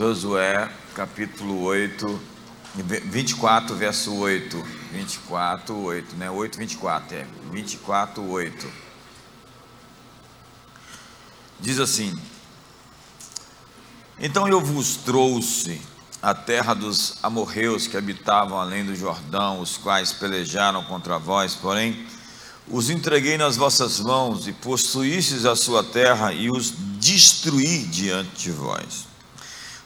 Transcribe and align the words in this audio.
Josué, 0.00 0.66
capítulo 0.94 1.62
8, 1.62 2.20
24, 3.04 3.76
verso 3.76 4.14
8. 4.14 4.56
24, 4.92 5.76
8, 5.76 6.16
né? 6.16 6.30
8, 6.30 6.56
24, 6.56 7.16
é. 7.18 7.26
24, 7.52 8.26
8. 8.26 8.72
Diz 11.60 11.78
assim: 11.78 12.18
Então 14.18 14.48
eu 14.48 14.58
vos 14.58 14.96
trouxe 14.96 15.82
a 16.22 16.32
terra 16.32 16.72
dos 16.72 17.22
amorreus 17.22 17.86
que 17.86 17.98
habitavam 17.98 18.58
além 18.58 18.86
do 18.86 18.96
Jordão, 18.96 19.60
os 19.60 19.76
quais 19.76 20.14
pelejaram 20.14 20.82
contra 20.84 21.18
vós, 21.18 21.54
porém 21.54 22.06
os 22.66 22.88
entreguei 22.88 23.36
nas 23.36 23.58
vossas 23.58 24.00
mãos 24.00 24.48
e 24.48 24.52
possuístes 24.54 25.44
a 25.44 25.54
sua 25.54 25.84
terra 25.84 26.32
e 26.32 26.50
os 26.50 26.70
destruí 26.70 27.84
diante 27.84 28.44
de 28.44 28.50
vós. 28.50 29.09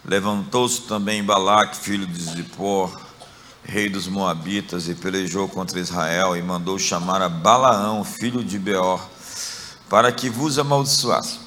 Levantou-se 0.05 0.83
também 0.83 1.25
Balaque, 1.25 1.79
filho 1.79 2.07
de 2.07 2.23
Zippor, 2.23 2.95
rei 3.63 3.89
dos 3.89 4.07
Moabitas, 4.07 4.87
e 4.87 4.95
pelejou 4.95 5.49
contra 5.49 5.81
Israel, 5.81 6.37
e 6.37 6.43
mandou 6.43 6.79
chamar 6.79 7.23
a 7.23 7.29
Balaão, 7.29 8.05
filho 8.05 8.45
de 8.45 8.59
Beor, 8.59 9.03
para 9.89 10.13
que 10.13 10.29
vos 10.29 10.59
amaldiçoasse. 10.59 11.41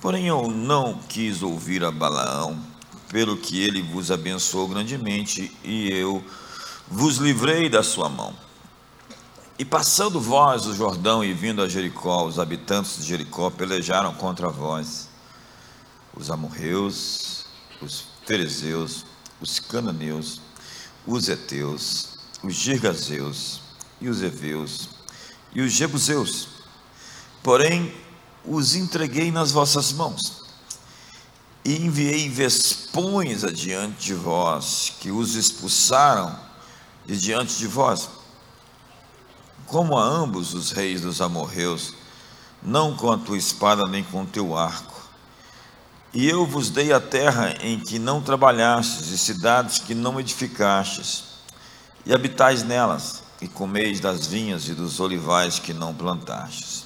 Porém 0.00 0.26
eu 0.26 0.48
não 0.48 0.98
quis 1.08 1.40
ouvir 1.40 1.84
a 1.84 1.92
Balaão, 1.92 2.58
pelo 3.10 3.36
que 3.36 3.62
ele 3.62 3.80
vos 3.80 4.10
abençoou 4.10 4.66
grandemente, 4.66 5.56
e 5.62 5.88
eu 5.92 6.24
vos 6.88 7.18
livrei 7.18 7.68
da 7.68 7.84
sua 7.84 8.08
mão. 8.08 8.34
E 9.56 9.64
passando 9.64 10.20
vós 10.20 10.66
o 10.66 10.74
Jordão 10.74 11.22
e 11.22 11.32
vindo 11.32 11.62
a 11.62 11.68
Jericó, 11.68 12.24
os 12.24 12.40
habitantes 12.40 12.96
de 12.98 13.04
Jericó 13.04 13.50
pelejaram 13.50 14.14
contra 14.14 14.48
vós, 14.48 15.08
os 16.14 16.28
amorreus, 16.28 17.37
os 17.80 18.04
ferezeus, 18.26 19.04
os 19.40 19.58
cananeus, 19.58 20.40
os 21.06 21.28
heteus, 21.28 22.18
os 22.42 22.54
girgazeus 22.54 23.60
e 24.00 24.08
os 24.08 24.22
heveus 24.22 24.90
e 25.52 25.60
os 25.60 25.72
jebuseus. 25.72 26.48
Porém, 27.42 27.94
os 28.44 28.74
entreguei 28.74 29.30
nas 29.30 29.52
vossas 29.52 29.92
mãos 29.92 30.44
e 31.64 31.76
enviei 31.76 32.28
vespões 32.28 33.44
adiante 33.44 34.06
de 34.06 34.14
vós, 34.14 34.92
que 35.00 35.10
os 35.10 35.34
expulsaram 35.34 36.38
de 37.06 37.18
diante 37.18 37.56
de 37.58 37.66
vós 37.66 38.08
como 39.68 39.98
a 39.98 40.02
ambos 40.02 40.54
os 40.54 40.70
reis 40.70 41.02
dos 41.02 41.20
amorreus, 41.20 41.92
não 42.62 42.96
com 42.96 43.12
a 43.12 43.18
tua 43.18 43.36
espada 43.36 43.86
nem 43.86 44.02
com 44.02 44.22
o 44.22 44.26
teu 44.26 44.56
arco. 44.56 44.97
E 46.12 46.26
eu 46.26 46.46
vos 46.46 46.70
dei 46.70 46.92
a 46.92 47.00
terra 47.00 47.54
em 47.62 47.78
que 47.78 47.98
não 47.98 48.22
trabalhastes, 48.22 49.10
e 49.10 49.18
cidades 49.18 49.78
que 49.78 49.94
não 49.94 50.18
edificastes, 50.18 51.24
e 52.06 52.14
habitais 52.14 52.62
nelas, 52.62 53.22
e 53.40 53.46
comeis 53.46 54.00
das 54.00 54.26
vinhas 54.26 54.68
e 54.68 54.74
dos 54.74 55.00
olivais 55.00 55.58
que 55.58 55.74
não 55.74 55.94
plantastes. 55.94 56.84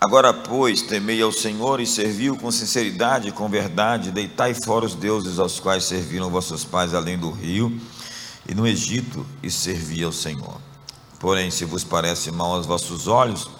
Agora, 0.00 0.32
pois, 0.32 0.82
temei 0.82 1.20
ao 1.22 1.32
Senhor 1.32 1.80
e 1.80 1.86
serviu 1.86 2.36
com 2.36 2.50
sinceridade 2.50 3.28
e 3.28 3.32
com 3.32 3.48
verdade, 3.48 4.10
deitai 4.10 4.54
fora 4.54 4.84
os 4.84 4.94
deuses 4.94 5.38
aos 5.38 5.58
quais 5.58 5.84
serviram 5.84 6.30
vossos 6.30 6.64
pais 6.64 6.94
além 6.94 7.18
do 7.18 7.30
rio 7.30 7.80
e 8.48 8.54
no 8.54 8.66
Egito, 8.66 9.26
e 9.42 9.50
servi 9.50 10.02
ao 10.02 10.12
Senhor. 10.12 10.60
Porém, 11.18 11.50
se 11.50 11.64
vos 11.64 11.84
parece 11.84 12.30
mal 12.30 12.54
aos 12.54 12.64
vossos 12.64 13.08
olhos, 13.08 13.50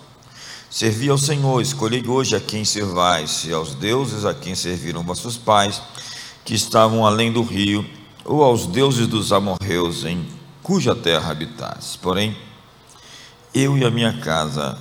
servi 0.71 1.09
ao 1.09 1.19
Senhor, 1.19 1.61
escolhei 1.61 2.07
hoje 2.07 2.37
a 2.37 2.41
quem 2.41 2.65
servais, 2.65 3.31
se 3.31 3.53
aos 3.53 3.75
deuses 3.75 4.25
a 4.25 4.35
quem 4.35 4.55
serviram 4.55 5.03
vossos 5.03 5.37
pais, 5.37 5.81
que 6.45 6.55
estavam 6.55 7.07
além 7.07 7.33
do 7.33 7.43
rio, 7.43 7.85
ou 8.25 8.43
aos 8.43 8.67
deuses 8.67 9.07
dos 9.07 9.33
amorreus, 9.33 10.05
em 10.05 10.27
cuja 10.63 10.95
terra 10.95 11.31
habitais. 11.31 11.97
Porém, 11.97 12.37
eu 13.55 13.79
e 13.79 13.85
a 13.85 13.91
minha 13.91 14.19
casa 14.19 14.79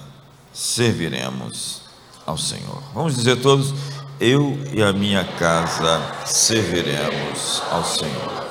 serviremos 0.53 1.81
ao 2.25 2.37
Senhor. 2.37 2.83
Vamos 2.93 3.15
dizer 3.15 3.37
todos: 3.37 3.73
eu 4.19 4.59
e 4.73 4.83
a 4.83 4.91
minha 4.91 5.23
casa 5.23 6.01
serviremos 6.25 7.61
ao 7.71 7.85
Senhor. 7.85 8.46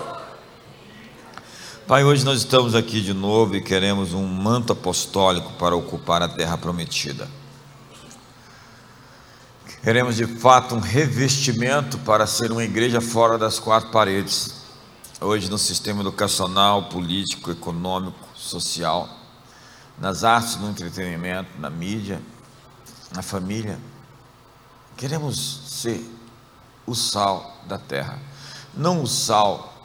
Pai, 1.87 2.03
hoje 2.03 2.25
nós 2.25 2.39
estamos 2.39 2.75
aqui 2.75 3.01
de 3.01 3.15
novo 3.15 3.55
e 3.55 3.61
queremos 3.61 4.13
um 4.13 4.27
manto 4.27 4.73
apostólico 4.73 5.53
para 5.53 5.77
ocupar 5.77 6.21
a 6.21 6.29
terra 6.29 6.59
prometida. 6.59 7.29
Queremos 9.85 10.17
de 10.17 10.27
fato 10.27 10.75
um 10.75 10.81
revestimento 10.81 11.97
para 11.99 12.27
ser 12.27 12.51
uma 12.51 12.65
igreja 12.65 13.01
fora 13.01 13.39
das 13.39 13.61
quatro 13.61 13.93
paredes. 13.93 14.63
Hoje, 15.21 15.49
no 15.49 15.57
sistema 15.57 16.01
educacional, 16.01 16.89
político, 16.89 17.53
econômico, 17.53 18.19
social, 18.35 19.09
nas 19.97 20.25
artes, 20.25 20.57
no 20.57 20.69
entretenimento, 20.69 21.51
na 21.61 21.71
mídia, 21.71 22.21
na 23.15 23.23
família. 23.23 23.79
Queremos 24.97 25.61
ser 25.69 26.05
o 26.85 26.97
sal 26.97 27.59
da 27.69 27.79
terra, 27.79 28.19
não 28.75 29.05
o 29.05 29.07
sal 29.07 29.76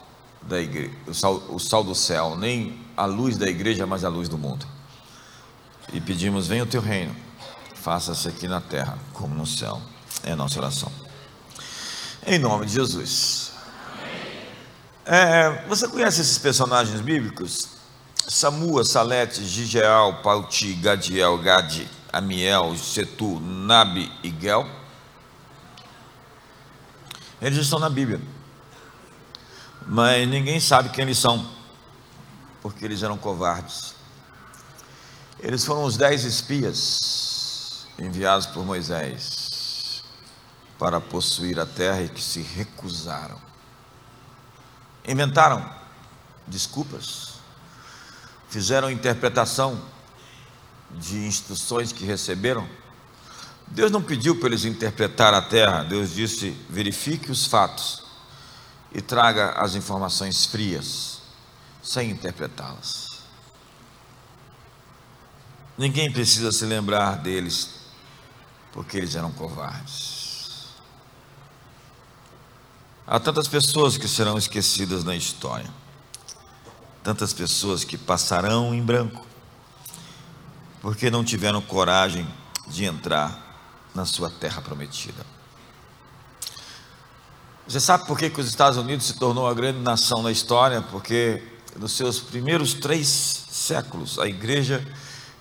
da 0.42 0.60
igreja, 0.60 0.92
o 1.06 1.14
sal, 1.14 1.42
o 1.48 1.58
sal 1.58 1.84
do 1.84 1.94
céu, 1.94 2.36
nem 2.36 2.80
a 2.96 3.04
luz 3.04 3.36
da 3.36 3.46
igreja, 3.46 3.86
mas 3.86 4.04
a 4.04 4.08
luz 4.08 4.28
do 4.28 4.36
mundo. 4.36 4.66
E 5.92 6.00
pedimos: 6.00 6.46
venha 6.46 6.62
o 6.62 6.66
teu 6.66 6.80
reino, 6.80 7.14
faça-se 7.74 8.28
aqui 8.28 8.48
na 8.48 8.60
terra 8.60 8.98
como 9.12 9.34
no 9.34 9.46
céu. 9.46 9.80
É 10.24 10.32
a 10.32 10.36
nossa 10.36 10.58
oração. 10.58 10.90
Em 12.26 12.38
nome 12.38 12.66
de 12.66 12.72
Jesus. 12.74 13.52
É, 15.04 15.64
você 15.66 15.88
conhece 15.88 16.20
esses 16.20 16.38
personagens 16.38 17.00
bíblicos? 17.00 17.70
Samua, 18.28 18.84
Salete, 18.84 19.44
Gigeal, 19.44 20.22
Pauti, 20.22 20.74
Gadiel, 20.74 21.38
Gadi, 21.38 21.88
Amiel, 22.12 22.76
Setu, 22.76 23.40
Nabi 23.40 24.12
e 24.22 24.32
Gel? 24.40 24.64
Eles 27.40 27.58
estão 27.58 27.80
na 27.80 27.90
Bíblia 27.90 28.20
mas 29.86 30.28
ninguém 30.28 30.60
sabe 30.60 30.88
quem 30.90 31.02
eles 31.02 31.18
são, 31.18 31.48
porque 32.60 32.84
eles 32.84 33.02
eram 33.02 33.16
covardes. 33.16 33.94
Eles 35.40 35.64
foram 35.64 35.84
os 35.84 35.96
dez 35.96 36.24
espias 36.24 37.86
enviados 37.98 38.46
por 38.46 38.64
Moisés 38.64 40.02
para 40.78 41.00
possuir 41.00 41.58
a 41.58 41.66
terra 41.66 42.02
e 42.02 42.08
que 42.08 42.22
se 42.22 42.40
recusaram. 42.40 43.38
Inventaram 45.06 45.68
desculpas, 46.46 47.34
fizeram 48.48 48.90
interpretação 48.90 49.80
de 50.90 51.26
instruções 51.26 51.92
que 51.92 52.04
receberam. 52.04 52.68
Deus 53.66 53.90
não 53.90 54.02
pediu 54.02 54.38
para 54.38 54.48
eles 54.48 54.64
interpretar 54.64 55.34
a 55.34 55.42
terra, 55.42 55.82
Deus 55.82 56.14
disse: 56.14 56.50
verifique 56.68 57.30
os 57.30 57.46
fatos 57.46 58.01
e 58.94 59.00
traga 59.00 59.52
as 59.52 59.74
informações 59.74 60.44
frias, 60.44 61.22
sem 61.82 62.10
interpretá-las. 62.10 63.22
Ninguém 65.76 66.12
precisa 66.12 66.52
se 66.52 66.64
lembrar 66.66 67.16
deles, 67.16 67.70
porque 68.72 68.98
eles 68.98 69.14
eram 69.14 69.32
covardes. 69.32 70.22
Há 73.06 73.18
tantas 73.18 73.48
pessoas 73.48 73.96
que 73.96 74.06
serão 74.06 74.36
esquecidas 74.36 75.02
na 75.02 75.16
história, 75.16 75.68
tantas 77.02 77.32
pessoas 77.32 77.84
que 77.84 77.96
passarão 77.96 78.74
em 78.74 78.82
branco, 78.82 79.26
porque 80.80 81.10
não 81.10 81.24
tiveram 81.24 81.60
coragem 81.62 82.28
de 82.68 82.84
entrar 82.84 83.90
na 83.94 84.04
sua 84.04 84.30
terra 84.30 84.60
prometida. 84.62 85.31
Você 87.72 87.80
sabe 87.80 88.04
por 88.06 88.18
que, 88.18 88.28
que 88.28 88.38
os 88.38 88.48
Estados 88.48 88.76
Unidos 88.76 89.06
se 89.06 89.14
tornou 89.14 89.48
a 89.48 89.54
grande 89.54 89.78
nação 89.78 90.22
na 90.22 90.30
história? 90.30 90.82
Porque 90.82 91.42
nos 91.74 91.92
seus 91.92 92.20
primeiros 92.20 92.74
três 92.74 93.08
séculos 93.08 94.18
a 94.18 94.26
igreja 94.26 94.86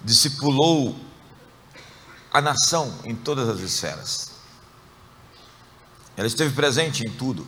discipulou 0.02 0.96
a 2.32 2.40
nação 2.40 2.90
em 3.04 3.14
todas 3.14 3.50
as 3.50 3.60
esferas. 3.60 4.32
Ela 6.16 6.26
esteve 6.26 6.56
presente 6.56 7.06
em 7.06 7.12
tudo. 7.12 7.46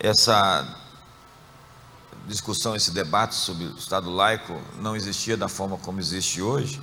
Essa 0.00 0.76
discussão, 2.26 2.74
esse 2.74 2.90
debate 2.90 3.36
sobre 3.36 3.66
o 3.66 3.76
Estado 3.76 4.10
laico 4.10 4.60
não 4.80 4.96
existia 4.96 5.36
da 5.36 5.46
forma 5.46 5.78
como 5.78 6.00
existe 6.00 6.42
hoje. 6.42 6.82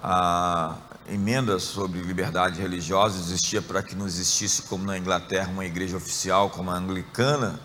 A 0.00 0.76
emenda 1.10 1.58
sobre 1.58 2.00
liberdade 2.00 2.60
religiosa 2.60 3.18
existia 3.18 3.62
para 3.62 3.82
que 3.82 3.94
não 3.94 4.06
existisse, 4.06 4.62
como 4.62 4.84
na 4.84 4.98
Inglaterra, 4.98 5.48
uma 5.50 5.64
igreja 5.64 5.96
oficial 5.96 6.50
como 6.50 6.70
a 6.70 6.74
anglicana, 6.74 7.58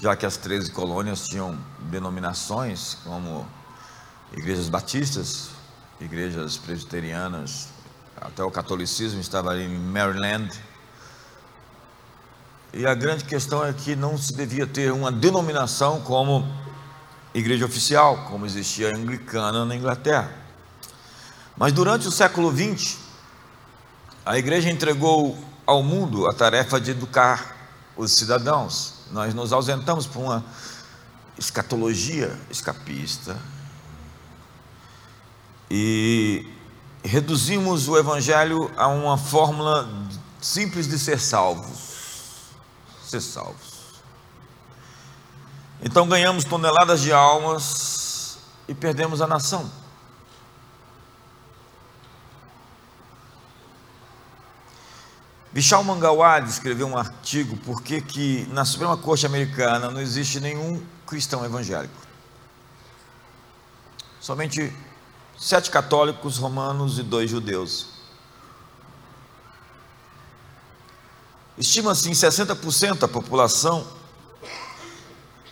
já 0.00 0.16
que 0.16 0.26
as 0.26 0.36
13 0.36 0.72
colônias 0.72 1.28
tinham 1.28 1.58
denominações 1.90 2.94
como 3.04 3.46
igrejas 4.36 4.68
batistas, 4.68 5.50
igrejas 6.00 6.56
presbiterianas, 6.56 7.68
até 8.16 8.42
o 8.42 8.50
catolicismo 8.50 9.20
estava 9.20 9.50
ali 9.50 9.64
em 9.64 9.78
Maryland. 9.78 10.50
E 12.72 12.84
a 12.86 12.94
grande 12.94 13.24
questão 13.24 13.64
é 13.64 13.72
que 13.72 13.94
não 13.94 14.18
se 14.18 14.34
devia 14.34 14.66
ter 14.66 14.92
uma 14.92 15.12
denominação 15.12 16.00
como 16.00 16.44
igreja 17.32 17.64
oficial, 17.64 18.26
como 18.28 18.46
existia 18.46 18.90
a 18.90 18.96
anglicana 18.96 19.64
na 19.64 19.76
Inglaterra. 19.76 20.43
Mas 21.56 21.72
durante 21.72 22.08
o 22.08 22.10
século 22.10 22.52
XX, 22.52 22.98
a 24.26 24.36
igreja 24.36 24.70
entregou 24.70 25.38
ao 25.66 25.82
mundo 25.82 26.26
a 26.26 26.32
tarefa 26.32 26.80
de 26.80 26.90
educar 26.90 27.54
os 27.96 28.12
cidadãos. 28.12 28.94
Nós 29.10 29.34
nos 29.34 29.52
ausentamos 29.52 30.06
por 30.06 30.20
uma 30.20 30.44
escatologia 31.38 32.38
escapista 32.50 33.36
e 35.70 36.46
reduzimos 37.02 37.88
o 37.88 37.98
evangelho 37.98 38.70
a 38.76 38.88
uma 38.88 39.16
fórmula 39.16 39.88
simples 40.40 40.88
de 40.88 40.98
ser 40.98 41.20
salvos. 41.20 42.50
Ser 43.06 43.20
salvos. 43.20 43.74
Então 45.82 46.08
ganhamos 46.08 46.44
toneladas 46.44 47.00
de 47.00 47.12
almas 47.12 48.38
e 48.66 48.74
perdemos 48.74 49.20
a 49.20 49.26
nação. 49.26 49.70
Vishal 55.54 55.84
Mangalwadi 55.84 56.50
escreveu 56.50 56.88
um 56.88 56.98
artigo 56.98 57.56
por 57.58 57.80
que 57.80 58.44
na 58.50 58.64
Suprema 58.64 58.96
Corte 58.96 59.24
Americana 59.24 59.88
não 59.88 60.00
existe 60.00 60.40
nenhum 60.40 60.84
cristão 61.06 61.44
evangélico. 61.44 61.94
Somente 64.20 64.76
sete 65.38 65.70
católicos 65.70 66.38
romanos 66.38 66.98
e 66.98 67.04
dois 67.04 67.30
judeus. 67.30 67.86
Estima-se 71.56 72.10
em 72.10 72.12
60% 72.12 72.98
da 72.98 73.06
população, 73.06 73.86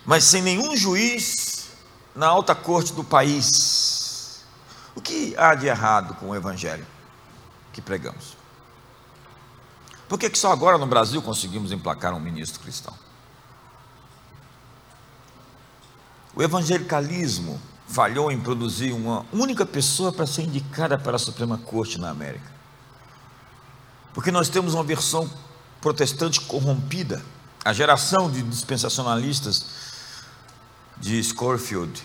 mas 0.05 0.25
sem 0.25 0.41
nenhum 0.41 0.75
juiz 0.75 1.69
na 2.13 2.27
alta 2.27 2.53
corte 2.53 2.91
do 2.91 3.05
país. 3.05 4.43
O 4.95 4.99
que 4.99 5.33
há 5.37 5.55
de 5.55 5.67
errado 5.67 6.13
com 6.15 6.31
o 6.31 6.35
evangelho 6.35 6.85
que 7.71 7.81
pregamos? 7.81 8.42
Por 10.13 10.19
que, 10.19 10.29
que 10.29 10.37
só 10.37 10.51
agora 10.51 10.77
no 10.77 10.85
Brasil 10.85 11.19
conseguimos 11.23 11.71
emplacar 11.71 12.13
um 12.13 12.19
ministro 12.19 12.59
cristão? 12.61 12.93
O 16.35 16.43
evangelicalismo 16.43 17.59
falhou 17.87 18.31
em 18.31 18.39
produzir 18.39 18.91
uma 18.91 19.25
única 19.33 19.65
pessoa 19.65 20.13
para 20.13 20.27
ser 20.27 20.43
indicada 20.43 20.99
para 20.99 21.15
a 21.15 21.19
Suprema 21.19 21.57
Corte 21.57 21.99
na 21.99 22.11
América. 22.11 22.45
Porque 24.13 24.29
nós 24.29 24.49
temos 24.49 24.75
uma 24.75 24.83
versão 24.83 25.27
protestante 25.81 26.39
corrompida. 26.41 27.25
A 27.65 27.73
geração 27.73 28.29
de 28.29 28.43
dispensacionalistas 28.43 29.65
de 30.97 31.23
Scorfield 31.23 32.03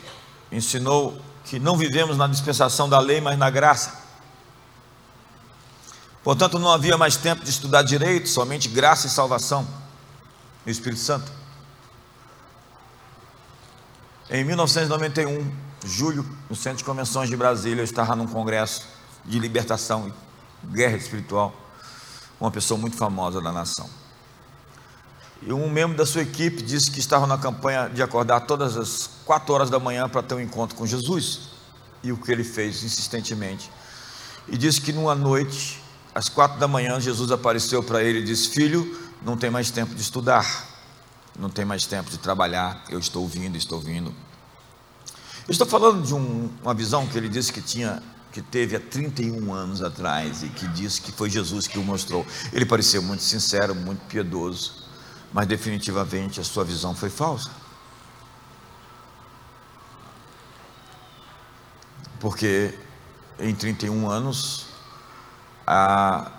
ensinou 0.50 1.20
que 1.44 1.58
não 1.58 1.76
vivemos 1.76 2.16
na 2.16 2.26
dispensação 2.26 2.88
da 2.88 3.00
lei, 3.00 3.20
mas 3.20 3.38
na 3.38 3.50
graça. 3.50 4.07
Portanto, 6.28 6.58
não 6.58 6.70
havia 6.70 6.98
mais 6.98 7.16
tempo 7.16 7.42
de 7.42 7.48
estudar 7.48 7.80
direito, 7.80 8.28
somente 8.28 8.68
graça 8.68 9.06
e 9.06 9.10
salvação 9.10 9.66
no 10.62 10.70
Espírito 10.70 11.00
Santo. 11.00 11.32
Em 14.28 14.44
1991, 14.44 15.50
julho, 15.86 16.28
no 16.50 16.54
Centro 16.54 16.76
de 16.76 16.84
Convenções 16.84 17.30
de 17.30 17.34
Brasília, 17.34 17.80
eu 17.80 17.84
estava 17.84 18.14
num 18.14 18.26
congresso 18.26 18.86
de 19.24 19.38
libertação 19.38 20.12
e 20.62 20.66
guerra 20.66 20.98
espiritual, 20.98 21.50
uma 22.38 22.50
pessoa 22.50 22.78
muito 22.78 22.98
famosa 22.98 23.40
da 23.40 23.50
nação. 23.50 23.88
E 25.40 25.50
um 25.50 25.70
membro 25.70 25.96
da 25.96 26.04
sua 26.04 26.20
equipe 26.20 26.60
disse 26.60 26.90
que 26.90 27.00
estava 27.00 27.26
na 27.26 27.38
campanha 27.38 27.88
de 27.88 28.02
acordar 28.02 28.40
todas 28.40 28.76
as 28.76 29.08
quatro 29.24 29.54
horas 29.54 29.70
da 29.70 29.78
manhã 29.78 30.10
para 30.10 30.22
ter 30.22 30.34
um 30.34 30.40
encontro 30.40 30.76
com 30.76 30.86
Jesus. 30.86 31.48
E 32.02 32.12
o 32.12 32.18
que 32.18 32.30
ele 32.30 32.44
fez 32.44 32.84
insistentemente. 32.84 33.70
E 34.46 34.58
disse 34.58 34.78
que 34.78 34.92
numa 34.92 35.14
noite 35.14 35.87
às 36.14 36.28
quatro 36.28 36.58
da 36.58 36.66
manhã, 36.66 37.00
Jesus 37.00 37.30
apareceu 37.30 37.82
para 37.82 38.02
ele 38.02 38.20
e 38.20 38.24
disse: 38.24 38.50
Filho, 38.50 38.98
não 39.22 39.36
tem 39.36 39.50
mais 39.50 39.70
tempo 39.70 39.94
de 39.94 40.00
estudar, 40.00 40.66
não 41.38 41.50
tem 41.50 41.64
mais 41.64 41.86
tempo 41.86 42.10
de 42.10 42.18
trabalhar. 42.18 42.84
Eu 42.88 42.98
estou 42.98 43.26
vindo, 43.26 43.56
estou 43.56 43.80
vindo. 43.80 44.14
Eu 45.46 45.52
estou 45.52 45.66
falando 45.66 46.04
de 46.04 46.14
um, 46.14 46.50
uma 46.62 46.74
visão 46.74 47.06
que 47.06 47.16
ele 47.16 47.28
disse 47.28 47.52
que 47.52 47.62
tinha, 47.62 48.02
que 48.30 48.42
teve 48.42 48.76
há 48.76 48.80
31 48.80 49.52
anos 49.52 49.82
atrás 49.82 50.42
e 50.42 50.48
que 50.48 50.66
disse 50.68 51.00
que 51.00 51.10
foi 51.10 51.30
Jesus 51.30 51.66
que 51.66 51.78
o 51.78 51.82
mostrou. 51.82 52.26
Ele 52.52 52.66
pareceu 52.66 53.02
muito 53.02 53.22
sincero, 53.22 53.74
muito 53.74 54.00
piedoso, 54.06 54.84
mas 55.32 55.46
definitivamente 55.46 56.40
a 56.40 56.44
sua 56.44 56.64
visão 56.64 56.94
foi 56.94 57.08
falsa. 57.08 57.50
Porque 62.20 62.74
em 63.38 63.54
31 63.54 64.10
anos 64.10 64.67
a 65.70 66.30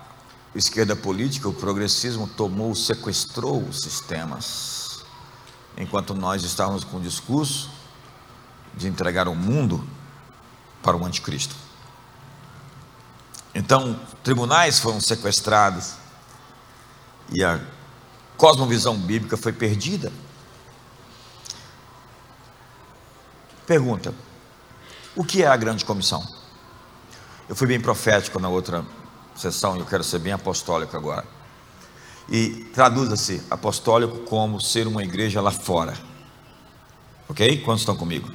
esquerda 0.55 0.95
política, 0.95 1.47
o 1.47 1.53
progressismo 1.53 2.27
tomou, 2.27 2.73
sequestrou 2.73 3.61
os 3.61 3.81
sistemas, 3.81 5.05
enquanto 5.77 6.15
nós 6.15 6.43
estávamos 6.43 6.83
com 6.83 6.97
o 6.97 6.99
discurso 6.99 7.69
de 8.73 8.87
entregar 8.87 9.27
o 9.27 9.35
mundo 9.35 9.87
para 10.81 10.97
o 10.97 11.05
anticristo. 11.05 11.55
Então, 13.53 13.99
tribunais 14.23 14.79
foram 14.79 14.99
sequestrados 14.99 15.93
e 17.31 17.43
a 17.43 17.59
cosmovisão 18.35 18.97
bíblica 18.97 19.37
foi 19.37 19.53
perdida. 19.53 20.11
Pergunta: 23.67 24.11
o 25.15 25.23
que 25.23 25.43
é 25.43 25.47
a 25.47 25.55
grande 25.55 25.85
comissão? 25.85 26.25
Eu 27.47 27.55
fui 27.55 27.67
bem 27.67 27.79
profético 27.79 28.39
na 28.39 28.49
outra 28.49 28.83
sessão, 29.39 29.77
eu 29.77 29.85
quero 29.85 30.03
ser 30.03 30.19
bem 30.19 30.33
apostólico 30.33 30.95
agora. 30.95 31.25
E 32.29 32.49
traduza-se 32.73 33.41
apostólico 33.49 34.19
como 34.19 34.61
ser 34.61 34.87
uma 34.87 35.03
igreja 35.03 35.41
lá 35.41 35.51
fora. 35.51 35.93
Ok? 37.27 37.61
Quantos 37.61 37.81
estão 37.81 37.95
comigo? 37.95 38.31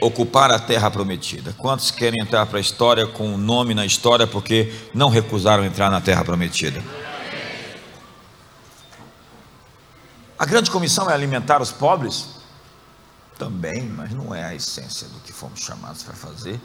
Ocupar 0.00 0.50
a 0.50 0.58
terra 0.58 0.90
prometida. 0.90 1.54
Quantos 1.58 1.90
querem 1.90 2.22
entrar 2.22 2.46
para 2.46 2.58
a 2.58 2.60
história 2.60 3.06
com 3.06 3.30
o 3.30 3.34
um 3.34 3.38
nome 3.38 3.74
na 3.74 3.86
história 3.86 4.26
porque 4.26 4.72
não 4.94 5.08
recusaram 5.08 5.64
entrar 5.64 5.90
na 5.90 6.00
terra 6.00 6.24
prometida? 6.24 6.82
A 10.38 10.46
grande 10.46 10.70
comissão 10.70 11.10
é 11.10 11.12
alimentar 11.12 11.60
os 11.60 11.70
pobres? 11.70 12.28
Também, 13.38 13.82
mas 13.82 14.10
não 14.12 14.34
é 14.34 14.42
a 14.42 14.54
essência 14.54 15.06
do 15.08 15.20
que 15.20 15.32
fomos 15.32 15.60
chamados 15.60 16.02
para 16.02 16.14
fazer. 16.14 16.58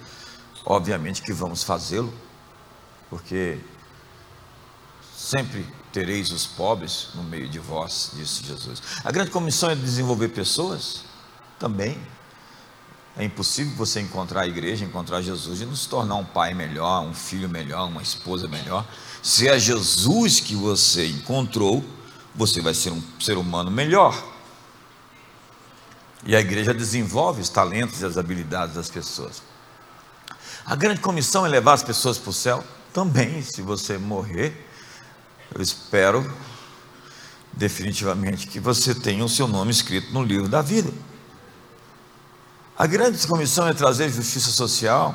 Obviamente 0.65 1.21
que 1.21 1.33
vamos 1.33 1.61
fazê-lo, 1.61 2.13
porque 3.09 3.59
sempre 5.15 5.65
tereis 5.91 6.31
os 6.31 6.45
pobres 6.45 7.09
no 7.15 7.23
meio 7.23 7.47
de 7.47 7.57
vós, 7.57 8.11
disse 8.13 8.43
Jesus. 8.43 8.81
A 9.03 9.11
grande 9.11 9.31
comissão 9.31 9.69
é 9.69 9.75
desenvolver 9.75 10.29
pessoas? 10.29 11.03
Também. 11.57 11.97
É 13.17 13.23
impossível 13.23 13.73
você 13.77 14.01
encontrar 14.01 14.41
a 14.41 14.47
igreja, 14.47 14.83
encontrar 14.83 15.21
Jesus 15.21 15.61
e 15.61 15.65
nos 15.65 15.85
tornar 15.85 16.15
um 16.15 16.25
pai 16.25 16.53
melhor, 16.53 17.01
um 17.01 17.13
filho 17.13 17.47
melhor, 17.47 17.87
uma 17.87 18.01
esposa 18.01 18.45
melhor. 18.47 18.85
Se 19.23 19.47
é 19.47 19.57
Jesus 19.57 20.41
que 20.41 20.53
você 20.53 21.07
encontrou, 21.07 21.83
você 22.35 22.59
vai 22.59 22.73
ser 22.73 22.91
um 22.91 23.01
ser 23.19 23.37
humano 23.37 23.71
melhor. 23.71 24.21
E 26.25 26.35
a 26.35 26.41
igreja 26.41 26.73
desenvolve 26.73 27.41
os 27.41 27.49
talentos 27.49 28.01
e 28.01 28.05
as 28.05 28.17
habilidades 28.17 28.75
das 28.75 28.89
pessoas. 28.89 29.41
A 30.65 30.75
grande 30.75 30.99
comissão 30.99 31.45
é 31.45 31.49
levar 31.49 31.73
as 31.73 31.83
pessoas 31.83 32.17
para 32.17 32.31
o 32.31 32.33
céu? 32.33 32.63
Também, 32.95 33.41
se 33.41 33.61
você 33.61 33.97
morrer, 33.97 34.55
eu 35.53 35.61
espero 35.61 36.25
definitivamente 37.51 38.47
que 38.47 38.57
você 38.57 38.95
tenha 38.95 39.25
o 39.25 39.27
seu 39.27 39.49
nome 39.49 39.69
escrito 39.69 40.13
no 40.13 40.23
livro 40.23 40.47
da 40.47 40.61
vida. 40.61 40.93
A 42.77 42.87
grande 42.87 43.27
comissão 43.27 43.67
é 43.67 43.73
trazer 43.73 44.09
justiça 44.09 44.49
social. 44.49 45.13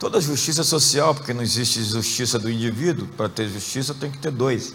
Toda 0.00 0.20
justiça 0.20 0.64
social, 0.64 1.14
porque 1.14 1.32
não 1.32 1.42
existe 1.44 1.80
justiça 1.84 2.40
do 2.40 2.50
indivíduo, 2.50 3.06
para 3.16 3.28
ter 3.28 3.48
justiça 3.48 3.94
tem 3.94 4.10
que 4.10 4.18
ter 4.18 4.32
dois. 4.32 4.74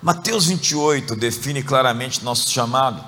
Mateus 0.00 0.46
28 0.46 1.14
define 1.16 1.62
claramente 1.62 2.24
nosso 2.24 2.48
chamado, 2.48 3.04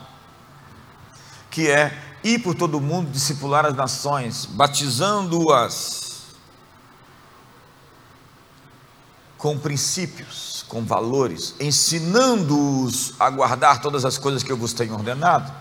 que 1.51 1.71
é 1.71 1.99
ir 2.23 2.41
por 2.41 2.55
todo 2.55 2.77
o 2.77 2.81
mundo, 2.81 3.11
discipular 3.11 3.65
as 3.65 3.75
nações, 3.75 4.45
batizando-as 4.45 6.02
com 9.43 9.59
princípios, 9.59 10.65
com 10.69 10.85
valores, 10.85 11.57
ensinando-os 11.59 13.13
a 13.19 13.29
guardar 13.29 13.81
todas 13.81 14.05
as 14.05 14.17
coisas 14.17 14.41
que 14.41 14.53
eu 14.53 14.57
vos 14.57 14.73
tenho 14.73 14.95
ordenado. 14.95 15.53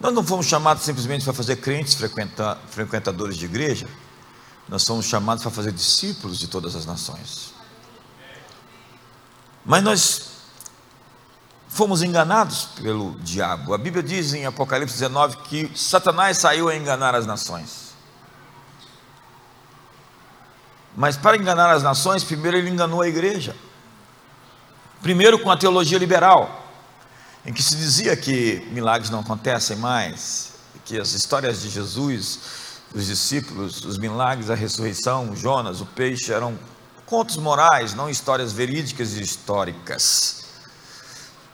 Nós 0.00 0.12
não 0.12 0.24
fomos 0.24 0.46
chamados 0.46 0.82
simplesmente 0.82 1.22
para 1.22 1.32
fazer 1.32 1.54
crentes 1.58 1.94
frequenta, 1.94 2.58
frequentadores 2.68 3.36
de 3.36 3.44
igreja, 3.44 3.86
nós 4.68 4.82
somos 4.82 5.06
chamados 5.06 5.44
para 5.44 5.52
fazer 5.52 5.70
discípulos 5.70 6.36
de 6.36 6.48
todas 6.48 6.74
as 6.74 6.84
nações. 6.84 7.54
Mas 9.64 9.84
nós 9.84 10.22
fomos 11.68 12.02
enganados 12.02 12.70
pelo 12.82 13.12
diabo. 13.20 13.72
A 13.72 13.78
Bíblia 13.78 14.02
diz 14.02 14.34
em 14.34 14.46
Apocalipse 14.46 14.94
19 14.94 15.36
que 15.44 15.70
Satanás 15.78 16.38
saiu 16.38 16.68
a 16.68 16.74
enganar 16.74 17.14
as 17.14 17.24
nações. 17.24 17.85
Mas 20.96 21.16
para 21.16 21.36
enganar 21.36 21.70
as 21.70 21.82
nações, 21.82 22.24
primeiro 22.24 22.56
ele 22.56 22.70
enganou 22.70 23.02
a 23.02 23.08
igreja. 23.08 23.54
Primeiro 25.02 25.38
com 25.38 25.50
a 25.50 25.56
teologia 25.56 25.98
liberal, 25.98 26.64
em 27.44 27.52
que 27.52 27.62
se 27.62 27.76
dizia 27.76 28.16
que 28.16 28.66
milagres 28.72 29.10
não 29.10 29.20
acontecem 29.20 29.76
mais, 29.76 30.54
que 30.86 30.98
as 30.98 31.12
histórias 31.12 31.60
de 31.60 31.68
Jesus, 31.68 32.38
dos 32.94 33.06
discípulos, 33.06 33.84
os 33.84 33.98
milagres, 33.98 34.48
a 34.48 34.54
ressurreição, 34.54 35.36
Jonas, 35.36 35.80
o 35.80 35.86
peixe, 35.86 36.32
eram 36.32 36.58
contos 37.04 37.36
morais, 37.36 37.94
não 37.94 38.08
histórias 38.08 38.52
verídicas 38.52 39.14
e 39.14 39.22
históricas. 39.22 40.44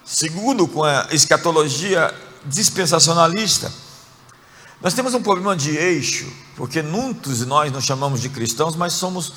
Segundo, 0.05 0.69
com 0.69 0.85
a 0.85 1.09
escatologia 1.11 2.15
dispensacionalista, 2.45 3.73
nós 4.83 4.95
temos 4.95 5.15
um 5.15 5.23
problema 5.23 5.55
de 5.55 5.77
eixo, 5.77 6.27
porque 6.57 6.83
muitos 6.83 7.39
de 7.39 7.47
nós 7.47 7.71
nos 7.71 7.85
chamamos 7.85 8.21
de 8.21 8.29
cristãos, 8.29 8.75
mas 8.75 8.95
somos, 8.95 9.33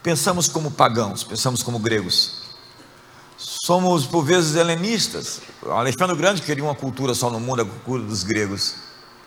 pensamos 0.00 0.46
como 0.48 0.70
pagãos, 0.70 1.24
pensamos 1.24 1.60
como 1.60 1.80
gregos. 1.80 2.42
Somos, 3.36 4.06
por 4.06 4.22
vezes, 4.22 4.54
helenistas. 4.54 5.40
Alexandre 5.66 6.14
Grande 6.14 6.42
queria 6.42 6.62
uma 6.62 6.74
cultura 6.74 7.14
só 7.14 7.30
no 7.30 7.40
mundo, 7.40 7.62
a 7.62 7.64
cultura 7.64 8.04
dos 8.04 8.22
gregos. 8.22 8.76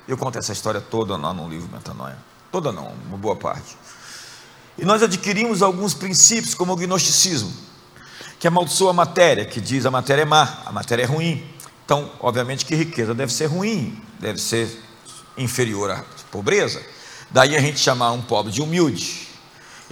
Eu 0.07 0.17
conto 0.17 0.38
essa 0.38 0.53
história 0.53 0.79
toda 0.79 1.17
lá 1.17 1.33
no 1.33 1.50
livro 1.50 1.67
Metanoia. 1.73 2.17
Toda 2.50 2.71
não, 2.71 2.93
uma 3.07 3.17
boa 3.17 3.35
parte. 3.35 3.75
E 4.77 4.85
nós 4.85 5.03
adquirimos 5.03 5.62
alguns 5.62 5.93
princípios, 5.93 6.53
como 6.53 6.71
o 6.71 6.75
gnosticismo, 6.75 7.51
que 8.39 8.47
amaldiçoa 8.47 8.91
a 8.91 8.93
matéria, 8.93 9.45
que 9.45 9.59
diz 9.59 9.85
a 9.85 9.91
matéria 9.91 10.21
é 10.21 10.25
má, 10.25 10.62
a 10.65 10.71
matéria 10.71 11.03
é 11.03 11.05
ruim. 11.05 11.43
Então, 11.83 12.09
obviamente 12.19 12.65
que 12.65 12.75
riqueza 12.75 13.13
deve 13.13 13.33
ser 13.33 13.47
ruim, 13.47 14.01
deve 14.19 14.39
ser 14.39 14.69
inferior 15.37 15.91
à 15.91 16.03
pobreza. 16.31 16.81
Daí 17.31 17.55
a 17.55 17.61
gente 17.61 17.79
chamar 17.79 18.11
um 18.11 18.21
pobre 18.21 18.51
de 18.51 18.61
humilde 18.61 19.27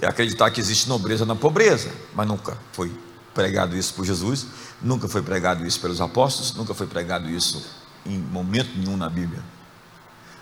e 0.00 0.06
acreditar 0.06 0.50
que 0.50 0.60
existe 0.60 0.88
nobreza 0.88 1.24
na 1.24 1.34
pobreza, 1.34 1.90
mas 2.14 2.26
nunca 2.26 2.56
foi 2.72 2.92
pregado 3.34 3.76
isso 3.76 3.94
por 3.94 4.04
Jesus, 4.04 4.46
nunca 4.80 5.08
foi 5.08 5.22
pregado 5.22 5.66
isso 5.66 5.80
pelos 5.80 6.00
apóstolos, 6.00 6.54
nunca 6.54 6.74
foi 6.74 6.86
pregado 6.86 7.28
isso 7.28 7.64
em 8.04 8.18
momento 8.18 8.70
nenhum 8.76 8.96
na 8.96 9.08
Bíblia. 9.08 9.42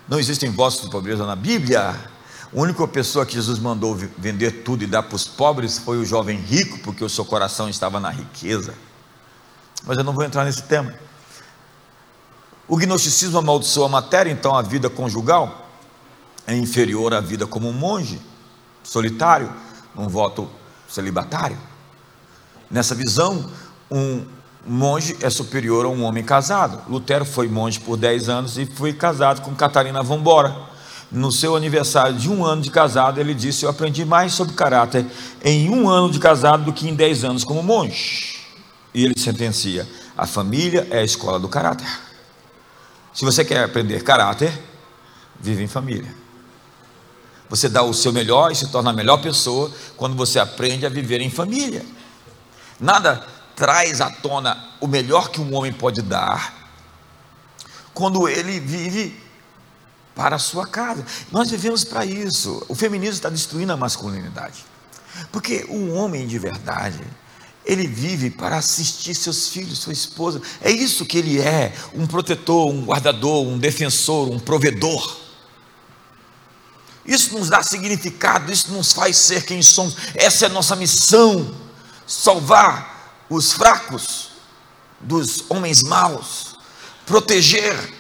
Não 0.09 0.19
existem 0.19 0.51
votos 0.51 0.83
de 0.83 0.91
pobreza 0.91 1.25
na 1.25 1.37
Bíblia. 1.37 1.91
A 1.91 1.97
única 2.53 2.87
pessoa 2.89 3.25
que 3.25 3.35
Jesus 3.35 3.59
mandou 3.61 3.95
vender 4.19 4.63
tudo 4.65 4.83
e 4.83 4.87
dar 4.87 5.05
para 5.05 5.15
os 5.15 5.25
pobres 5.25 5.79
foi 5.79 5.99
o 5.99 6.05
jovem 6.05 6.37
rico, 6.37 6.79
porque 6.81 7.05
o 7.05 7.09
seu 7.09 7.25
coração 7.25 7.69
estava 7.69 8.01
na 8.01 8.11
riqueza. 8.11 8.75
Mas 9.85 9.99
eu 9.99 10.05
não 10.05 10.13
vou 10.13 10.25
entrar 10.25 10.45
nesse 10.45 10.63
tema. 10.63 10.93
O 12.71 12.77
gnosticismo 12.77 13.37
amaldiçoa 13.37 13.87
a 13.87 13.89
matéria, 13.89 14.31
então 14.31 14.55
a 14.55 14.63
vida 14.63 14.89
conjugal 14.89 15.67
é 16.47 16.55
inferior 16.55 17.13
à 17.13 17.21
vida 17.21 17.45
como 17.45 17.69
um 17.69 17.73
monge 17.73 18.21
solitário, 18.85 19.53
um 19.97 20.07
voto 20.07 20.49
celibatário. 20.89 21.59
Nessa 22.71 22.95
visão, 22.95 23.51
um 23.91 24.25
monge 24.65 25.17
é 25.21 25.29
superior 25.29 25.85
a 25.85 25.89
um 25.89 26.05
homem 26.05 26.23
casado. 26.23 26.81
Lutero 26.89 27.25
foi 27.25 27.49
monge 27.49 27.81
por 27.81 27.97
10 27.97 28.29
anos 28.29 28.57
e 28.57 28.65
foi 28.65 28.93
casado 28.93 29.43
com 29.43 29.53
Catarina 29.53 30.01
Vambora. 30.01 30.57
No 31.11 31.33
seu 31.33 31.57
aniversário 31.57 32.15
de 32.17 32.31
um 32.31 32.45
ano 32.45 32.63
de 32.63 32.71
casado, 32.71 33.19
ele 33.19 33.35
disse: 33.35 33.65
Eu 33.65 33.71
aprendi 33.71 34.05
mais 34.05 34.33
sobre 34.33 34.55
caráter 34.55 35.05
em 35.43 35.69
um 35.69 35.89
ano 35.89 36.09
de 36.09 36.21
casado 36.21 36.67
do 36.67 36.73
que 36.73 36.89
em 36.89 36.95
10 36.95 37.25
anos 37.25 37.43
como 37.43 37.65
monge. 37.65 38.39
E 38.95 39.05
ele 39.05 39.19
sentencia: 39.19 39.89
A 40.17 40.25
família 40.25 40.87
é 40.89 41.01
a 41.01 41.05
escola 41.05 41.41
do 41.41 41.49
caráter. 41.49 42.10
Se 43.13 43.25
você 43.25 43.45
quer 43.45 43.65
aprender 43.65 44.03
caráter, 44.03 44.53
vive 45.41 45.63
em 45.63 45.69
família. 45.69 46.15
Você 47.49 47.69
dá 47.69 47.83
o 47.83 47.93
seu 47.93 48.13
melhor 48.13 48.53
e 48.53 48.55
se 48.55 48.69
torna 48.69 48.91
a 48.91 48.93
melhor 48.93 49.21
pessoa 49.21 49.73
quando 49.97 50.15
você 50.15 50.39
aprende 50.39 50.87
a 50.87 50.89
viver 50.89 51.21
em 51.21 51.31
família. 51.31 51.85
Nada 52.79 53.27
traz 53.57 54.01
à 54.01 54.11
tona 54.11 54.57
o 54.81 54.87
melhor 54.87 55.31
que 55.31 55.41
um 55.41 55.55
homem 55.55 55.73
pode 55.73 56.01
dar 56.01 56.55
quando 57.93 58.29
ele 58.29 58.61
vive 58.61 59.21
para 60.15 60.37
a 60.37 60.39
sua 60.39 60.67
casa. 60.67 61.05
Nós 61.33 61.51
vivemos 61.51 61.85
para 61.85 62.05
isso. 62.05 62.65
O 62.69 62.75
feminismo 62.75 63.15
está 63.15 63.29
destruindo 63.29 63.73
a 63.73 63.77
masculinidade. 63.77 64.65
Porque 65.33 65.67
um 65.69 65.93
homem 65.95 66.27
de 66.27 66.39
verdade, 66.39 67.03
ele 67.65 67.87
vive 67.87 68.31
para 68.31 68.57
assistir 68.57 69.15
seus 69.15 69.49
filhos, 69.49 69.79
sua 69.79 69.93
esposa. 69.93 70.41
É 70.61 70.71
isso 70.71 71.05
que 71.05 71.19
ele 71.19 71.41
é: 71.41 71.75
um 71.95 72.07
protetor, 72.07 72.69
um 72.69 72.85
guardador, 72.85 73.47
um 73.47 73.59
defensor, 73.59 74.31
um 74.31 74.39
provedor. 74.39 75.19
Isso 77.05 77.37
nos 77.39 77.49
dá 77.49 77.63
significado, 77.63 78.53
isso 78.53 78.73
nos 78.73 78.93
faz 78.93 79.17
ser 79.17 79.45
quem 79.45 79.63
somos. 79.63 79.97
Essa 80.15 80.47
é 80.47 80.49
a 80.49 80.53
nossa 80.53 80.77
missão: 80.77 81.55
salvar 82.07 83.25
os 83.29 83.53
fracos 83.53 84.31
dos 85.01 85.45
homens 85.49 85.83
maus, 85.83 86.57
proteger 87.07 87.95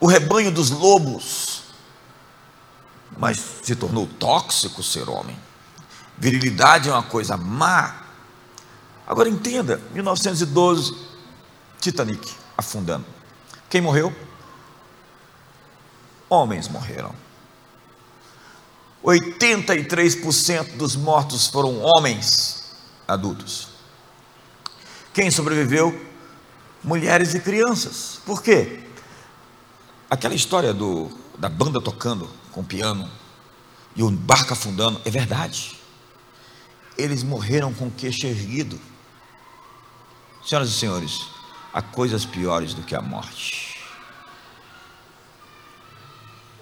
o 0.00 0.06
rebanho 0.06 0.50
dos 0.50 0.70
lobos. 0.70 1.62
Mas 3.18 3.40
se 3.62 3.74
tornou 3.74 4.06
tóxico 4.06 4.82
ser 4.82 5.08
homem. 5.08 5.38
Virilidade 6.18 6.88
é 6.88 6.92
uma 6.92 7.02
coisa 7.02 7.36
má, 7.36 8.05
Agora 9.06 9.28
entenda, 9.28 9.80
1912, 9.92 10.96
Titanic 11.80 12.28
afundando. 12.56 13.04
Quem 13.70 13.80
morreu? 13.80 14.14
Homens 16.28 16.68
morreram. 16.68 17.14
83% 19.04 20.76
dos 20.76 20.96
mortos 20.96 21.46
foram 21.46 21.80
homens 21.80 22.72
adultos. 23.06 23.68
Quem 25.14 25.30
sobreviveu? 25.30 26.04
Mulheres 26.82 27.34
e 27.34 27.40
crianças. 27.40 28.20
Por 28.26 28.42
quê? 28.42 28.80
Aquela 30.10 30.34
história 30.34 30.74
do, 30.74 31.10
da 31.38 31.48
banda 31.48 31.80
tocando 31.80 32.28
com 32.52 32.64
piano 32.64 33.08
e 33.94 34.02
o 34.02 34.10
barco 34.10 34.52
afundando 34.52 35.00
é 35.04 35.10
verdade. 35.10 35.78
Eles 36.98 37.22
morreram 37.22 37.72
com 37.72 37.86
o 37.86 37.90
queixo 37.90 38.26
erguido. 38.26 38.80
Senhoras 40.46 40.68
e 40.68 40.72
senhores, 40.74 41.26
há 41.72 41.82
coisas 41.82 42.24
piores 42.24 42.72
do 42.72 42.84
que 42.84 42.94
a 42.94 43.02
morte. 43.02 43.80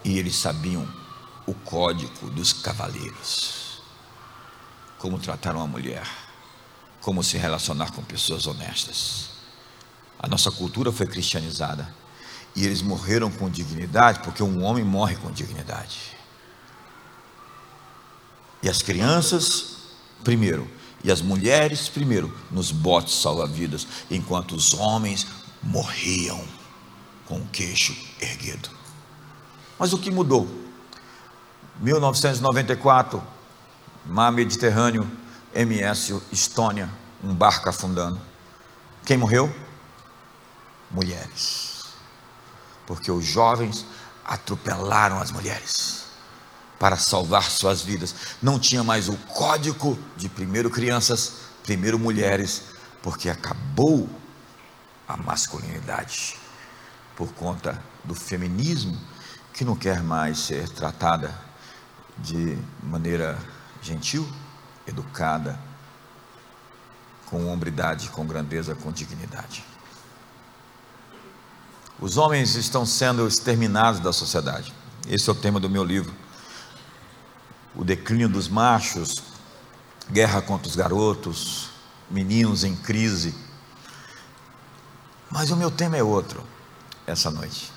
E 0.03 0.17
eles 0.17 0.35
sabiam 0.35 0.87
o 1.45 1.53
código 1.53 2.31
dos 2.31 2.51
cavaleiros. 2.51 3.83
Como 4.97 5.19
tratar 5.19 5.55
uma 5.55 5.67
mulher, 5.67 6.07
como 6.99 7.23
se 7.23 7.37
relacionar 7.37 7.91
com 7.91 8.03
pessoas 8.03 8.47
honestas. 8.47 9.29
A 10.17 10.27
nossa 10.27 10.49
cultura 10.49 10.91
foi 10.91 11.05
cristianizada 11.05 11.93
e 12.55 12.65
eles 12.65 12.81
morreram 12.81 13.29
com 13.29 13.47
dignidade, 13.51 14.21
porque 14.21 14.41
um 14.41 14.63
homem 14.63 14.83
morre 14.83 15.15
com 15.17 15.29
dignidade. 15.29 16.17
E 18.63 18.69
as 18.69 18.81
crianças, 18.81 19.75
primeiro, 20.23 20.67
e 21.03 21.11
as 21.11 21.21
mulheres 21.21 21.87
primeiro 21.87 22.35
nos 22.51 22.71
botes 22.71 23.21
salva-vidas, 23.21 23.87
enquanto 24.09 24.55
os 24.55 24.73
homens 24.73 25.27
morriam 25.61 26.43
com 27.25 27.37
o 27.37 27.47
queixo 27.47 27.95
erguido. 28.19 28.69
Mas 29.77 29.93
o 29.93 29.97
que 29.97 30.09
mudou? 30.09 30.47
1994, 31.79 33.21
mar 34.05 34.31
Mediterrâneo, 34.31 35.09
MS 35.53 36.21
Estônia, 36.31 36.89
um 37.23 37.33
barco 37.33 37.69
afundando. 37.69 38.19
Quem 39.05 39.17
morreu? 39.17 39.53
Mulheres. 40.89 41.85
Porque 42.87 43.11
os 43.11 43.25
jovens 43.25 43.85
atropelaram 44.23 45.19
as 45.19 45.31
mulheres 45.31 46.04
para 46.79 46.97
salvar 46.97 47.49
suas 47.49 47.81
vidas. 47.81 48.15
Não 48.41 48.59
tinha 48.59 48.83
mais 48.83 49.07
o 49.07 49.17
código 49.17 49.97
de 50.17 50.29
primeiro 50.29 50.69
crianças, 50.69 51.33
primeiro 51.63 51.97
mulheres, 51.97 52.63
porque 53.01 53.29
acabou 53.29 54.09
a 55.07 55.15
masculinidade 55.17 56.37
por 57.15 57.31
conta 57.33 57.81
do 58.03 58.13
feminismo 58.13 58.99
que 59.53 59.63
não 59.63 59.75
quer 59.75 60.03
mais 60.03 60.39
ser 60.39 60.67
tratada 60.69 61.33
de 62.17 62.57
maneira 62.83 63.37
gentil, 63.81 64.27
educada, 64.85 65.57
com 67.25 67.47
hombridade, 67.47 68.09
com 68.09 68.25
grandeza, 68.25 68.75
com 68.75 68.91
dignidade. 68.91 69.63
Os 71.99 72.17
homens 72.17 72.55
estão 72.55 72.85
sendo 72.85 73.25
exterminados 73.27 74.01
da 74.01 74.11
sociedade. 74.11 74.73
Esse 75.07 75.29
é 75.29 75.31
o 75.31 75.35
tema 75.35 75.59
do 75.59 75.69
meu 75.69 75.83
livro 75.83 76.13
o 77.75 77.83
declínio 77.83 78.29
dos 78.29 78.47
machos, 78.47 79.23
guerra 80.11 80.41
contra 80.41 80.67
os 80.67 80.75
garotos, 80.75 81.69
meninos 82.09 82.63
em 82.63 82.75
crise. 82.75 83.35
Mas 85.29 85.51
o 85.51 85.57
meu 85.57 85.71
tema 85.71 85.97
é 85.97 86.03
outro 86.03 86.43
essa 87.05 87.29
noite. 87.29 87.71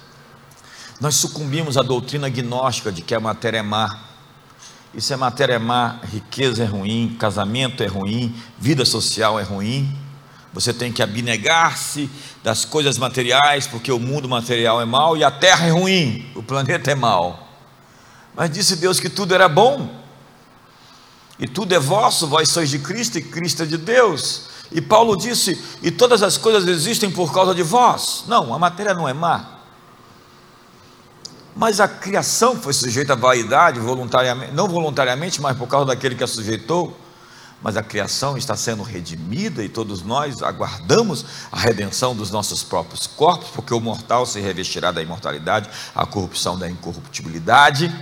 Nós 1.00 1.14
sucumbimos 1.14 1.76
à 1.76 1.82
doutrina 1.82 2.28
gnóstica 2.28 2.90
de 2.90 3.02
que 3.02 3.14
a 3.14 3.20
matéria 3.20 3.58
é 3.58 3.62
má. 3.62 4.04
Isso 4.94 5.12
é 5.12 5.16
matéria 5.16 5.54
é 5.54 5.58
má, 5.58 6.00
riqueza 6.02 6.64
é 6.64 6.66
ruim, 6.66 7.16
casamento 7.18 7.82
é 7.82 7.86
ruim, 7.86 8.34
vida 8.58 8.84
social 8.84 9.38
é 9.38 9.42
ruim. 9.42 9.96
Você 10.52 10.72
tem 10.72 10.90
que 10.90 11.02
abnegar-se 11.02 12.10
das 12.42 12.64
coisas 12.64 12.98
materiais, 12.98 13.66
porque 13.66 13.92
o 13.92 13.98
mundo 13.98 14.28
material 14.28 14.80
é 14.80 14.84
mau 14.84 15.16
e 15.16 15.22
a 15.22 15.30
terra 15.30 15.66
é 15.66 15.70
ruim, 15.70 16.30
o 16.34 16.42
planeta 16.42 16.90
é 16.90 16.94
mau. 16.94 17.47
Mas 18.38 18.52
disse 18.52 18.76
Deus 18.76 19.00
que 19.00 19.09
tudo 19.09 19.35
era 19.35 19.49
bom, 19.49 19.90
e 21.40 21.49
tudo 21.49 21.75
é 21.75 21.78
vosso, 21.80 22.28
vós 22.28 22.49
sois 22.49 22.71
de 22.71 22.78
Cristo 22.78 23.18
e 23.18 23.23
Cristo 23.23 23.64
é 23.64 23.66
de 23.66 23.76
Deus. 23.76 24.45
E 24.71 24.80
Paulo 24.80 25.16
disse: 25.16 25.61
e 25.83 25.90
todas 25.90 26.23
as 26.23 26.37
coisas 26.37 26.64
existem 26.68 27.11
por 27.11 27.35
causa 27.35 27.52
de 27.52 27.64
vós. 27.64 28.23
Não, 28.28 28.54
a 28.54 28.59
matéria 28.59 28.95
não 28.95 29.09
é 29.09 29.12
má. 29.12 29.59
Mas 31.57 31.80
a 31.80 31.88
criação 31.88 32.54
foi 32.54 32.73
sujeita 32.73 33.14
à 33.14 33.16
vaidade, 33.16 33.80
voluntariamente, 33.80 34.52
não 34.52 34.68
voluntariamente, 34.68 35.40
mas 35.40 35.57
por 35.57 35.66
causa 35.66 35.87
daquele 35.87 36.14
que 36.14 36.23
a 36.23 36.28
sujeitou. 36.28 36.97
Mas 37.61 37.76
a 37.76 37.83
criação 37.83 38.38
está 38.38 38.54
sendo 38.54 38.85
redimida 38.85 39.64
e 39.64 39.68
todos 39.68 40.02
nós 40.02 40.45
aguardamos 40.45 41.25
a 41.50 41.59
redenção 41.59 42.14
dos 42.14 42.30
nossos 42.30 42.62
próprios 42.62 43.09
corpos, 43.09 43.49
porque 43.49 43.75
o 43.75 43.80
mortal 43.80 44.25
se 44.26 44.38
revestirá 44.38 44.92
da 44.92 45.02
imortalidade, 45.02 45.68
a 45.92 46.07
corrupção 46.07 46.57
da 46.57 46.71
incorruptibilidade. 46.71 47.92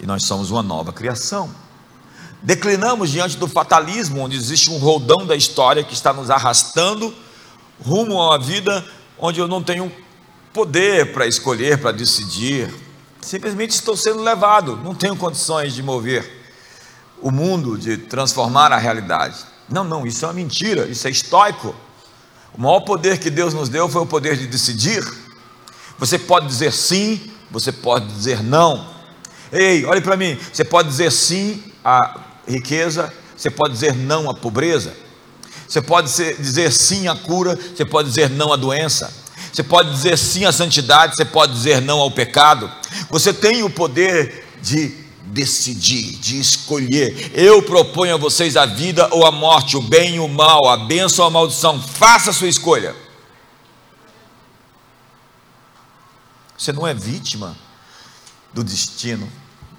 E 0.00 0.06
nós 0.06 0.24
somos 0.24 0.50
uma 0.50 0.62
nova 0.62 0.92
criação. 0.92 1.50
Declinamos 2.42 3.10
diante 3.10 3.36
do 3.36 3.46
fatalismo, 3.46 4.20
onde 4.20 4.36
existe 4.36 4.70
um 4.70 4.78
roldão 4.78 5.26
da 5.26 5.36
história 5.36 5.84
que 5.84 5.92
está 5.92 6.12
nos 6.12 6.30
arrastando 6.30 7.14
rumo 7.84 8.20
a 8.20 8.30
uma 8.30 8.38
vida 8.38 8.84
onde 9.18 9.40
eu 9.40 9.48
não 9.48 9.62
tenho 9.62 9.92
poder 10.52 11.12
para 11.12 11.26
escolher, 11.26 11.78
para 11.78 11.92
decidir. 11.92 12.72
Simplesmente 13.20 13.70
estou 13.70 13.96
sendo 13.96 14.22
levado, 14.22 14.76
não 14.76 14.94
tenho 14.94 15.16
condições 15.16 15.74
de 15.74 15.82
mover 15.82 16.40
o 17.20 17.30
mundo, 17.30 17.76
de 17.76 17.98
transformar 17.98 18.72
a 18.72 18.78
realidade. 18.78 19.36
Não, 19.68 19.84
não, 19.84 20.06
isso 20.06 20.24
é 20.24 20.28
uma 20.28 20.34
mentira, 20.34 20.86
isso 20.86 21.06
é 21.06 21.10
estoico. 21.10 21.74
O 22.54 22.60
maior 22.60 22.80
poder 22.80 23.18
que 23.18 23.30
Deus 23.30 23.54
nos 23.54 23.68
deu 23.68 23.88
foi 23.88 24.02
o 24.02 24.06
poder 24.06 24.36
de 24.36 24.46
decidir. 24.46 25.06
Você 25.98 26.18
pode 26.18 26.46
dizer 26.46 26.72
sim, 26.72 27.30
você 27.50 27.70
pode 27.70 28.06
dizer 28.06 28.42
não. 28.42 28.89
Ei, 29.52 29.84
olhe 29.84 30.00
para 30.00 30.16
mim, 30.16 30.38
você 30.52 30.64
pode 30.64 30.88
dizer 30.88 31.10
sim 31.10 31.62
a 31.84 32.20
riqueza, 32.46 33.12
você 33.36 33.50
pode 33.50 33.74
dizer 33.74 33.94
não 33.94 34.30
à 34.30 34.34
pobreza, 34.34 34.94
você 35.66 35.80
pode 35.80 36.08
dizer 36.38 36.72
sim 36.72 37.08
à 37.08 37.16
cura, 37.16 37.56
você 37.56 37.84
pode 37.84 38.08
dizer 38.08 38.30
não 38.30 38.52
à 38.52 38.56
doença, 38.56 39.12
você 39.52 39.62
pode 39.62 39.90
dizer 39.90 40.16
sim 40.16 40.44
à 40.44 40.52
santidade, 40.52 41.16
você 41.16 41.24
pode 41.24 41.52
dizer 41.52 41.80
não 41.80 41.98
ao 41.98 42.10
pecado. 42.10 42.70
Você 43.08 43.32
tem 43.32 43.62
o 43.62 43.70
poder 43.70 44.46
de 44.62 44.94
decidir, 45.24 46.16
de 46.18 46.38
escolher. 46.38 47.32
Eu 47.34 47.62
proponho 47.62 48.14
a 48.14 48.18
vocês 48.18 48.56
a 48.56 48.66
vida 48.66 49.08
ou 49.10 49.26
a 49.26 49.32
morte, 49.32 49.76
o 49.76 49.82
bem 49.82 50.16
e 50.16 50.20
o 50.20 50.28
mal, 50.28 50.68
a 50.68 50.76
bênção 50.76 51.24
ou 51.24 51.28
a 51.28 51.30
maldição. 51.30 51.80
Faça 51.80 52.30
a 52.30 52.32
sua 52.32 52.48
escolha. 52.48 52.94
Você 56.56 56.72
não 56.72 56.86
é 56.86 56.92
vítima 56.92 57.56
do 58.52 58.62
destino, 58.62 59.30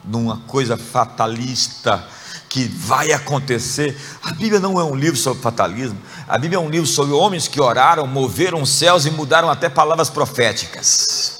numa 0.03 0.37
coisa 0.47 0.77
fatalista 0.77 2.03
que 2.49 2.65
vai 2.65 3.11
acontecer. 3.11 3.97
A 4.21 4.31
Bíblia 4.31 4.59
não 4.59 4.79
é 4.79 4.83
um 4.83 4.95
livro 4.95 5.17
sobre 5.17 5.41
fatalismo. 5.41 5.97
A 6.27 6.37
Bíblia 6.37 6.57
é 6.57 6.59
um 6.59 6.69
livro 6.69 6.87
sobre 6.87 7.13
homens 7.13 7.47
que 7.47 7.61
oraram, 7.61 8.05
moveram 8.05 8.61
os 8.61 8.69
céus 8.69 9.05
e 9.05 9.11
mudaram 9.11 9.49
até 9.49 9.69
palavras 9.69 10.09
proféticas. 10.09 11.39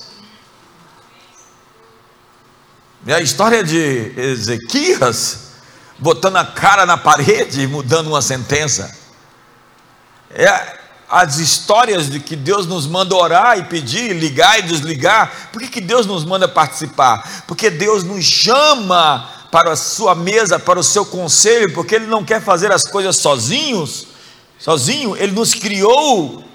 E 3.06 3.14
a 3.14 3.20
história 3.20 3.64
de 3.64 4.14
Ezequias 4.16 5.52
botando 5.98 6.38
a 6.38 6.46
cara 6.46 6.86
na 6.86 6.98
parede 6.98 7.62
e 7.62 7.68
mudando 7.68 8.08
uma 8.08 8.22
sentença. 8.22 8.96
É 10.30 10.81
as 11.12 11.40
histórias 11.40 12.10
de 12.10 12.22
que 12.22 12.38
Deus 12.38 12.66
nos 12.66 12.88
manda 12.88 13.14
orar 13.14 13.60
e 13.60 13.66
pedir, 13.66 14.14
ligar 14.14 14.60
e 14.60 14.62
desligar. 14.62 15.50
Por 15.52 15.62
que, 15.62 15.68
que 15.68 15.82
Deus 15.82 16.06
nos 16.06 16.24
manda 16.24 16.48
participar? 16.48 17.44
Porque 17.46 17.70
Deus 17.70 18.02
nos 18.06 18.24
chama 18.24 19.30
para 19.52 19.74
a 19.74 19.76
sua 19.76 20.16
mesa, 20.16 20.58
para 20.58 20.80
o 20.80 20.84
seu 20.84 21.06
conselho, 21.06 21.74
porque 21.74 21.96
Ele 21.96 22.06
não 22.06 22.24
quer 22.24 22.42
fazer 22.42 22.72
as 22.72 22.86
coisas 22.86 23.18
sozinhos, 23.18 24.08
sozinho, 24.58 25.18
Ele 25.18 25.34
nos 25.34 25.54
criou 25.54 26.46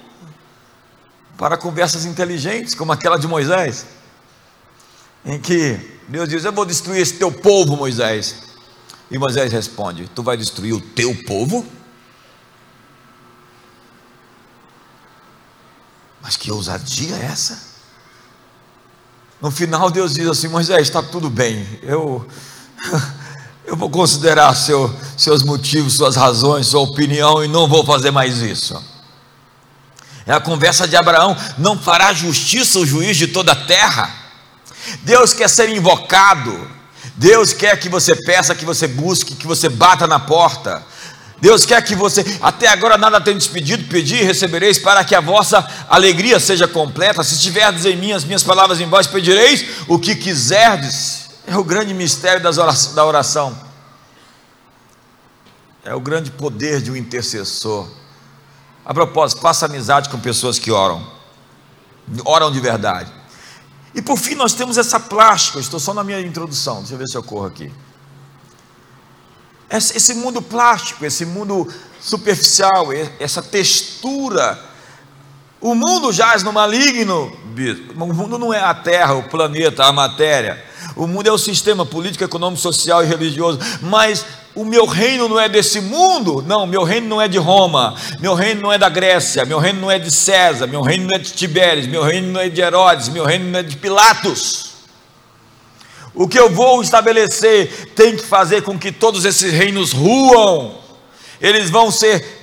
para 1.37 1.55
conversas 1.55 2.03
inteligentes, 2.03 2.73
como 2.73 2.91
aquela 2.91 3.19
de 3.19 3.27
Moisés, 3.27 3.85
em 5.23 5.39
que 5.39 5.79
Deus 6.07 6.27
diz: 6.27 6.43
Eu 6.43 6.51
vou 6.51 6.65
destruir 6.65 6.99
esse 6.99 7.13
teu 7.13 7.31
povo, 7.31 7.77
Moisés. 7.77 8.37
E 9.11 9.19
Moisés 9.19 9.51
responde: 9.51 10.09
Tu 10.15 10.23
vai 10.23 10.35
destruir 10.35 10.73
o 10.73 10.81
teu 10.81 11.13
povo? 11.27 11.63
Mas 16.27 16.35
que 16.35 16.51
ousadia 16.51 17.15
é 17.15 17.23
essa? 17.23 17.57
No 19.41 19.49
final, 19.49 19.89
Deus 19.89 20.13
diz 20.13 20.27
assim: 20.27 20.49
Moisés, 20.49 20.81
está 20.81 21.01
tudo 21.01 21.29
bem, 21.29 21.65
eu 21.81 22.27
eu 23.65 23.77
vou 23.77 23.89
considerar 23.89 24.53
seu, 24.53 24.93
seus 25.15 25.41
motivos, 25.41 25.93
suas 25.93 26.17
razões, 26.17 26.67
sua 26.67 26.81
opinião 26.81 27.45
e 27.45 27.47
não 27.47 27.65
vou 27.65 27.85
fazer 27.85 28.11
mais 28.11 28.39
isso. 28.39 28.77
É 30.25 30.33
a 30.33 30.41
conversa 30.41 30.85
de 30.85 30.97
Abraão: 30.97 31.33
não 31.57 31.79
fará 31.79 32.11
justiça 32.11 32.77
o 32.79 32.85
juiz 32.85 33.15
de 33.15 33.27
toda 33.27 33.53
a 33.53 33.65
terra. 33.65 34.13
Deus 35.03 35.31
quer 35.31 35.49
ser 35.49 35.69
invocado, 35.69 36.69
Deus 37.15 37.53
quer 37.53 37.79
que 37.79 37.87
você 37.87 38.13
peça, 38.13 38.53
que 38.53 38.65
você 38.65 38.85
busque, 38.85 39.33
que 39.33 39.47
você 39.47 39.69
bata 39.69 40.05
na 40.05 40.19
porta. 40.19 40.85
Deus 41.39 41.65
quer 41.65 41.83
que 41.83 41.95
você, 41.95 42.25
até 42.41 42.67
agora 42.67 42.97
nada 42.97 43.21
tem 43.21 43.37
despedido, 43.37 43.87
pedi 43.87 44.15
e 44.15 44.23
recebereis 44.23 44.79
para 44.79 45.03
que 45.03 45.13
a 45.13 45.21
vossa 45.21 45.65
alegria 45.87 46.39
seja 46.39 46.67
completa. 46.67 47.23
Se 47.23 47.39
tiverdes 47.39 47.85
em 47.85 47.95
mim 47.95 48.11
as 48.11 48.23
minhas 48.23 48.43
palavras 48.43 48.81
em 48.81 48.89
vós, 48.89 49.05
pedireis 49.05 49.65
o 49.87 49.99
que 49.99 50.15
quiserdes. 50.15 51.29
É 51.45 51.55
o 51.55 51.63
grande 51.63 51.93
mistério 51.93 52.41
da 52.41 53.05
oração. 53.05 53.57
É 55.85 55.93
o 55.93 55.99
grande 55.99 56.31
poder 56.31 56.81
de 56.81 56.91
um 56.91 56.95
intercessor. 56.95 57.87
A 58.83 58.93
propósito, 58.93 59.39
faça 59.39 59.65
amizade 59.67 60.09
com 60.09 60.19
pessoas 60.19 60.57
que 60.57 60.71
oram. 60.71 61.05
Oram 62.25 62.51
de 62.51 62.59
verdade. 62.59 63.11
E 63.93 64.01
por 64.01 64.17
fim, 64.17 64.33
nós 64.33 64.53
temos 64.53 64.77
essa 64.77 64.99
plástica. 64.99 65.59
Estou 65.59 65.79
só 65.79 65.93
na 65.93 66.03
minha 66.03 66.19
introdução. 66.19 66.79
Deixa 66.79 66.95
eu 66.95 66.97
ver 66.97 67.07
se 67.07 67.15
eu 67.15 67.23
corro 67.23 67.45
aqui. 67.45 67.71
Esse 69.69 70.13
mundo 70.13 70.41
plástico, 70.41 71.05
esse 71.05 71.25
mundo 71.25 71.67
superficial, 71.99 72.89
essa 73.19 73.41
textura. 73.41 74.59
O 75.59 75.75
mundo 75.75 76.13
jaz 76.13 76.43
no 76.43 76.53
maligno. 76.53 77.35
O 77.95 78.13
mundo 78.13 78.37
não 78.37 78.53
é 78.53 78.61
a 78.61 78.73
terra, 78.73 79.15
o 79.15 79.23
planeta, 79.23 79.85
a 79.85 79.91
matéria. 79.91 80.63
O 80.95 81.05
mundo 81.05 81.27
é 81.27 81.31
o 81.31 81.37
sistema 81.37 81.85
político, 81.85 82.23
econômico, 82.23 82.61
social 82.61 83.03
e 83.03 83.07
religioso. 83.07 83.59
Mas 83.81 84.25
o 84.55 84.63
meu 84.63 84.85
reino 84.85 85.27
não 85.27 85.39
é 85.39 85.49
desse 85.49 85.81
mundo. 85.81 86.43
Não, 86.47 86.65
meu 86.65 86.83
reino 86.83 87.07
não 87.07 87.21
é 87.21 87.27
de 87.27 87.37
Roma. 87.37 87.95
Meu 88.19 88.33
reino 88.33 88.61
não 88.61 88.73
é 88.73 88.77
da 88.77 88.89
Grécia. 88.89 89.45
Meu 89.45 89.59
reino 89.59 89.81
não 89.81 89.91
é 89.91 89.99
de 89.99 90.09
César. 90.09 90.65
Meu 90.65 90.81
reino 90.81 91.07
não 91.07 91.15
é 91.15 91.19
de 91.19 91.31
Tibério. 91.33 91.87
Meu 91.89 92.03
reino 92.03 92.31
não 92.31 92.39
é 92.39 92.49
de 92.49 92.61
Herodes. 92.61 93.09
Meu 93.09 93.25
reino 93.25 93.51
não 93.51 93.59
é 93.59 93.63
de 93.63 93.75
Pilatos. 93.75 94.66
O 96.17 96.27
que 96.27 96.39
eu 96.39 96.49
vou 96.49 96.81
estabelecer 96.81 97.91
tem 97.95 98.17
que 98.17 98.25
fazer 98.25 98.63
com 98.63 98.77
que 98.77 98.91
todos 98.91 99.23
esses 99.23 99.53
reinos 99.53 99.91
ruam. 99.91 100.75
Eles 101.39 101.69
vão 101.69 101.91
ser 101.91 102.37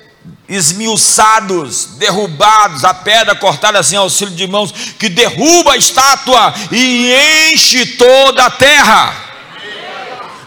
esmiuçados, 0.49 1.97
derrubados, 1.99 2.85
a 2.85 2.95
pedra 2.95 3.35
cortada 3.35 3.81
assim 3.81 3.97
auxílio 3.97 4.35
de 4.35 4.47
mãos, 4.47 4.73
que 4.97 5.09
derruba 5.09 5.73
a 5.73 5.77
estátua 5.77 6.55
e 6.71 7.13
enche 7.53 7.85
toda 7.97 8.47
a 8.47 8.51
terra. 8.51 9.25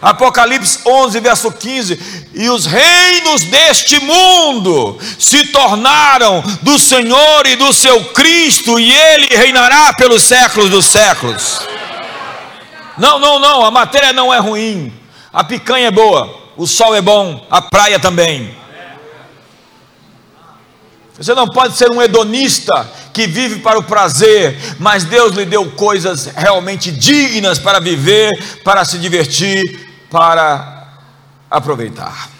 Apocalipse 0.00 0.78
11, 0.86 1.20
verso 1.20 1.52
15: 1.52 2.28
E 2.32 2.48
os 2.48 2.64
reinos 2.64 3.42
deste 3.42 4.00
mundo 4.00 4.98
se 5.18 5.48
tornaram 5.48 6.42
do 6.62 6.78
Senhor 6.78 7.46
e 7.46 7.56
do 7.56 7.74
seu 7.74 8.04
Cristo, 8.06 8.80
e 8.80 8.90
ele 8.90 9.36
reinará 9.36 9.92
pelos 9.92 10.22
séculos 10.22 10.70
dos 10.70 10.86
séculos. 10.86 11.60
Não, 12.98 13.18
não, 13.18 13.38
não, 13.38 13.64
a 13.64 13.70
matéria 13.70 14.12
não 14.12 14.32
é 14.32 14.38
ruim, 14.38 14.92
a 15.32 15.44
picanha 15.44 15.88
é 15.88 15.90
boa, 15.90 16.34
o 16.56 16.66
sol 16.66 16.94
é 16.94 17.00
bom, 17.00 17.46
a 17.50 17.62
praia 17.62 17.98
também. 17.98 18.56
Você 21.16 21.34
não 21.34 21.48
pode 21.48 21.76
ser 21.76 21.90
um 21.90 22.00
hedonista 22.00 22.88
que 23.12 23.26
vive 23.26 23.60
para 23.60 23.78
o 23.78 23.82
prazer, 23.82 24.56
mas 24.78 25.02
Deus 25.04 25.34
lhe 25.34 25.44
deu 25.44 25.68
coisas 25.72 26.26
realmente 26.26 26.92
dignas 26.92 27.58
para 27.58 27.80
viver, 27.80 28.30
para 28.62 28.84
se 28.84 28.98
divertir, 28.98 30.06
para 30.08 30.92
aproveitar. 31.50 32.30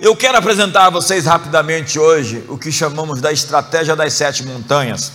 Eu 0.00 0.16
quero 0.16 0.38
apresentar 0.38 0.86
a 0.86 0.90
vocês 0.90 1.26
rapidamente 1.26 1.98
hoje 1.98 2.44
o 2.48 2.56
que 2.56 2.72
chamamos 2.72 3.20
da 3.20 3.30
estratégia 3.30 3.94
das 3.94 4.14
sete 4.14 4.42
montanhas, 4.44 5.12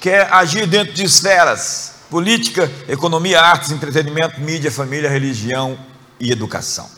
que 0.00 0.10
é 0.10 0.28
agir 0.30 0.66
dentro 0.66 0.92
de 0.92 1.04
esferas: 1.04 1.94
política, 2.10 2.70
economia, 2.88 3.40
artes, 3.40 3.70
entretenimento, 3.70 4.40
mídia, 4.40 4.70
família, 4.70 5.10
religião 5.10 5.78
e 6.20 6.30
educação. 6.30 6.88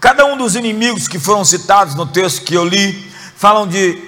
Cada 0.00 0.24
um 0.24 0.36
dos 0.36 0.54
inimigos 0.54 1.08
que 1.08 1.18
foram 1.18 1.44
citados 1.44 1.94
no 1.94 2.06
texto 2.06 2.42
que 2.42 2.54
eu 2.54 2.64
li 2.64 3.10
falam 3.36 3.66
de 3.66 4.02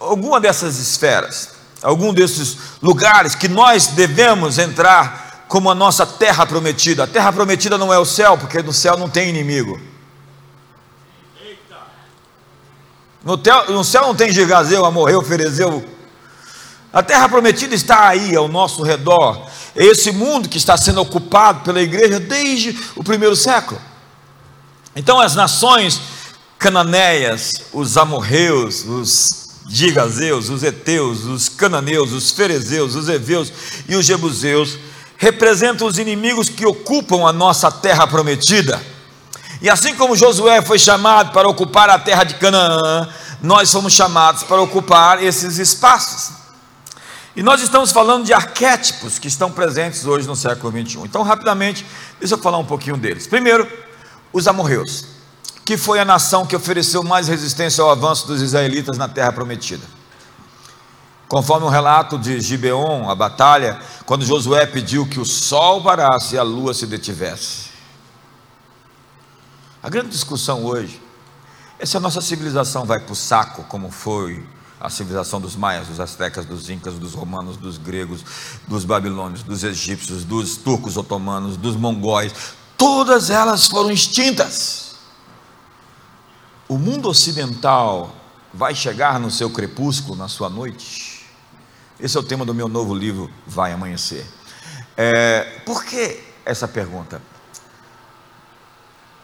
alguma 0.00 0.40
dessas 0.40 0.78
esferas, 0.78 1.50
algum 1.82 2.12
desses 2.12 2.56
lugares 2.82 3.34
que 3.34 3.48
nós 3.48 3.88
devemos 3.88 4.58
entrar 4.58 5.44
como 5.48 5.70
a 5.70 5.74
nossa 5.74 6.06
terra 6.06 6.46
prometida. 6.46 7.04
A 7.04 7.06
terra 7.06 7.32
prometida 7.32 7.78
não 7.78 7.92
é 7.92 7.98
o 7.98 8.04
céu, 8.04 8.36
porque 8.36 8.62
no 8.62 8.72
céu 8.72 8.96
não 8.96 9.08
tem 9.08 9.28
inimigo. 9.28 9.80
No, 13.24 13.84
céu 13.84 14.02
não 14.02 14.14
tem 14.14 14.30
Gigazeu, 14.30 14.84
Amorreu, 14.84 15.22
Ferezeu. 15.22 15.84
A 16.92 17.02
terra 17.02 17.28
prometida 17.28 17.74
está 17.74 18.08
aí, 18.08 18.34
ao 18.34 18.48
nosso 18.48 18.82
redor. 18.82 19.46
É 19.76 19.84
esse 19.84 20.10
mundo 20.10 20.48
que 20.48 20.58
está 20.58 20.76
sendo 20.76 21.00
ocupado 21.00 21.60
pela 21.60 21.80
igreja 21.80 22.18
desde 22.18 22.76
o 22.96 23.04
primeiro 23.04 23.36
século. 23.36 23.80
Então 24.96 25.20
as 25.20 25.34
nações 25.34 26.00
cananeias, 26.58 27.52
os 27.72 27.96
amorreus, 27.96 28.84
os 28.84 29.48
gigazeus, 29.68 30.48
os 30.48 30.62
eteus, 30.62 31.24
os 31.24 31.48
cananeus, 31.48 32.12
os 32.12 32.30
ferezeus, 32.30 32.94
os 32.94 33.08
heveus 33.08 33.52
e 33.86 33.94
os 33.94 34.06
jebuseus 34.06 34.78
representam 35.18 35.86
os 35.86 35.98
inimigos 35.98 36.48
que 36.48 36.64
ocupam 36.64 37.28
a 37.28 37.32
nossa 37.32 37.70
terra 37.70 38.06
prometida. 38.06 38.80
E 39.60 39.68
assim 39.68 39.94
como 39.94 40.16
Josué 40.16 40.62
foi 40.62 40.78
chamado 40.78 41.32
para 41.32 41.48
ocupar 41.48 41.90
a 41.90 41.98
terra 41.98 42.24
de 42.24 42.34
Canaã, 42.36 43.08
nós 43.42 43.70
fomos 43.70 43.92
chamados 43.92 44.44
para 44.44 44.62
ocupar 44.62 45.22
esses 45.22 45.58
espaços. 45.58 46.37
E 47.36 47.42
nós 47.42 47.60
estamos 47.60 47.92
falando 47.92 48.24
de 48.24 48.32
arquétipos 48.32 49.18
que 49.18 49.28
estão 49.28 49.50
presentes 49.50 50.06
hoje 50.06 50.26
no 50.26 50.34
século 50.34 50.72
21. 50.72 51.04
Então, 51.04 51.22
rapidamente, 51.22 51.86
deixa 52.18 52.34
eu 52.34 52.38
falar 52.38 52.58
um 52.58 52.64
pouquinho 52.64 52.96
deles. 52.96 53.26
Primeiro, 53.26 53.68
os 54.32 54.48
amorreus, 54.48 55.04
que 55.64 55.76
foi 55.76 56.00
a 56.00 56.04
nação 56.04 56.46
que 56.46 56.56
ofereceu 56.56 57.02
mais 57.02 57.28
resistência 57.28 57.82
ao 57.82 57.90
avanço 57.90 58.26
dos 58.26 58.40
israelitas 58.40 58.96
na 58.96 59.08
terra 59.08 59.32
prometida. 59.32 59.86
Conforme 61.28 61.66
o 61.66 61.68
um 61.68 61.72
relato 61.72 62.18
de 62.18 62.40
Gibeon, 62.40 63.08
a 63.08 63.14
batalha, 63.14 63.78
quando 64.06 64.24
Josué 64.24 64.64
pediu 64.64 65.06
que 65.06 65.20
o 65.20 65.26
sol 65.26 65.82
parasse 65.82 66.34
e 66.34 66.38
a 66.38 66.42
lua 66.42 66.72
se 66.72 66.86
detivesse. 66.86 67.68
A 69.82 69.90
grande 69.90 70.08
discussão 70.08 70.64
hoje 70.64 71.00
é 71.78 71.86
se 71.86 71.96
a 71.96 72.00
nossa 72.00 72.20
civilização 72.20 72.84
vai 72.84 72.98
para 72.98 73.12
o 73.12 73.16
saco, 73.16 73.62
como 73.64 73.90
foi 73.90 74.44
a 74.80 74.88
civilização 74.88 75.40
dos 75.40 75.56
maias, 75.56 75.88
dos 75.88 76.00
astecas, 76.00 76.44
dos 76.44 76.70
incas, 76.70 76.94
dos 76.94 77.14
romanos, 77.14 77.56
dos 77.56 77.78
gregos, 77.78 78.24
dos 78.66 78.84
babilônios, 78.84 79.42
dos 79.42 79.64
egípcios, 79.64 80.24
dos 80.24 80.56
turcos 80.56 80.96
otomanos, 80.96 81.56
dos 81.56 81.76
mongóis, 81.76 82.32
todas 82.76 83.30
elas 83.30 83.66
foram 83.66 83.90
extintas. 83.90 84.96
O 86.68 86.78
mundo 86.78 87.08
ocidental 87.08 88.14
vai 88.52 88.74
chegar 88.74 89.18
no 89.18 89.30
seu 89.30 89.50
crepúsculo, 89.50 90.16
na 90.16 90.28
sua 90.28 90.48
noite? 90.48 91.26
Esse 91.98 92.16
é 92.16 92.20
o 92.20 92.22
tema 92.22 92.44
do 92.44 92.54
meu 92.54 92.68
novo 92.68 92.94
livro, 92.94 93.30
Vai 93.46 93.72
Amanhecer. 93.72 94.24
É, 94.96 95.60
por 95.64 95.84
que 95.84 96.20
essa 96.44 96.68
pergunta? 96.68 97.20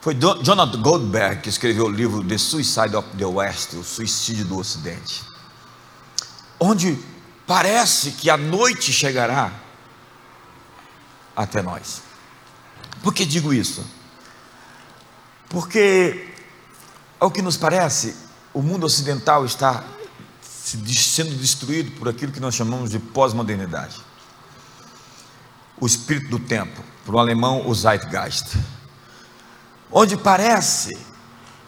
Foi 0.00 0.14
Jonathan 0.14 0.82
Goldberg 0.82 1.40
que 1.40 1.48
escreveu 1.48 1.86
o 1.86 1.90
livro 1.90 2.22
The 2.22 2.36
Suicide 2.36 2.94
of 2.94 3.08
the 3.16 3.24
West, 3.24 3.72
o 3.74 3.82
suicídio 3.82 4.44
do 4.44 4.58
Ocidente, 4.58 5.22
onde 6.58 6.98
parece 7.46 8.12
que 8.12 8.30
a 8.30 8.36
noite 8.36 8.92
chegará 8.92 9.52
até 11.36 11.62
nós. 11.62 12.02
Por 13.02 13.12
que 13.12 13.24
digo 13.26 13.52
isso? 13.52 13.84
Porque, 15.48 16.28
ao 17.20 17.30
que 17.30 17.42
nos 17.42 17.56
parece, 17.56 18.16
o 18.52 18.62
mundo 18.62 18.86
ocidental 18.86 19.44
está 19.44 19.84
sendo 20.50 21.36
destruído 21.36 21.90
por 21.98 22.08
aquilo 22.08 22.32
que 22.32 22.40
nós 22.40 22.54
chamamos 22.54 22.90
de 22.90 22.98
pós-modernidade. 22.98 24.00
O 25.78 25.86
espírito 25.86 26.30
do 26.30 26.38
tempo, 26.38 26.82
para 27.04 27.14
o 27.14 27.18
alemão, 27.18 27.68
o 27.68 27.74
Zeitgeist. 27.74 28.56
Onde 29.90 30.16
parece 30.16 30.96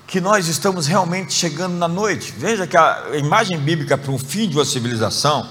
que 0.07 0.21
nós 0.21 0.47
estamos 0.47 0.87
realmente 0.87 1.33
chegando 1.33 1.75
na 1.75 1.88
noite. 1.88 2.33
Veja 2.37 2.66
que 2.66 2.77
a 2.77 3.11
imagem 3.14 3.59
bíblica 3.59 3.99
para 3.99 4.12
o 4.12 4.19
fim 4.19 4.49
de 4.49 4.57
uma 4.57 4.64
civilização 4.64 5.49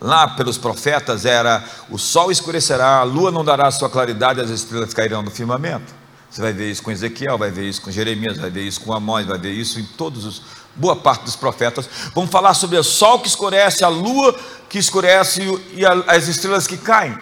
lá 0.00 0.28
pelos 0.28 0.56
profetas 0.56 1.24
era: 1.24 1.64
o 1.90 1.98
sol 1.98 2.30
escurecerá, 2.30 2.98
a 2.98 3.02
lua 3.02 3.30
não 3.30 3.44
dará 3.44 3.70
sua 3.70 3.90
claridade, 3.90 4.40
as 4.40 4.50
estrelas 4.50 4.94
cairão 4.94 5.24
do 5.24 5.30
firmamento. 5.30 6.00
Você 6.30 6.40
vai 6.40 6.52
ver 6.52 6.70
isso 6.70 6.82
com 6.82 6.92
Ezequiel, 6.92 7.36
vai 7.36 7.50
ver 7.50 7.68
isso 7.68 7.82
com 7.82 7.90
Jeremias, 7.90 8.38
vai 8.38 8.50
ver 8.50 8.62
isso 8.62 8.80
com 8.80 8.92
Amós, 8.92 9.26
vai 9.26 9.38
ver 9.38 9.50
isso 9.50 9.80
em 9.80 9.84
todos 9.84 10.24
os 10.24 10.60
boa 10.74 10.96
parte 10.96 11.24
dos 11.24 11.36
profetas. 11.36 11.88
Vamos 12.14 12.30
falar 12.30 12.54
sobre 12.54 12.76
o 12.76 12.82
sol 12.84 13.18
que 13.20 13.28
escurece, 13.28 13.84
a 13.84 13.88
lua 13.88 14.38
que 14.68 14.78
escurece 14.78 15.42
e 15.72 15.84
as 15.84 16.28
estrelas 16.28 16.66
que 16.66 16.76
caem. 16.76 17.18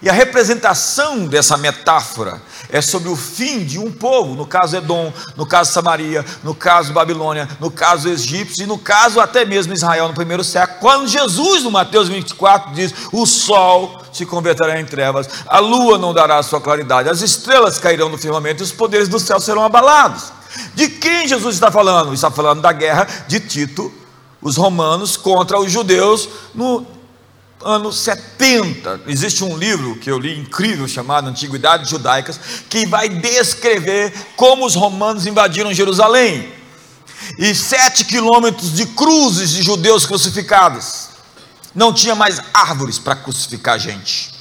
E 0.00 0.08
a 0.08 0.12
representação 0.12 1.26
dessa 1.26 1.56
metáfora 1.56 2.40
é 2.70 2.80
sobre 2.80 3.08
o 3.08 3.16
fim 3.16 3.64
de 3.64 3.80
um 3.80 3.90
povo, 3.90 4.34
no 4.34 4.46
caso 4.46 4.76
Edom, 4.76 5.12
no 5.36 5.44
caso 5.44 5.72
Samaria, 5.72 6.24
no 6.44 6.54
caso 6.54 6.92
Babilônia, 6.92 7.48
no 7.58 7.68
caso 7.68 8.08
egípcio 8.08 8.62
e 8.62 8.66
no 8.66 8.78
caso 8.78 9.18
até 9.18 9.44
mesmo 9.44 9.72
Israel 9.72 10.06
no 10.06 10.14
primeiro 10.14 10.44
século. 10.44 10.78
Quando 10.78 11.08
Jesus, 11.08 11.64
no 11.64 11.70
Mateus 11.70 12.08
24, 12.08 12.72
diz: 12.74 12.94
O 13.12 13.26
sol 13.26 14.00
se 14.12 14.24
converterá 14.24 14.78
em 14.78 14.84
trevas, 14.84 15.28
a 15.46 15.58
lua 15.58 15.98
não 15.98 16.14
dará 16.14 16.40
sua 16.44 16.60
claridade, 16.60 17.08
as 17.08 17.20
estrelas 17.20 17.78
cairão 17.78 18.08
no 18.08 18.18
firmamento 18.18 18.62
e 18.62 18.64
os 18.64 18.72
poderes 18.72 19.08
do 19.08 19.18
céu 19.18 19.40
serão 19.40 19.64
abalados. 19.64 20.32
De 20.74 20.88
quem 20.88 21.26
Jesus 21.26 21.56
está 21.56 21.72
falando? 21.72 22.14
Está 22.14 22.30
falando 22.30 22.60
da 22.60 22.72
guerra 22.72 23.06
de 23.26 23.40
Tito, 23.40 23.92
os 24.40 24.56
romanos 24.56 25.16
contra 25.16 25.58
os 25.58 25.72
judeus 25.72 26.28
no 26.54 26.97
ano 27.62 27.92
70. 27.92 29.02
Existe 29.06 29.44
um 29.44 29.56
livro 29.56 29.96
que 29.96 30.10
eu 30.10 30.18
li 30.18 30.38
incrível 30.38 30.86
chamado 30.86 31.28
Antiguidades 31.28 31.88
Judaicas, 31.88 32.38
que 32.68 32.86
vai 32.86 33.08
descrever 33.08 34.12
como 34.36 34.64
os 34.64 34.74
romanos 34.74 35.26
invadiram 35.26 35.72
Jerusalém. 35.72 36.52
E 37.38 37.54
sete 37.54 38.04
quilômetros 38.04 38.74
de 38.74 38.86
cruzes 38.86 39.50
de 39.50 39.62
judeus 39.62 40.06
crucificados. 40.06 41.08
Não 41.74 41.92
tinha 41.92 42.14
mais 42.14 42.40
árvores 42.54 42.98
para 42.98 43.16
crucificar 43.16 43.78
gente. 43.78 44.32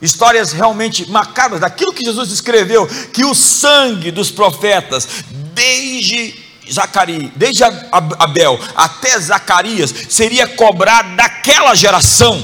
Histórias 0.00 0.52
realmente 0.52 1.08
marcadas 1.08 1.60
daquilo 1.60 1.92
que 1.92 2.04
Jesus 2.04 2.32
escreveu, 2.32 2.88
que 3.12 3.24
o 3.24 3.34
sangue 3.34 4.10
dos 4.10 4.30
profetas, 4.32 5.06
desde 5.54 6.51
Zacarias, 6.70 7.30
desde 7.36 7.64
Abel 7.64 8.58
até 8.74 9.18
Zacarias, 9.18 9.94
seria 10.08 10.46
cobrado 10.46 11.16
daquela 11.16 11.74
geração. 11.74 12.42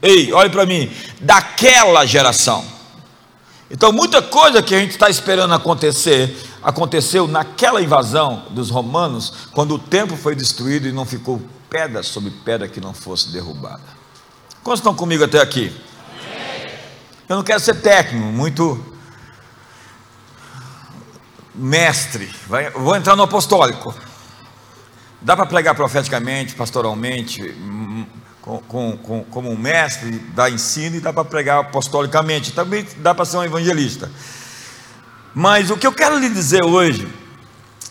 Ei, 0.00 0.32
olhe 0.32 0.50
para 0.50 0.64
mim, 0.64 0.90
daquela 1.20 2.06
geração. 2.06 2.64
Então, 3.70 3.92
muita 3.92 4.22
coisa 4.22 4.62
que 4.62 4.74
a 4.74 4.78
gente 4.78 4.92
está 4.92 5.10
esperando 5.10 5.52
acontecer, 5.52 6.34
aconteceu 6.62 7.28
naquela 7.28 7.82
invasão 7.82 8.44
dos 8.50 8.70
romanos, 8.70 9.48
quando 9.52 9.74
o 9.74 9.78
templo 9.78 10.16
foi 10.16 10.34
destruído 10.34 10.88
e 10.88 10.92
não 10.92 11.04
ficou 11.04 11.42
pedra 11.68 12.02
sobre 12.02 12.30
pedra 12.30 12.66
que 12.66 12.80
não 12.80 12.94
fosse 12.94 13.30
derrubada. 13.30 13.82
Quantos 14.62 14.80
estão 14.80 14.94
comigo 14.94 15.24
até 15.24 15.40
aqui? 15.40 15.70
Eu 17.28 17.36
não 17.36 17.42
quero 17.42 17.60
ser 17.60 17.74
técnico, 17.82 18.26
muito 18.26 18.97
mestre, 21.58 22.30
vai, 22.46 22.70
vou 22.70 22.94
entrar 22.94 23.16
no 23.16 23.24
apostólico. 23.24 23.94
Dá 25.20 25.36
para 25.36 25.46
pregar 25.46 25.74
profeticamente, 25.74 26.54
pastoralmente, 26.54 27.42
hum, 27.42 28.06
com, 28.40 28.58
com, 28.60 28.96
com, 28.96 29.24
como 29.24 29.50
um 29.50 29.56
mestre, 29.56 30.12
dá 30.34 30.48
ensino 30.48 30.96
e 30.96 31.00
dá 31.00 31.12
para 31.12 31.24
pregar 31.24 31.58
apostolicamente, 31.58 32.52
também 32.52 32.86
dá 32.98 33.12
para 33.14 33.24
ser 33.24 33.38
um 33.38 33.44
evangelista. 33.44 34.10
Mas 35.34 35.70
o 35.70 35.76
que 35.76 35.86
eu 35.86 35.92
quero 35.92 36.18
lhe 36.18 36.28
dizer 36.28 36.64
hoje 36.64 37.08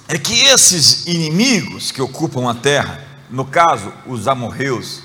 é 0.07 0.17
que 0.17 0.45
esses 0.45 1.05
inimigos 1.05 1.91
que 1.91 2.01
ocupam 2.01 2.49
a 2.49 2.55
terra, 2.55 3.05
no 3.29 3.45
caso 3.45 3.91
os 4.05 4.27
amorreus, 4.27 5.03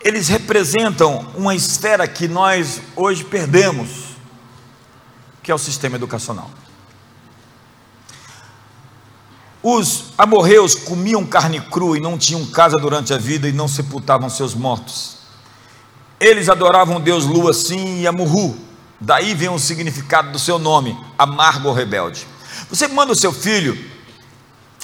eles 0.00 0.28
representam 0.28 1.26
uma 1.34 1.54
esfera 1.54 2.08
que 2.08 2.26
nós 2.26 2.80
hoje 2.96 3.22
perdemos, 3.22 4.16
que 5.42 5.52
é 5.52 5.54
o 5.54 5.58
sistema 5.58 5.96
educacional. 5.96 6.50
Os 9.62 10.12
amorreus 10.16 10.74
comiam 10.74 11.24
carne 11.24 11.60
crua 11.60 11.98
e 11.98 12.00
não 12.00 12.16
tinham 12.16 12.46
casa 12.46 12.78
durante 12.78 13.12
a 13.12 13.18
vida 13.18 13.48
e 13.48 13.52
não 13.52 13.68
sepultavam 13.68 14.30
seus 14.30 14.54
mortos. 14.54 15.18
Eles 16.18 16.48
adoravam 16.48 17.00
Deus 17.00 17.24
Lua 17.24 17.52
sim 17.52 18.00
e 18.00 18.06
Amurru. 18.06 18.56
Daí 19.00 19.34
vem 19.34 19.48
o 19.48 19.58
significado 19.58 20.32
do 20.32 20.38
seu 20.38 20.58
nome, 20.58 20.98
amargo 21.18 21.68
ou 21.68 21.74
rebelde. 21.74 22.26
Você 22.68 22.86
manda 22.88 23.12
o 23.12 23.16
seu 23.16 23.32
filho 23.32 23.76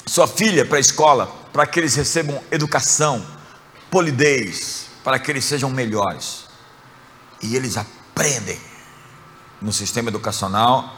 sua 0.07 0.27
filha 0.27 0.65
para 0.65 0.77
a 0.77 0.79
escola, 0.79 1.27
para 1.51 1.67
que 1.67 1.79
eles 1.79 1.93
recebam 1.95 2.41
educação, 2.49 3.23
polidez, 3.91 4.87
para 5.03 5.19
que 5.19 5.29
eles 5.29 5.43
sejam 5.45 5.69
melhores. 5.69 6.45
E 7.43 7.55
eles 7.55 7.77
aprendem 7.77 8.59
no 9.61 9.73
sistema 9.73 10.09
educacional 10.09 10.95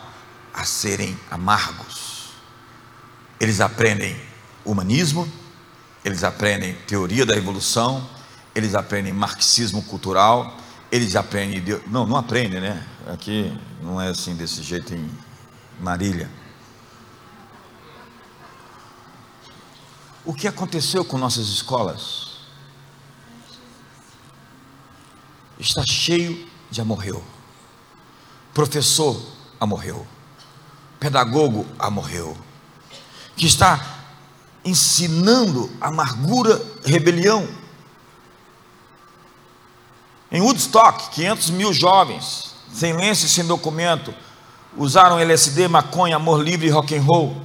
a 0.54 0.63
serem 0.63 1.20
amargos. 1.32 2.09
Eles 3.39 3.62
aprendem 3.62 4.19
humanismo, 4.65 5.32
eles 6.04 6.23
aprendem 6.23 6.73
teoria 6.88 7.25
da 7.25 7.36
evolução, 7.36 8.08
eles 8.54 8.75
aprendem 8.75 9.13
marxismo 9.13 9.82
cultural, 9.84 10.58
eles 10.91 11.15
aprendem. 11.15 11.63
Não, 11.88 12.06
não 12.06 12.17
aprendem, 12.17 12.60
né? 12.60 12.86
Aqui 13.08 13.58
não 13.82 13.99
é 14.02 14.10
assim 14.10 14.36
desse 14.36 14.62
jeito 14.62 14.93
em 14.93 15.10
Marília. 15.80 16.30
O 20.25 20.34
que 20.34 20.47
aconteceu 20.47 21.06
com 21.06 21.17
nossas 21.17 21.47
escolas? 21.47 22.30
Está 25.58 25.84
cheio 25.86 26.47
de 26.69 26.82
amorreu. 26.82 27.23
Professor 28.54 29.21
amorreu. 29.60 30.06
Pedagogo 30.99 31.65
amorreu. 31.78 32.38
Que 33.39 33.47
está 33.47 33.84
ensinando 34.65 35.71
amargura, 35.80 36.62
rebelião. 36.84 37.47
Em 40.30 40.41
Woodstock, 40.41 41.10
500 41.12 41.49
mil 41.52 41.73
jovens, 41.73 42.54
sem 42.73 42.91
lenço 42.91 43.25
e 43.25 43.30
sem 43.30 43.45
documento, 43.45 44.13
usaram 44.75 45.17
LSD, 45.17 45.69
maconha, 45.69 46.17
amor 46.17 46.43
livre 46.43 46.67
e 46.67 46.69
rock 46.69 46.93
and 46.93 47.02
roll. 47.02 47.41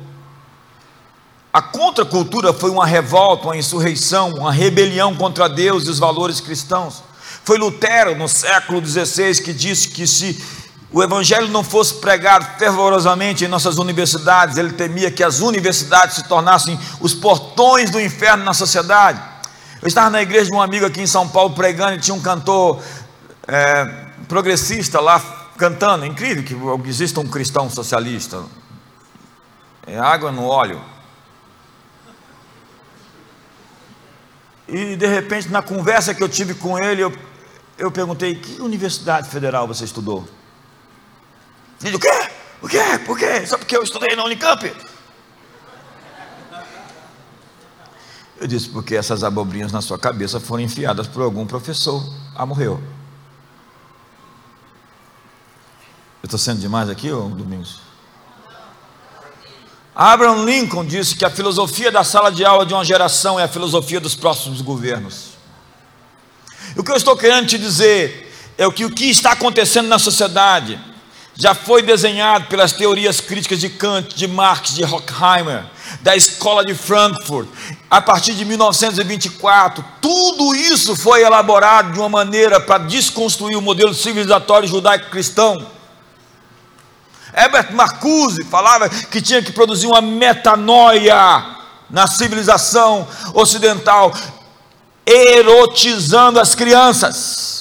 A 1.52 1.62
contracultura 1.62 2.52
foi 2.52 2.70
uma 2.70 2.84
revolta, 2.84 3.44
uma 3.44 3.56
insurreição, 3.56 4.30
uma 4.32 4.52
rebelião 4.52 5.14
contra 5.14 5.48
Deus 5.48 5.86
e 5.86 5.90
os 5.90 6.00
valores 6.00 6.40
cristãos. 6.40 7.04
Foi 7.44 7.56
Lutero, 7.56 8.16
no 8.16 8.26
século 8.26 8.84
XVI, 8.84 9.40
que 9.40 9.52
disse 9.52 9.90
que 9.90 10.06
se 10.06 10.44
o 10.92 11.02
evangelho 11.02 11.48
não 11.48 11.64
fosse 11.64 11.94
pregado 11.94 12.46
fervorosamente 12.58 13.44
em 13.44 13.48
nossas 13.48 13.78
universidades, 13.78 14.56
ele 14.56 14.72
temia 14.72 15.10
que 15.10 15.24
as 15.24 15.40
universidades 15.40 16.16
se 16.16 16.28
tornassem 16.28 16.78
os 17.00 17.14
portões 17.14 17.90
do 17.90 18.00
inferno 18.00 18.44
na 18.44 18.54
sociedade. 18.54 19.20
Eu 19.82 19.88
estava 19.88 20.08
na 20.08 20.22
igreja 20.22 20.46
de 20.46 20.52
um 20.52 20.62
amigo 20.62 20.86
aqui 20.86 21.00
em 21.00 21.06
São 21.06 21.28
Paulo 21.28 21.54
pregando 21.54 21.94
e 21.94 21.98
tinha 21.98 22.14
um 22.14 22.20
cantor 22.20 22.80
é, 23.46 23.84
progressista 24.28 25.00
lá 25.00 25.20
cantando. 25.58 26.06
Incrível 26.06 26.44
que 26.78 26.88
exista 26.88 27.20
um 27.20 27.26
cristão 27.26 27.68
socialista. 27.68 28.42
É 29.86 29.98
água 29.98 30.32
no 30.32 30.46
óleo. 30.46 30.80
E 34.66 34.96
de 34.96 35.06
repente, 35.06 35.48
na 35.48 35.60
conversa 35.60 36.14
que 36.14 36.22
eu 36.22 36.28
tive 36.28 36.54
com 36.54 36.78
ele, 36.78 37.02
eu, 37.02 37.12
eu 37.76 37.90
perguntei: 37.90 38.36
que 38.36 38.60
universidade 38.62 39.28
federal 39.28 39.66
você 39.66 39.84
estudou? 39.84 40.26
Ele 41.84 41.96
o 41.96 42.00
quê? 42.00 42.28
O 42.62 42.68
quê? 42.68 42.98
Por 43.04 43.18
quê? 43.18 43.46
Só 43.46 43.58
porque 43.58 43.76
eu 43.76 43.82
estudei 43.82 44.16
na 44.16 44.24
Unicamp? 44.24 44.74
Eu 48.40 48.46
disse: 48.46 48.70
porque 48.70 48.96
essas 48.96 49.22
abobrinhas 49.22 49.70
na 49.70 49.82
sua 49.82 49.98
cabeça 49.98 50.40
foram 50.40 50.62
enfiadas 50.62 51.06
por 51.06 51.22
algum 51.22 51.46
professor. 51.46 52.02
Ah, 52.34 52.46
morreu. 52.46 52.82
Eu 56.22 56.26
estou 56.26 56.38
sendo 56.38 56.60
demais 56.60 56.88
aqui, 56.88 57.12
ou 57.12 57.28
Domingos? 57.28 57.80
Abraham 59.94 60.44
Lincoln 60.44 60.86
disse 60.86 61.14
que 61.14 61.24
a 61.24 61.30
filosofia 61.30 61.92
da 61.92 62.02
sala 62.02 62.32
de 62.32 62.44
aula 62.44 62.64
de 62.64 62.72
uma 62.72 62.84
geração 62.84 63.38
é 63.38 63.44
a 63.44 63.48
filosofia 63.48 64.00
dos 64.00 64.16
próximos 64.16 64.62
governos. 64.62 65.34
E 66.74 66.80
o 66.80 66.82
que 66.82 66.90
eu 66.90 66.96
estou 66.96 67.14
querendo 67.16 67.46
te 67.46 67.58
dizer 67.58 68.32
é 68.56 68.68
que 68.70 68.86
o 68.86 68.90
que 68.90 69.04
está 69.10 69.32
acontecendo 69.32 69.86
na 69.86 69.98
sociedade 69.98 70.80
já 71.36 71.54
foi 71.54 71.82
desenhado 71.82 72.46
pelas 72.46 72.72
teorias 72.72 73.20
críticas 73.20 73.58
de 73.58 73.68
Kant, 73.68 74.14
de 74.14 74.28
Marx, 74.28 74.74
de 74.74 74.84
Horkheimer, 74.84 75.64
da 76.00 76.14
escola 76.14 76.64
de 76.64 76.74
Frankfurt, 76.74 77.48
a 77.90 78.00
partir 78.00 78.34
de 78.34 78.44
1924. 78.44 79.84
Tudo 80.00 80.54
isso 80.54 80.94
foi 80.94 81.22
elaborado 81.22 81.92
de 81.92 81.98
uma 81.98 82.08
maneira 82.08 82.60
para 82.60 82.84
desconstruir 82.84 83.56
o 83.56 83.62
modelo 83.62 83.92
civilizatório 83.92 84.68
judaico-cristão 84.68 85.74
Herbert 87.36 87.74
Marcuse 87.74 88.44
falava 88.44 88.88
que 88.88 89.20
tinha 89.20 89.42
que 89.42 89.50
produzir 89.50 89.88
uma 89.88 90.00
metanoia 90.00 91.44
na 91.90 92.06
civilização 92.06 93.06
ocidental, 93.34 94.14
erotizando 95.04 96.38
as 96.38 96.54
crianças. 96.54 97.53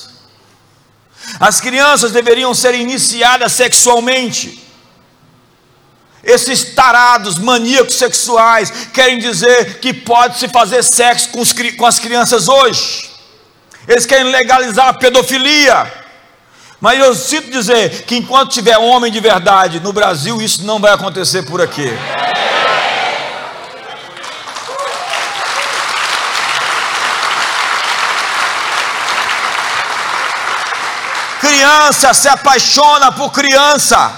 As 1.40 1.60
crianças 1.62 2.12
deveriam 2.12 2.54
ser 2.54 2.76
iniciadas 2.76 3.52
sexualmente. 3.54 4.62
Esses 6.24 6.74
tarados, 6.74 7.38
maníacos 7.38 7.96
sexuais, 7.96 8.72
querem 8.94 9.20
dizer 9.20 9.80
que 9.80 9.94
pode 9.94 10.40
se 10.40 10.48
fazer 10.48 10.82
sexo 10.84 11.30
com, 11.30 11.42
os, 11.42 11.54
com 11.78 11.86
as 11.86 12.00
crianças 12.00 12.48
hoje. 12.48 13.10
Eles 13.88 14.06
querem 14.06 14.32
legalizar 14.32 14.88
a 14.88 14.94
pedofilia. 14.94 15.92
Mas 16.80 17.00
eu 17.00 17.14
sinto 17.16 17.52
dizer 17.52 18.04
que 18.04 18.16
enquanto 18.16 18.52
tiver 18.52 18.78
homem 18.78 19.12
de 19.12 19.20
verdade 19.20 19.80
no 19.80 19.94
Brasil, 19.94 20.42
isso 20.42 20.64
não 20.64 20.80
vai 20.80 20.94
acontecer 20.94 21.44
por 21.44 21.62
aqui. 21.62 21.90
Criança 31.54 32.16
se 32.16 32.28
apaixona 32.28 33.12
por 33.12 33.32
criança, 33.32 34.12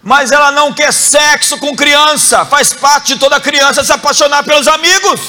mas 0.00 0.30
ela 0.30 0.52
não 0.52 0.72
quer 0.72 0.92
sexo 0.92 1.58
com 1.58 1.74
criança. 1.74 2.44
Faz 2.44 2.72
parte 2.72 3.14
de 3.14 3.18
toda 3.18 3.40
criança 3.40 3.82
se 3.82 3.92
apaixonar 3.92 4.44
pelos 4.44 4.68
amigos. 4.68 5.20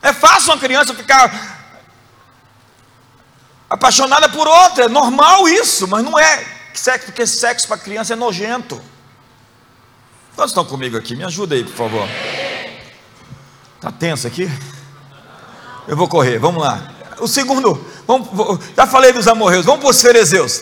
É 0.00 0.10
fácil 0.10 0.52
uma 0.52 0.58
criança 0.58 0.94
ficar 0.94 1.70
apaixonada 3.68 4.26
por 4.30 4.48
outra, 4.48 4.86
é 4.86 4.88
normal 4.88 5.46
isso, 5.46 5.86
mas 5.86 6.02
não 6.02 6.18
é 6.18 6.46
sexo, 6.72 7.06
porque 7.06 7.26
sexo 7.26 7.68
para 7.68 7.76
criança 7.76 8.14
é 8.14 8.16
nojento. 8.16 8.82
Quantos 10.34 10.52
estão 10.52 10.64
comigo 10.64 10.96
aqui? 10.96 11.14
Me 11.14 11.24
ajuda 11.24 11.54
aí, 11.54 11.62
por 11.62 11.76
favor. 11.76 12.08
Está 13.76 13.92
tenso 13.92 14.26
aqui? 14.26 14.50
Eu 15.86 15.94
vou 15.94 16.08
correr, 16.08 16.38
vamos 16.38 16.62
lá. 16.62 16.91
O 17.22 17.28
segundo, 17.28 17.80
vamos, 18.04 18.58
já 18.76 18.84
falei 18.84 19.12
dos 19.12 19.28
amorreus, 19.28 19.64
vamos 19.64 19.80
para 19.80 19.90
os 19.90 20.02
ferezeus. 20.02 20.60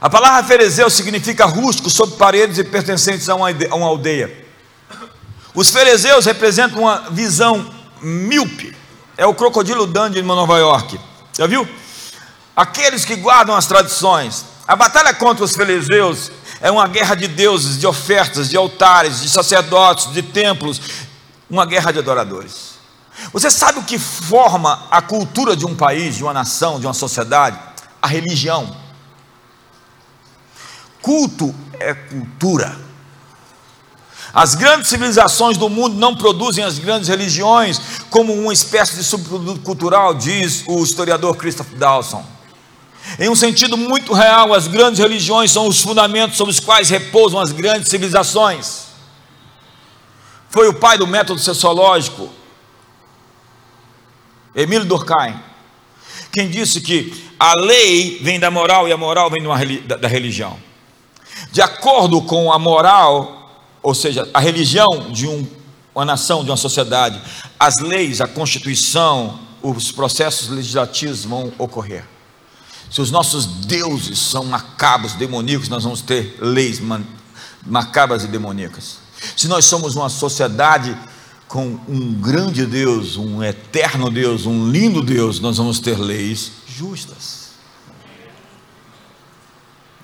A 0.00 0.08
palavra 0.08 0.42
ferezeu 0.42 0.88
significa 0.88 1.44
rústico, 1.44 1.90
sob 1.90 2.16
paredes 2.16 2.56
e 2.56 2.64
pertencentes 2.64 3.28
a 3.28 3.34
uma, 3.34 3.48
a 3.50 3.74
uma 3.74 3.88
aldeia. 3.88 4.46
Os 5.54 5.68
ferezeus 5.68 6.24
representam 6.24 6.80
uma 6.80 7.10
visão 7.10 7.70
míope, 8.00 8.74
é 9.18 9.26
o 9.26 9.34
crocodilo 9.34 9.86
Dundee 9.86 10.22
de 10.22 10.26
Nova 10.26 10.56
York. 10.56 10.98
Já 11.36 11.46
viu? 11.46 11.68
Aqueles 12.56 13.04
que 13.04 13.16
guardam 13.16 13.54
as 13.54 13.66
tradições. 13.66 14.46
A 14.66 14.74
batalha 14.74 15.12
contra 15.12 15.44
os 15.44 15.54
filisteus 15.54 16.32
é 16.58 16.70
uma 16.70 16.88
guerra 16.88 17.14
de 17.14 17.28
deuses, 17.28 17.78
de 17.78 17.86
ofertas, 17.86 18.48
de 18.48 18.56
altares, 18.56 19.20
de 19.20 19.28
sacerdotes, 19.28 20.10
de 20.10 20.22
templos, 20.22 20.80
uma 21.50 21.66
guerra 21.66 21.92
de 21.92 21.98
adoradores. 21.98 22.75
Você 23.36 23.50
sabe 23.50 23.80
o 23.80 23.82
que 23.82 23.98
forma 23.98 24.86
a 24.90 25.02
cultura 25.02 25.54
de 25.54 25.66
um 25.66 25.74
país, 25.74 26.16
de 26.16 26.22
uma 26.22 26.32
nação, 26.32 26.80
de 26.80 26.86
uma 26.86 26.94
sociedade? 26.94 27.58
A 28.00 28.06
religião. 28.06 28.74
Culto 31.02 31.54
é 31.78 31.92
cultura. 31.92 32.74
As 34.32 34.54
grandes 34.54 34.88
civilizações 34.88 35.58
do 35.58 35.68
mundo 35.68 35.96
não 35.96 36.16
produzem 36.16 36.64
as 36.64 36.78
grandes 36.78 37.10
religiões 37.10 37.78
como 38.08 38.32
uma 38.32 38.54
espécie 38.54 38.96
de 38.96 39.04
subproduto 39.04 39.60
cultural, 39.60 40.14
diz 40.14 40.64
o 40.66 40.82
historiador 40.82 41.36
Christopher 41.36 41.76
Dawson. 41.78 42.24
Em 43.18 43.28
um 43.28 43.36
sentido 43.36 43.76
muito 43.76 44.14
real, 44.14 44.54
as 44.54 44.66
grandes 44.66 44.98
religiões 44.98 45.52
são 45.52 45.66
os 45.68 45.82
fundamentos 45.82 46.38
sobre 46.38 46.52
os 46.52 46.58
quais 46.58 46.88
repousam 46.88 47.38
as 47.38 47.52
grandes 47.52 47.90
civilizações. 47.90 48.84
Foi 50.48 50.66
o 50.68 50.72
pai 50.72 50.96
do 50.96 51.06
método 51.06 51.38
sociológico, 51.38 52.30
Emílio 54.56 54.86
Durkheim, 54.86 55.38
quem 56.32 56.48
disse 56.48 56.80
que 56.80 57.30
a 57.38 57.52
lei 57.60 58.18
vem 58.22 58.40
da 58.40 58.50
moral 58.50 58.88
e 58.88 58.92
a 58.92 58.96
moral 58.96 59.30
vem 59.30 59.42
da 59.86 60.08
religião. 60.08 60.58
De 61.52 61.60
acordo 61.60 62.22
com 62.22 62.50
a 62.50 62.58
moral, 62.58 63.68
ou 63.82 63.94
seja, 63.94 64.28
a 64.32 64.40
religião 64.40 65.10
de 65.10 65.26
um, 65.26 65.46
uma 65.94 66.06
nação, 66.06 66.42
de 66.42 66.50
uma 66.50 66.56
sociedade, 66.56 67.20
as 67.60 67.78
leis, 67.80 68.22
a 68.22 68.26
constituição, 68.26 69.38
os 69.62 69.92
processos 69.92 70.48
legislativos 70.48 71.24
vão 71.24 71.52
ocorrer. 71.58 72.04
Se 72.90 73.00
os 73.02 73.10
nossos 73.10 73.44
deuses 73.46 74.18
são 74.18 74.44
macabros, 74.44 75.12
demoníacos, 75.14 75.68
nós 75.68 75.84
vamos 75.84 76.00
ter 76.00 76.38
leis 76.40 76.80
macabras 77.64 78.24
e 78.24 78.28
demoníacas. 78.28 78.98
Se 79.36 79.48
nós 79.48 79.66
somos 79.66 79.96
uma 79.96 80.08
sociedade 80.08 80.96
com 81.48 81.78
um 81.88 82.12
grande 82.14 82.66
Deus, 82.66 83.16
um 83.16 83.42
eterno 83.42 84.10
Deus, 84.10 84.46
um 84.46 84.68
lindo 84.68 85.02
Deus, 85.02 85.40
nós 85.40 85.56
vamos 85.56 85.78
ter 85.78 85.98
leis 85.98 86.52
justas. 86.66 87.46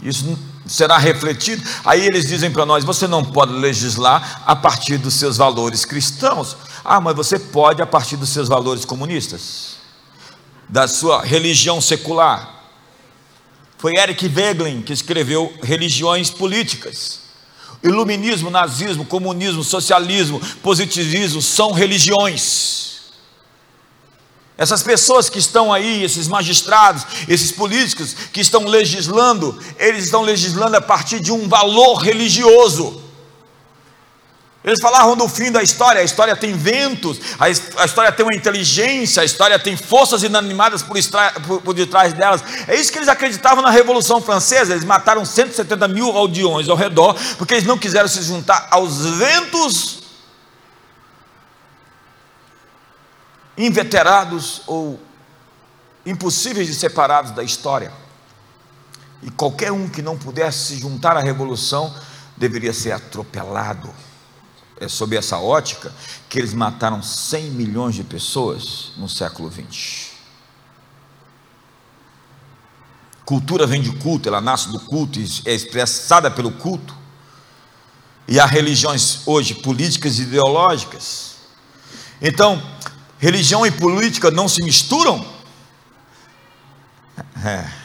Isso 0.03 0.37
será 0.67 0.99
refletido. 0.99 1.63
Aí 1.85 2.05
eles 2.05 2.27
dizem 2.27 2.51
para 2.51 2.67
nós: 2.67 2.85
você 2.85 3.07
não 3.07 3.25
pode 3.25 3.53
legislar 3.53 4.43
a 4.45 4.57
partir 4.57 4.99
dos 4.99 5.15
seus 5.15 5.37
valores 5.37 5.85
cristãos. 5.85 6.57
Ah, 6.85 7.01
mas 7.01 7.15
você 7.15 7.39
pode 7.39 7.81
a 7.81 7.87
partir 7.87 8.17
dos 8.17 8.31
seus 8.31 8.49
valores 8.49 8.85
comunistas, 8.85 9.77
da 10.69 10.89
sua 10.89 11.23
religião 11.23 11.81
secular. 11.81 12.63
Foi 13.79 13.93
Eric 13.97 14.27
Wegelin 14.29 14.83
que 14.83 14.93
escreveu 14.93 15.53
Religiões 15.63 16.31
Políticas. 16.31 17.22
Iluminismo, 17.83 18.51
nazismo, 18.51 19.05
comunismo, 19.05 19.65
socialismo, 19.65 20.41
positivismo 20.63 21.43
são 21.43 21.73
religiões. 21.73 22.93
Essas 24.57 24.83
pessoas 24.83 25.29
que 25.29 25.39
estão 25.39 25.73
aí, 25.73 26.05
esses 26.05 26.29
magistrados, 26.29 27.05
esses 27.27 27.51
políticos 27.51 28.15
que 28.33 28.41
estão 28.41 28.65
legislando, 28.65 29.59
eles 29.79 30.05
estão 30.05 30.23
legislando 30.23 30.77
a 30.77 30.81
partir 30.81 31.19
de 31.19 31.33
um 31.33 31.49
valor 31.49 31.97
religioso. 31.97 33.03
Eles 34.65 34.81
falavam 34.81 35.17
do 35.17 35.29
fim 35.29 35.51
da 35.51 35.61
história, 35.61 36.01
a 36.01 36.05
história 36.05 36.37
tem 36.37 36.53
ventos, 36.53 37.19
a, 37.37 37.51
história 37.51 38.13
tem 38.13 38.25
uma 38.25 38.35
inteligência, 38.35 39.21
a 39.21 39.25
história 39.25 39.59
tem 39.59 39.77
forças 39.77 40.23
inanimadas 40.23 40.83
por, 40.83 40.97
por, 41.45 41.63
por, 41.63 41.75
detrás 41.75 42.13
delas. 42.13 42.45
É 42.69 42.77
isso 42.77 42.93
que 42.93 42.99
eles 42.99 43.09
acreditavam 43.09 43.61
na 43.61 43.71
Revolução 43.71 44.21
Francesa. 44.21 44.73
Eles 44.73 44.85
mataram 44.85 45.25
170 45.25 45.89
mil 45.89 46.17
aldeões 46.17 46.69
ao 46.69 46.77
redor, 46.77 47.17
porque 47.39 47.55
eles 47.55 47.67
não 47.67 47.77
quiseram 47.77 48.07
se 48.07 48.23
juntar 48.23 48.69
aos 48.71 49.05
ventos 49.05 50.03
inveterados 53.59 54.63
ou 54.69 55.01
impossíveis 56.07 56.69
de 56.69 56.75
separados 56.75 57.33
da 57.33 57.43
história. 57.43 57.93
E 59.25 59.31
qualquer 59.33 59.73
um 59.73 59.89
que 59.89 60.03
não 60.03 60.17
pudesse 60.17 60.67
se 60.67 60.79
juntar 60.79 61.17
à 61.17 61.21
revolução 61.21 61.93
deveria 62.37 62.73
ser 62.73 62.93
atropelado 62.93 63.93
é 64.83 64.89
sob 64.89 65.17
essa 65.17 65.39
ótica 65.39 65.93
que 66.29 66.39
eles 66.39 66.53
mataram 66.53 67.03
100 67.03 67.51
milhões 67.51 67.95
de 67.95 68.03
pessoas 68.03 68.93
no 68.97 69.09
século 69.09 69.49
20. 69.49 70.11
Cultura 73.25 73.67
vem 73.67 73.81
de 73.81 73.93
culto, 73.93 74.29
ela 74.29 74.41
nasce 74.41 74.71
do 74.71 74.81
culto 74.81 75.21
e 75.21 75.27
é 75.47 75.55
expressada 75.55 76.31
pelo 76.31 76.51
culto. 76.51 76.97
E 78.27 78.41
há 78.41 78.47
religiões 78.47 79.21
hoje 79.27 79.55
políticas 79.55 80.19
e 80.19 80.23
ideológicas. 80.23 81.37
Então, 82.21 82.61
religião 83.19 83.65
e 83.65 83.71
política 83.71 84.31
não 84.31 84.49
se 84.49 84.63
misturam? 84.63 85.25
É. 87.45 87.82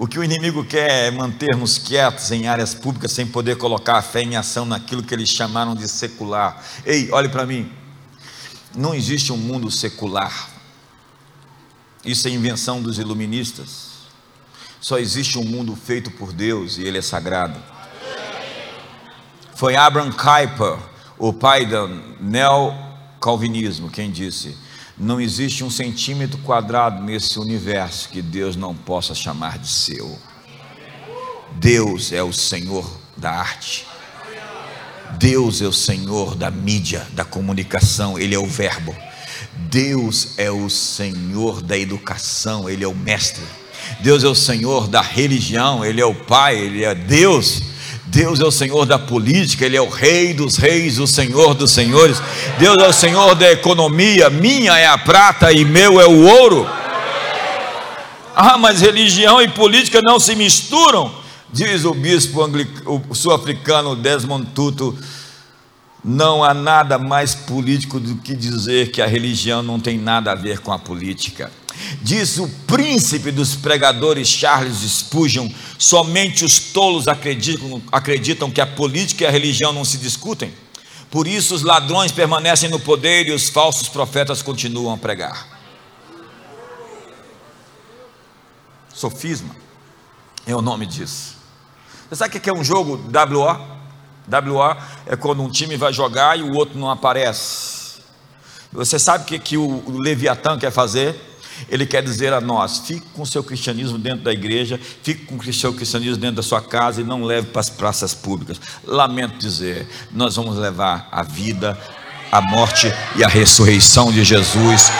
O 0.00 0.08
que 0.08 0.18
o 0.18 0.24
inimigo 0.24 0.64
quer 0.64 1.08
é 1.08 1.10
manter-nos 1.10 1.76
quietos 1.76 2.30
em 2.30 2.48
áreas 2.48 2.72
públicas 2.72 3.12
sem 3.12 3.26
poder 3.26 3.58
colocar 3.58 3.98
a 3.98 4.02
fé 4.02 4.22
em 4.22 4.34
ação 4.34 4.64
naquilo 4.64 5.02
que 5.02 5.12
eles 5.12 5.28
chamaram 5.28 5.74
de 5.74 5.86
secular. 5.86 6.64
Ei, 6.86 7.10
olhe 7.12 7.28
para 7.28 7.44
mim. 7.44 7.70
Não 8.74 8.94
existe 8.94 9.30
um 9.30 9.36
mundo 9.36 9.70
secular. 9.70 10.48
Isso 12.02 12.26
é 12.26 12.30
invenção 12.30 12.80
dos 12.80 12.98
iluministas. 12.98 13.90
Só 14.80 14.98
existe 14.98 15.36
um 15.36 15.44
mundo 15.44 15.76
feito 15.76 16.10
por 16.12 16.32
Deus 16.32 16.78
e 16.78 16.82
ele 16.82 16.96
é 16.96 17.02
sagrado. 17.02 17.62
Foi 19.54 19.76
Abraham 19.76 20.12
Kuyper, 20.12 20.78
o 21.18 21.30
pai 21.30 21.66
do 21.66 21.88
neo-calvinismo, 22.18 23.90
quem 23.90 24.10
disse: 24.10 24.56
não 25.00 25.18
existe 25.18 25.64
um 25.64 25.70
centímetro 25.70 26.38
quadrado 26.38 27.02
nesse 27.02 27.38
universo 27.38 28.10
que 28.10 28.20
Deus 28.20 28.54
não 28.54 28.74
possa 28.74 29.14
chamar 29.14 29.58
de 29.58 29.68
seu. 29.68 30.18
Deus 31.52 32.12
é 32.12 32.22
o 32.22 32.32
Senhor 32.32 32.86
da 33.16 33.30
arte. 33.30 33.86
Deus 35.18 35.62
é 35.62 35.66
o 35.66 35.72
Senhor 35.72 36.34
da 36.34 36.50
mídia, 36.50 37.06
da 37.12 37.24
comunicação, 37.24 38.18
Ele 38.18 38.34
é 38.34 38.38
o 38.38 38.46
Verbo. 38.46 38.94
Deus 39.70 40.34
é 40.36 40.50
o 40.50 40.68
Senhor 40.68 41.62
da 41.62 41.78
educação, 41.78 42.68
Ele 42.68 42.84
é 42.84 42.88
o 42.88 42.94
Mestre. 42.94 43.42
Deus 44.00 44.22
é 44.22 44.28
o 44.28 44.34
Senhor 44.34 44.86
da 44.86 45.00
religião, 45.00 45.82
Ele 45.84 46.00
é 46.00 46.04
o 46.04 46.14
Pai, 46.14 46.56
Ele 46.58 46.84
é 46.84 46.94
Deus. 46.94 47.62
Deus 48.10 48.40
é 48.40 48.44
o 48.44 48.50
Senhor 48.50 48.84
da 48.86 48.98
política, 48.98 49.64
Ele 49.64 49.76
é 49.76 49.80
o 49.80 49.88
Rei 49.88 50.34
dos 50.34 50.56
Reis, 50.56 50.98
o 50.98 51.06
Senhor 51.06 51.54
dos 51.54 51.70
Senhores. 51.70 52.20
Deus 52.58 52.76
é 52.80 52.88
o 52.88 52.92
Senhor 52.92 53.36
da 53.36 53.52
economia, 53.52 54.28
minha 54.28 54.76
é 54.76 54.86
a 54.86 54.98
prata 54.98 55.52
e 55.52 55.64
meu 55.64 56.00
é 56.00 56.06
o 56.06 56.26
ouro. 56.26 56.68
Ah, 58.34 58.58
mas 58.58 58.80
religião 58.80 59.40
e 59.40 59.48
política 59.48 60.00
não 60.02 60.18
se 60.18 60.34
misturam, 60.34 61.12
diz 61.52 61.84
o 61.84 61.94
bispo 61.94 62.42
sul-africano 63.12 63.94
Desmond 63.94 64.46
Tutu. 64.54 64.98
Não 66.02 66.42
há 66.42 66.52
nada 66.54 66.98
mais 66.98 67.34
político 67.34 68.00
do 68.00 68.16
que 68.16 68.34
dizer 68.34 68.90
que 68.90 69.02
a 69.02 69.06
religião 69.06 69.62
não 69.62 69.78
tem 69.78 69.98
nada 69.98 70.32
a 70.32 70.34
ver 70.34 70.60
com 70.60 70.72
a 70.72 70.78
política. 70.78 71.52
Diz 72.02 72.38
o 72.38 72.48
príncipe 72.66 73.30
dos 73.30 73.54
pregadores 73.54 74.28
Charles 74.28 74.78
Spurgeon: 74.78 75.48
somente 75.78 76.44
os 76.44 76.58
tolos 76.58 77.08
acreditam, 77.08 77.82
acreditam 77.92 78.50
que 78.50 78.60
a 78.60 78.66
política 78.66 79.24
e 79.24 79.26
a 79.26 79.30
religião 79.30 79.72
não 79.72 79.84
se 79.84 79.98
discutem. 79.98 80.52
Por 81.10 81.26
isso 81.26 81.54
os 81.54 81.62
ladrões 81.62 82.12
permanecem 82.12 82.68
no 82.70 82.78
poder 82.78 83.26
e 83.26 83.32
os 83.32 83.48
falsos 83.48 83.88
profetas 83.88 84.42
continuam 84.42 84.94
a 84.94 84.98
pregar. 84.98 85.58
Sofisma 88.94 89.56
é 90.46 90.54
o 90.54 90.62
nome 90.62 90.86
disso. 90.86 91.36
Você 92.08 92.16
sabe 92.16 92.36
o 92.36 92.40
que 92.40 92.50
é 92.50 92.52
um 92.52 92.62
jogo 92.62 92.96
WO? 92.96 93.80
WO 94.28 94.76
é 95.06 95.16
quando 95.16 95.42
um 95.42 95.50
time 95.50 95.76
vai 95.76 95.92
jogar 95.92 96.38
e 96.38 96.42
o 96.42 96.54
outro 96.54 96.78
não 96.78 96.90
aparece. 96.90 98.00
Você 98.72 98.98
sabe 98.98 99.24
o 99.24 99.26
que, 99.26 99.38
que 99.38 99.56
o 99.56 99.82
Leviatã 99.88 100.58
quer 100.58 100.70
fazer? 100.70 101.29
Ele 101.68 101.86
quer 101.86 102.02
dizer 102.02 102.32
a 102.32 102.40
nós: 102.40 102.78
fique 102.86 103.06
com 103.14 103.22
o 103.22 103.26
seu 103.26 103.42
cristianismo 103.42 103.98
dentro 103.98 104.24
da 104.24 104.32
igreja, 104.32 104.80
fique 105.02 105.26
com 105.26 105.36
o 105.36 105.52
seu 105.52 105.72
cristianismo 105.72 106.16
dentro 106.16 106.36
da 106.36 106.42
sua 106.42 106.60
casa 106.60 107.00
e 107.00 107.04
não 107.04 107.24
leve 107.24 107.48
para 107.48 107.60
as 107.60 107.70
praças 107.70 108.14
públicas. 108.14 108.60
Lamento 108.84 109.38
dizer, 109.38 109.86
nós 110.12 110.36
vamos 110.36 110.56
levar 110.56 111.08
a 111.10 111.22
vida, 111.22 111.78
a 112.30 112.40
morte 112.40 112.92
e 113.16 113.24
a 113.24 113.28
ressurreição 113.28 114.12
de 114.12 114.24
Jesus. 114.24 114.90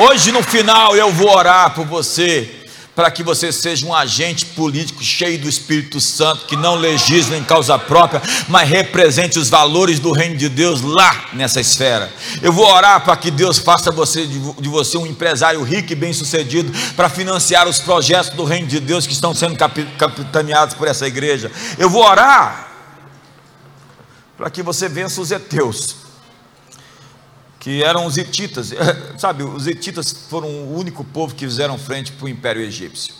Hoje 0.00 0.30
no 0.30 0.44
final 0.44 0.94
eu 0.94 1.12
vou 1.12 1.28
orar 1.28 1.74
por 1.74 1.84
você 1.84 2.67
para 2.98 3.12
que 3.12 3.22
você 3.22 3.52
seja 3.52 3.86
um 3.86 3.94
agente 3.94 4.44
político 4.44 5.04
cheio 5.04 5.38
do 5.38 5.48
Espírito 5.48 6.00
Santo, 6.00 6.46
que 6.46 6.56
não 6.56 6.74
legisle 6.74 7.36
em 7.36 7.44
causa 7.44 7.78
própria, 7.78 8.20
mas 8.48 8.68
represente 8.68 9.38
os 9.38 9.48
valores 9.48 10.00
do 10.00 10.10
reino 10.10 10.36
de 10.36 10.48
Deus 10.48 10.80
lá 10.80 11.28
nessa 11.32 11.60
esfera. 11.60 12.12
Eu 12.42 12.52
vou 12.52 12.66
orar 12.66 13.04
para 13.04 13.16
que 13.16 13.30
Deus 13.30 13.56
faça 13.56 13.92
você, 13.92 14.26
de 14.26 14.68
você 14.68 14.98
um 14.98 15.06
empresário 15.06 15.62
rico 15.62 15.92
e 15.92 15.94
bem-sucedido 15.94 16.72
para 16.96 17.08
financiar 17.08 17.68
os 17.68 17.78
projetos 17.78 18.30
do 18.30 18.42
reino 18.42 18.66
de 18.66 18.80
Deus 18.80 19.06
que 19.06 19.12
estão 19.12 19.32
sendo 19.32 19.56
capitaneados 19.56 20.74
por 20.74 20.88
essa 20.88 21.06
igreja. 21.06 21.52
Eu 21.78 21.88
vou 21.88 22.02
orar 22.02 22.68
para 24.36 24.50
que 24.50 24.60
você 24.60 24.88
vença 24.88 25.20
os 25.20 25.30
heteus 25.30 26.07
que 27.68 27.84
eram 27.84 28.06
os 28.06 28.16
hititas. 28.16 28.72
Sabe, 29.18 29.42
os 29.42 29.66
hititas 29.66 30.10
foram 30.30 30.48
o 30.48 30.78
único 30.78 31.04
povo 31.04 31.34
que 31.34 31.44
fizeram 31.44 31.76
frente 31.76 32.10
para 32.12 32.24
o 32.24 32.28
Império 32.28 32.62
Egípcio. 32.62 33.12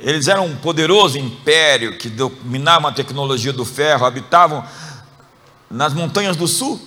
Eles 0.00 0.26
eram 0.26 0.46
um 0.46 0.56
poderoso 0.56 1.18
império 1.18 1.98
que 1.98 2.08
dominava 2.08 2.88
a 2.88 2.92
tecnologia 2.92 3.52
do 3.52 3.62
ferro, 3.66 4.06
habitavam 4.06 4.64
nas 5.70 5.92
montanhas 5.92 6.34
do 6.34 6.48
sul. 6.48 6.80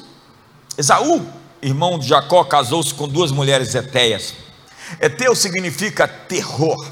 Esaú, 0.75 1.23
irmão 1.61 1.99
de 1.99 2.07
Jacó, 2.07 2.43
casou-se 2.45 2.91
com 2.95 3.07
duas 3.07 3.31
mulheres 3.31 3.75
etéias. 3.75 4.33
Eteu 4.99 5.35
significa 5.35 6.07
terror, 6.07 6.83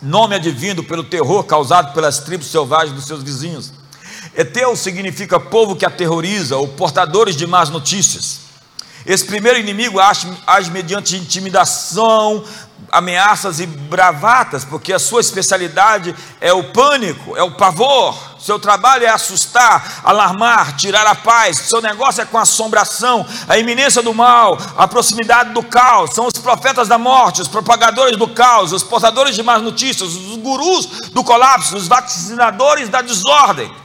nome 0.00 0.36
advindo 0.36 0.84
pelo 0.84 1.02
terror 1.02 1.42
causado 1.42 1.92
pelas 1.92 2.20
tribos 2.20 2.46
selvagens 2.46 2.94
dos 2.94 3.06
seus 3.06 3.20
vizinhos. 3.20 3.72
Eteu 4.34 4.74
significa 4.74 5.38
povo 5.38 5.76
que 5.76 5.84
aterroriza 5.84 6.56
ou 6.56 6.68
portadores 6.68 7.36
de 7.36 7.46
más 7.46 7.68
notícias. 7.68 8.40
Esse 9.04 9.24
primeiro 9.24 9.58
inimigo 9.58 10.00
age, 10.00 10.32
age 10.46 10.70
mediante 10.70 11.16
intimidação, 11.16 12.44
ameaças 12.90 13.60
e 13.60 13.66
bravatas, 13.66 14.64
porque 14.64 14.92
a 14.92 14.98
sua 14.98 15.20
especialidade 15.20 16.14
é 16.40 16.52
o 16.52 16.64
pânico, 16.72 17.36
é 17.36 17.42
o 17.42 17.52
pavor. 17.52 18.16
Seu 18.38 18.58
trabalho 18.58 19.04
é 19.04 19.08
assustar, 19.08 20.00
alarmar, 20.02 20.76
tirar 20.76 21.06
a 21.06 21.14
paz. 21.14 21.58
Seu 21.58 21.80
negócio 21.80 22.22
é 22.22 22.24
com 22.24 22.38
assombração, 22.38 23.26
a 23.48 23.58
iminência 23.58 24.02
do 24.02 24.14
mal, 24.14 24.58
a 24.76 24.88
proximidade 24.88 25.52
do 25.52 25.62
caos. 25.62 26.14
São 26.14 26.26
os 26.26 26.40
profetas 26.40 26.88
da 26.88 26.98
morte, 26.98 27.42
os 27.42 27.48
propagadores 27.48 28.16
do 28.16 28.28
caos, 28.28 28.72
os 28.72 28.82
portadores 28.82 29.34
de 29.34 29.42
más 29.42 29.62
notícias, 29.62 30.14
os 30.14 30.36
gurus 30.36 30.86
do 31.10 31.22
colapso, 31.22 31.76
os 31.76 31.86
vacinadores 31.86 32.88
da 32.88 33.02
desordem. 33.02 33.81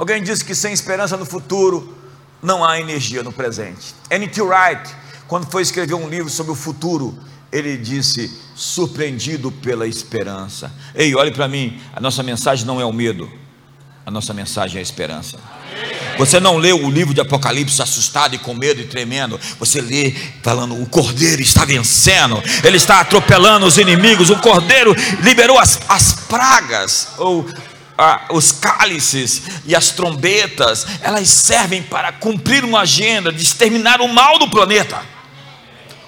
Alguém 0.00 0.22
disse 0.22 0.42
que 0.42 0.54
sem 0.54 0.72
esperança 0.72 1.14
no 1.14 1.26
futuro 1.26 1.94
não 2.42 2.64
há 2.64 2.80
energia 2.80 3.22
no 3.22 3.30
presente. 3.30 3.94
N.T. 4.08 4.40
Wright, 4.40 4.96
quando 5.28 5.44
foi 5.50 5.60
escrever 5.60 5.92
um 5.92 6.08
livro 6.08 6.30
sobre 6.30 6.52
o 6.52 6.54
futuro, 6.54 7.18
ele 7.52 7.76
disse: 7.76 8.34
surpreendido 8.54 9.52
pela 9.52 9.86
esperança. 9.86 10.72
Ei, 10.94 11.14
olhe 11.14 11.30
para 11.30 11.46
mim, 11.46 11.78
a 11.94 12.00
nossa 12.00 12.22
mensagem 12.22 12.64
não 12.64 12.80
é 12.80 12.84
o 12.86 12.92
medo, 12.94 13.30
a 14.06 14.10
nossa 14.10 14.32
mensagem 14.32 14.78
é 14.78 14.80
a 14.80 14.82
esperança. 14.82 15.38
Você 16.16 16.40
não 16.40 16.56
lê 16.56 16.72
o 16.72 16.88
livro 16.88 17.12
de 17.12 17.20
Apocalipse 17.20 17.82
assustado 17.82 18.34
e 18.34 18.38
com 18.38 18.54
medo 18.54 18.80
e 18.80 18.86
tremendo. 18.86 19.38
Você 19.58 19.82
lê 19.82 20.14
falando: 20.42 20.80
o 20.80 20.86
cordeiro 20.86 21.42
está 21.42 21.66
vencendo, 21.66 22.42
ele 22.64 22.78
está 22.78 23.00
atropelando 23.00 23.66
os 23.66 23.76
inimigos. 23.76 24.30
O 24.30 24.38
cordeiro 24.38 24.96
liberou 25.22 25.58
as, 25.58 25.78
as 25.90 26.14
pragas, 26.26 27.08
ou 27.18 27.46
ah, 28.00 28.22
os 28.30 28.50
cálices 28.50 29.42
e 29.66 29.76
as 29.76 29.90
trombetas. 29.90 30.86
Elas 31.02 31.28
servem 31.28 31.82
para 31.82 32.10
cumprir 32.12 32.64
uma 32.64 32.80
agenda 32.80 33.30
de 33.30 33.42
exterminar 33.42 34.00
o 34.00 34.08
mal 34.08 34.38
do 34.38 34.48
planeta. 34.48 35.02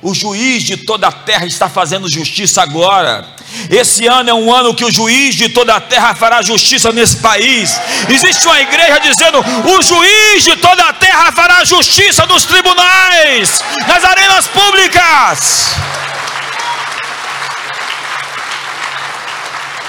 O 0.01 0.15
juiz 0.15 0.63
de 0.65 0.79
toda 0.79 1.07
a 1.07 1.13
terra 1.13 1.45
está 1.45 1.69
fazendo 1.69 2.09
justiça 2.09 2.63
agora. 2.63 3.25
Esse 3.71 4.07
ano 4.07 4.31
é 4.31 4.35
um 4.35 4.53
ano 4.53 4.75
que 4.75 4.85
o 4.85 4.91
juiz 4.91 5.35
de 5.35 5.51
toda 5.51 5.77
a 5.77 5.81
terra 5.81 6.15
fará 6.15 6.41
justiça 6.41 6.91
nesse 6.91 7.19
país. 7.19 7.79
Existe 8.09 8.47
uma 8.47 8.61
igreja 8.61 8.99
dizendo: 8.99 9.39
o 9.39 9.83
juiz 9.83 10.45
de 10.45 10.57
toda 10.57 10.83
a 10.89 10.93
terra 10.95 11.31
fará 11.31 11.63
justiça 11.65 12.25
nos 12.27 12.45
tribunais, 12.47 13.63
nas 13.87 14.03
arenas 14.03 14.49
públicas. 14.49 15.77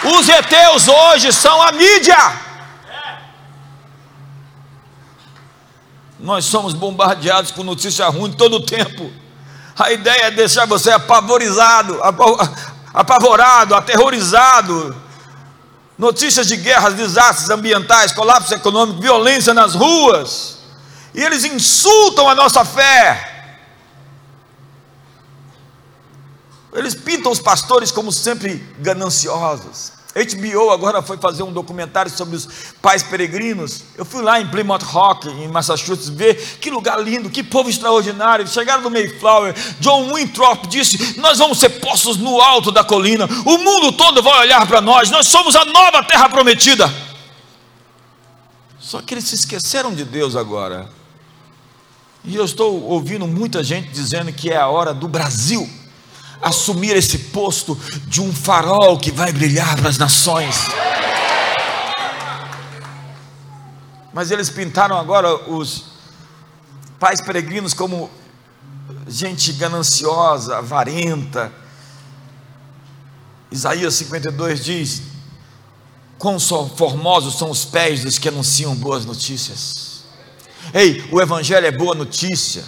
Os 0.03 0.27
heteus 0.27 0.87
hoje 0.87 1.31
são 1.31 1.61
a 1.61 1.71
mídia. 1.71 2.17
Nós 6.19 6.45
somos 6.45 6.73
bombardeados 6.73 7.51
com 7.51 7.63
notícia 7.63 8.07
ruim 8.07 8.31
todo 8.31 8.57
o 8.57 8.65
tempo. 8.65 9.11
A 9.77 9.91
ideia 9.91 10.25
é 10.25 10.31
deixar 10.31 10.65
você 10.65 10.91
apavorizado, 10.91 11.99
apavorado, 12.93 13.75
aterrorizado. 13.75 14.95
Notícias 15.97 16.47
de 16.47 16.57
guerras, 16.57 16.93
desastres 16.95 17.49
ambientais, 17.49 18.11
colapso 18.11 18.53
econômico, 18.53 19.01
violência 19.01 19.53
nas 19.53 19.73
ruas. 19.73 20.59
E 21.13 21.21
eles 21.21 21.45
insultam 21.45 22.29
a 22.29 22.35
nossa 22.35 22.65
fé. 22.65 23.32
Eles 26.73 26.95
pintam 26.95 27.31
os 27.31 27.39
pastores 27.39 27.91
como 27.91 28.11
sempre 28.11 28.55
gananciosos. 28.79 29.91
HBO 30.15 30.69
agora 30.69 31.01
foi 31.01 31.17
fazer 31.17 31.41
um 31.41 31.51
documentário 31.51 32.11
sobre 32.11 32.35
os 32.35 32.47
pais 32.79 33.01
peregrinos. 33.01 33.83
Eu 33.97 34.05
fui 34.05 34.21
lá 34.21 34.39
em 34.39 34.47
Plymouth 34.47 34.83
Rock, 34.83 35.27
em 35.27 35.47
Massachusetts, 35.47 36.07
ver 36.09 36.35
que 36.61 36.69
lugar 36.69 37.01
lindo, 37.01 37.31
que 37.31 37.43
povo 37.43 37.67
extraordinário. 37.67 38.47
Chegaram 38.47 38.83
no 38.83 38.91
Mayflower. 38.91 39.55
John 39.79 40.13
Winthrop 40.13 40.67
disse: 40.67 41.19
Nós 41.19 41.39
vamos 41.39 41.59
ser 41.59 41.69
postos 41.79 42.17
no 42.17 42.39
alto 42.39 42.71
da 42.71 42.83
colina. 42.83 43.25
O 43.43 43.57
mundo 43.57 43.91
todo 43.93 44.21
vai 44.21 44.41
olhar 44.41 44.67
para 44.67 44.81
nós. 44.81 45.09
Nós 45.09 45.27
somos 45.27 45.55
a 45.55 45.65
nova 45.65 46.03
terra 46.03 46.29
prometida. 46.29 46.91
Só 48.79 49.01
que 49.01 49.15
eles 49.15 49.23
se 49.23 49.33
esqueceram 49.33 49.95
de 49.95 50.05
Deus 50.05 50.35
agora. 50.35 50.87
E 52.23 52.35
eu 52.35 52.45
estou 52.45 52.83
ouvindo 52.83 53.25
muita 53.25 53.63
gente 53.63 53.89
dizendo 53.89 54.31
que 54.31 54.51
é 54.51 54.57
a 54.57 54.67
hora 54.67 54.93
do 54.93 55.07
Brasil 55.07 55.67
assumir 56.43 56.95
esse 56.95 57.17
posto 57.17 57.75
de 58.05 58.21
um 58.21 58.33
farol 58.33 58.97
que 58.97 59.11
vai 59.11 59.31
brilhar 59.31 59.75
para 59.77 59.89
as 59.89 59.97
nações. 59.97 60.55
Mas 64.13 64.29
eles 64.29 64.49
pintaram 64.49 64.97
agora 64.97 65.49
os 65.49 65.85
pais 66.99 67.19
peregrinos 67.21 67.73
como 67.73 68.09
gente 69.07 69.53
gananciosa, 69.53 70.57
avarenta. 70.57 71.51
Isaías 73.51 73.95
52 73.95 74.63
diz: 74.63 75.01
Quão 76.17 76.39
formosos 76.39 77.37
são 77.37 77.49
os 77.49 77.65
pés 77.65 78.03
dos 78.03 78.19
que 78.19 78.27
anunciam 78.27 78.75
boas 78.75 79.05
notícias. 79.05 80.03
Ei, 80.73 81.03
o 81.11 81.21
Evangelho 81.21 81.65
é 81.65 81.71
boa 81.71 81.95
notícia. 81.95 82.63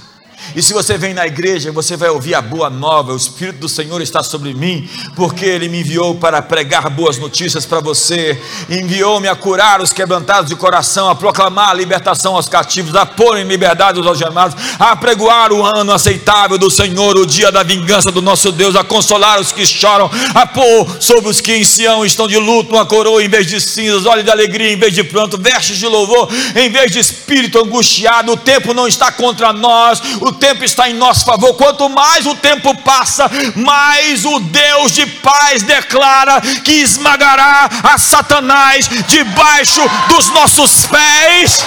E 0.56 0.62
se 0.62 0.74
você 0.74 0.98
vem 0.98 1.14
na 1.14 1.26
igreja, 1.26 1.72
você 1.72 1.96
vai 1.96 2.10
ouvir 2.10 2.36
a 2.36 2.42
boa 2.42 2.70
nova. 2.70 3.14
O 3.14 3.18
Espírito 3.18 3.60
do 3.60 3.70
Senhor 3.70 4.02
está 4.02 4.24
sobre 4.24 4.54
mim, 4.54 4.90
porque 5.16 5.46
Ele 5.46 5.70
me 5.70 5.80
enviou 5.80 6.16
para 6.16 6.42
pregar 6.42 6.90
boas 6.90 7.18
notícias 7.18 7.66
para 7.66 7.80
você. 7.80 8.40
Enviou-me 8.70 9.28
a 9.28 9.36
curar 9.36 9.82
os 9.82 9.94
quebrantados 9.94 10.50
de 10.50 10.56
coração, 10.56 11.10
a 11.10 11.16
proclamar 11.16 11.70
a 11.70 11.74
libertação 11.74 12.36
aos 12.36 12.48
cativos, 12.48 12.96
a 12.96 13.06
pôr 13.06 13.38
em 13.38 13.46
liberdade 13.46 14.00
os 14.00 14.08
algemados, 14.08 14.56
a 14.80 14.96
pregoar 14.96 15.52
o 15.52 15.64
ano 15.64 15.92
aceitável 15.92 16.58
do 16.58 16.70
Senhor, 16.70 17.18
o 17.18 17.26
dia 17.26 17.52
da 17.52 17.64
vingança 17.64 18.12
do 18.12 18.22
nosso 18.22 18.52
Deus, 18.52 18.76
a 18.76 18.84
consolar 18.84 19.40
os 19.40 19.52
que 19.52 19.66
choram, 19.66 20.10
a 20.34 20.46
pôr 20.46 20.98
sobre 21.00 21.30
os 21.30 21.42
que 21.42 21.54
em 21.54 21.64
Sião 21.64 22.06
estão 22.06 22.28
de 22.28 22.38
luto 22.38 22.74
uma 22.74 22.86
coroa 22.86 23.24
em 23.24 23.30
vez 23.30 23.48
de 23.48 23.60
cinzas, 23.62 24.06
olhos 24.06 24.24
de 24.24 24.32
alegria 24.32 24.72
em 24.72 24.78
vez 24.78 24.94
de 24.94 25.04
pranto, 25.04 25.38
vestes 25.38 25.78
de 25.78 25.88
louvor 25.88 26.30
em 26.56 26.70
vez 26.70 26.92
de 26.92 27.00
espírito 27.00 27.60
angustiado. 27.60 28.32
O 28.32 28.38
tempo 28.38 28.74
não 28.74 28.88
está 28.88 29.12
contra 29.12 29.54
nós, 29.54 30.02
o 30.22 30.32
tempo 30.36 30.64
está 30.64 30.90
em 30.90 30.94
nosso 30.94 31.26
favor. 31.26 31.54
Quanto 31.56 31.90
mais 31.90 32.26
o 32.26 32.36
tempo 32.36 32.76
passa, 32.82 33.30
mais 33.56 34.24
o 34.26 34.40
Deus 34.40 34.92
de 34.94 35.06
paz 35.06 35.64
declara 35.64 36.42
que 36.64 36.72
esmagará 36.72 37.70
a 37.84 37.98
Satanás 37.98 38.88
debaixo 39.08 39.82
dos 40.08 40.30
nossos 40.32 40.86
pés. 40.86 41.66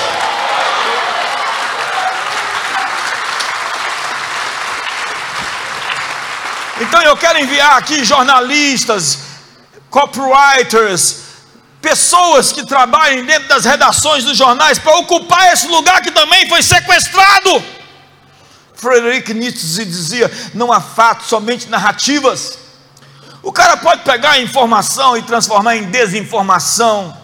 Então 6.81 7.03
eu 7.03 7.17
quero 7.17 7.41
enviar 7.41 7.77
aqui 7.77 8.05
jornalistas, 8.05 9.19
copywriters, 9.91 11.17
pessoas 11.81 12.53
que 12.53 12.65
trabalhem 12.65 13.25
dentro 13.25 13.49
das 13.49 13.65
redações 13.65 14.25
dos 14.25 14.37
jornais 14.37 14.79
para 14.79 14.97
ocupar 14.99 15.53
esse 15.53 15.67
lugar 15.67 16.01
que 16.01 16.11
também 16.11 16.49
foi 16.49 16.63
sequestrado. 16.63 17.78
Frederick 18.79 19.35
Nietzsche 19.35 19.85
dizia: 19.85 20.31
não 20.55 20.73
há 20.73 20.81
fatos, 20.81 21.27
somente 21.27 21.69
narrativas. 21.69 22.59
O 23.43 23.53
cara 23.53 23.77
pode 23.77 24.03
pegar 24.03 24.33
a 24.33 24.41
informação 24.41 25.17
e 25.17 25.23
transformar 25.23 25.77
em 25.77 25.91
desinformação. 25.91 27.17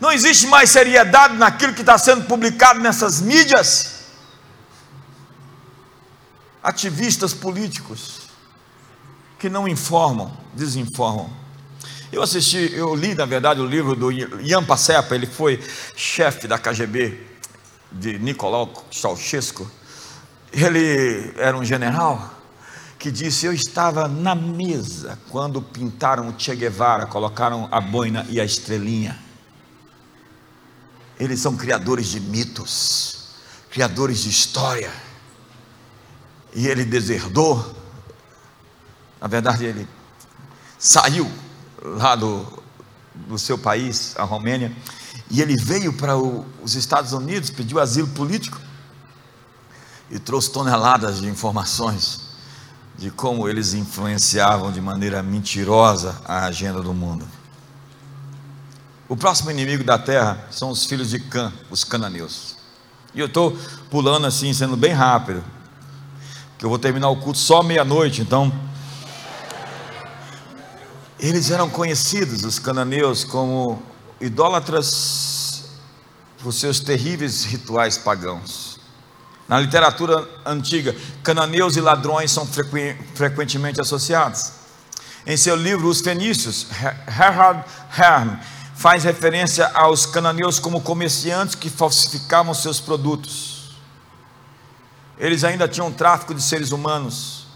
Não 0.00 0.10
existe 0.10 0.46
mais 0.46 0.70
seriedade 0.70 1.36
naquilo 1.36 1.74
que 1.74 1.80
está 1.80 1.98
sendo 1.98 2.24
publicado 2.24 2.80
nessas 2.80 3.20
mídias. 3.20 3.94
Ativistas 6.62 7.34
políticos 7.34 8.22
que 9.38 9.48
não 9.48 9.68
informam, 9.68 10.34
desinformam. 10.54 11.30
Eu 12.12 12.22
assisti, 12.22 12.72
eu 12.72 12.94
li 12.94 13.14
na 13.14 13.26
verdade 13.26 13.60
o 13.60 13.66
livro 13.66 13.96
do 13.96 14.12
Ian 14.12 14.64
Pacepa, 14.64 15.14
ele 15.14 15.26
foi 15.26 15.62
chefe 15.96 16.46
da 16.46 16.58
KGB 16.58 17.20
de 17.90 18.18
Nicolau 18.18 18.72
Ceausescu 18.90 19.70
ele 20.54 21.32
era 21.36 21.56
um 21.56 21.64
general 21.64 22.32
que 22.98 23.10
disse: 23.10 23.46
Eu 23.46 23.52
estava 23.52 24.06
na 24.08 24.34
mesa 24.34 25.18
quando 25.28 25.60
pintaram 25.60 26.28
o 26.28 26.34
Che 26.38 26.54
Guevara, 26.54 27.06
colocaram 27.06 27.68
a 27.70 27.80
boina 27.80 28.24
e 28.28 28.40
a 28.40 28.44
estrelinha. 28.44 29.18
Eles 31.18 31.40
são 31.40 31.56
criadores 31.56 32.06
de 32.06 32.20
mitos, 32.20 33.34
criadores 33.70 34.20
de 34.22 34.30
história. 34.30 34.90
E 36.54 36.68
ele 36.68 36.84
deserdou, 36.84 37.74
na 39.20 39.26
verdade, 39.26 39.64
ele 39.64 39.88
saiu 40.78 41.30
lá 41.82 42.14
do, 42.14 42.46
do 43.14 43.38
seu 43.38 43.58
país, 43.58 44.14
a 44.16 44.22
Romênia, 44.22 44.72
e 45.30 45.42
ele 45.42 45.56
veio 45.56 45.92
para 45.92 46.16
o, 46.16 46.46
os 46.62 46.76
Estados 46.76 47.12
Unidos, 47.12 47.50
pediu 47.50 47.80
asilo 47.80 48.08
político 48.08 48.60
e 50.14 50.18
trouxe 50.20 50.48
toneladas 50.52 51.20
de 51.20 51.26
informações 51.26 52.20
de 52.96 53.10
como 53.10 53.48
eles 53.48 53.74
influenciavam 53.74 54.70
de 54.70 54.80
maneira 54.80 55.20
mentirosa 55.24 56.16
a 56.24 56.44
agenda 56.44 56.80
do 56.80 56.94
mundo. 56.94 57.26
O 59.08 59.16
próximo 59.16 59.50
inimigo 59.50 59.82
da 59.82 59.98
terra 59.98 60.46
são 60.52 60.70
os 60.70 60.84
filhos 60.84 61.10
de 61.10 61.18
Cã, 61.18 61.52
os 61.68 61.82
cananeus. 61.82 62.56
E 63.12 63.18
eu 63.18 63.26
estou 63.26 63.58
pulando 63.90 64.28
assim, 64.28 64.54
sendo 64.54 64.76
bem 64.76 64.92
rápido, 64.92 65.42
que 66.56 66.64
eu 66.64 66.68
vou 66.68 66.78
terminar 66.78 67.08
o 67.08 67.16
culto 67.16 67.40
só 67.40 67.60
meia-noite, 67.64 68.22
então. 68.22 68.52
Eles 71.18 71.50
eram 71.50 71.68
conhecidos, 71.68 72.44
os 72.44 72.60
cananeus, 72.60 73.24
como 73.24 73.82
idólatras 74.20 75.64
por 76.40 76.52
seus 76.52 76.78
terríveis 76.78 77.42
rituais 77.42 77.98
pagãos. 77.98 78.63
Na 79.48 79.60
literatura 79.60 80.26
antiga, 80.44 80.94
cananeus 81.22 81.76
e 81.76 81.80
ladrões 81.80 82.30
são 82.30 82.46
frequentemente 83.14 83.80
associados. 83.80 84.52
Em 85.26 85.36
seu 85.36 85.54
livro 85.54 85.88
Os 85.88 86.00
Fenícios, 86.00 86.66
Herhard 87.06 87.64
Herm 87.96 88.36
faz 88.74 89.04
referência 89.04 89.66
aos 89.68 90.06
cananeus 90.06 90.58
como 90.58 90.80
comerciantes 90.80 91.54
que 91.54 91.70
falsificavam 91.70 92.52
seus 92.54 92.80
produtos. 92.80 93.76
Eles 95.18 95.44
ainda 95.44 95.68
tinham 95.68 95.92
tráfico 95.92 96.34
de 96.34 96.42
seres 96.42 96.72
humanos. 96.72 97.46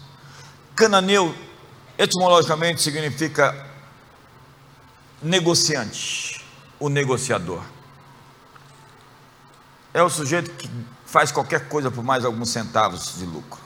Cananeu, 0.75 1.35
etimologicamente, 1.97 2.81
significa 2.81 3.67
negociante, 5.21 6.43
o 6.79 6.87
negociador. 6.87 7.61
É 9.93 10.01
o 10.01 10.09
sujeito 10.09 10.51
que 10.51 10.69
faz 11.09 11.31
qualquer 11.31 11.67
coisa 11.67 11.89
por 11.89 12.03
mais 12.03 12.23
alguns 12.23 12.49
centavos 12.49 13.17
de 13.17 13.25
lucro. 13.25 13.59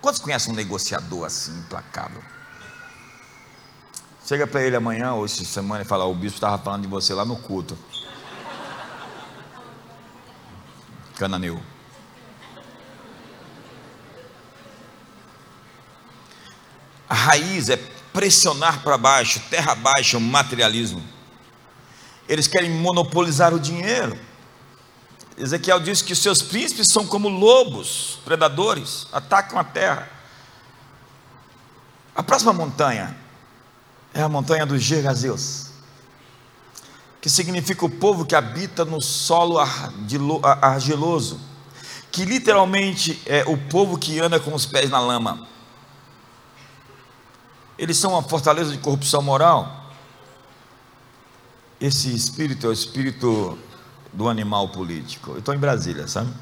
Quantos 0.00 0.20
conhecem 0.20 0.52
um 0.52 0.56
negociador 0.56 1.26
assim, 1.26 1.58
implacável? 1.58 2.22
Chega 4.24 4.46
para 4.46 4.62
ele 4.62 4.76
amanhã 4.76 5.12
ou 5.14 5.24
essa 5.24 5.44
semana 5.44 5.82
e 5.82 5.84
fala: 5.84 6.04
O 6.04 6.14
bispo 6.14 6.36
estava 6.36 6.56
falando 6.58 6.82
de 6.82 6.88
você 6.88 7.12
lá 7.12 7.24
no 7.24 7.36
culto. 7.36 7.76
Cananeu. 11.16 11.60
A 17.08 17.14
raiz 17.14 17.68
é 17.68 17.76
pressionar 18.12 18.82
para 18.82 18.96
baixo, 18.96 19.40
terra 19.50 19.74
baixa, 19.74 20.16
o 20.16 20.20
materialismo. 20.20 21.02
Eles 22.28 22.46
querem 22.46 22.70
monopolizar 22.70 23.52
o 23.52 23.58
dinheiro. 23.58 24.16
Ezequiel 25.40 25.80
diz 25.80 26.02
que 26.02 26.12
os 26.12 26.18
seus 26.18 26.42
príncipes 26.42 26.88
são 26.92 27.06
como 27.06 27.28
lobos, 27.28 28.18
predadores, 28.26 29.06
atacam 29.10 29.58
a 29.58 29.64
terra. 29.64 30.06
A 32.14 32.22
próxima 32.22 32.52
montanha 32.52 33.16
é 34.12 34.20
a 34.20 34.28
montanha 34.28 34.66
dos 34.66 34.82
Gergazeus, 34.82 35.70
que 37.22 37.30
significa 37.30 37.86
o 37.86 37.90
povo 37.90 38.26
que 38.26 38.34
habita 38.34 38.84
no 38.84 39.00
solo 39.00 39.58
argiloso, 39.58 41.40
que 42.12 42.26
literalmente 42.26 43.22
é 43.24 43.42
o 43.46 43.56
povo 43.56 43.96
que 43.96 44.20
anda 44.20 44.38
com 44.38 44.54
os 44.54 44.66
pés 44.66 44.90
na 44.90 45.00
lama. 45.00 45.48
Eles 47.78 47.96
são 47.96 48.12
uma 48.12 48.22
fortaleza 48.22 48.72
de 48.72 48.78
corrupção 48.78 49.22
moral. 49.22 49.90
Esse 51.80 52.14
espírito 52.14 52.66
é 52.66 52.68
o 52.68 52.72
espírito 52.74 53.58
do 54.12 54.28
animal 54.28 54.68
político. 54.70 55.32
Eu 55.32 55.38
estou 55.38 55.54
em 55.54 55.58
Brasília, 55.58 56.06
sabe? 56.08 56.32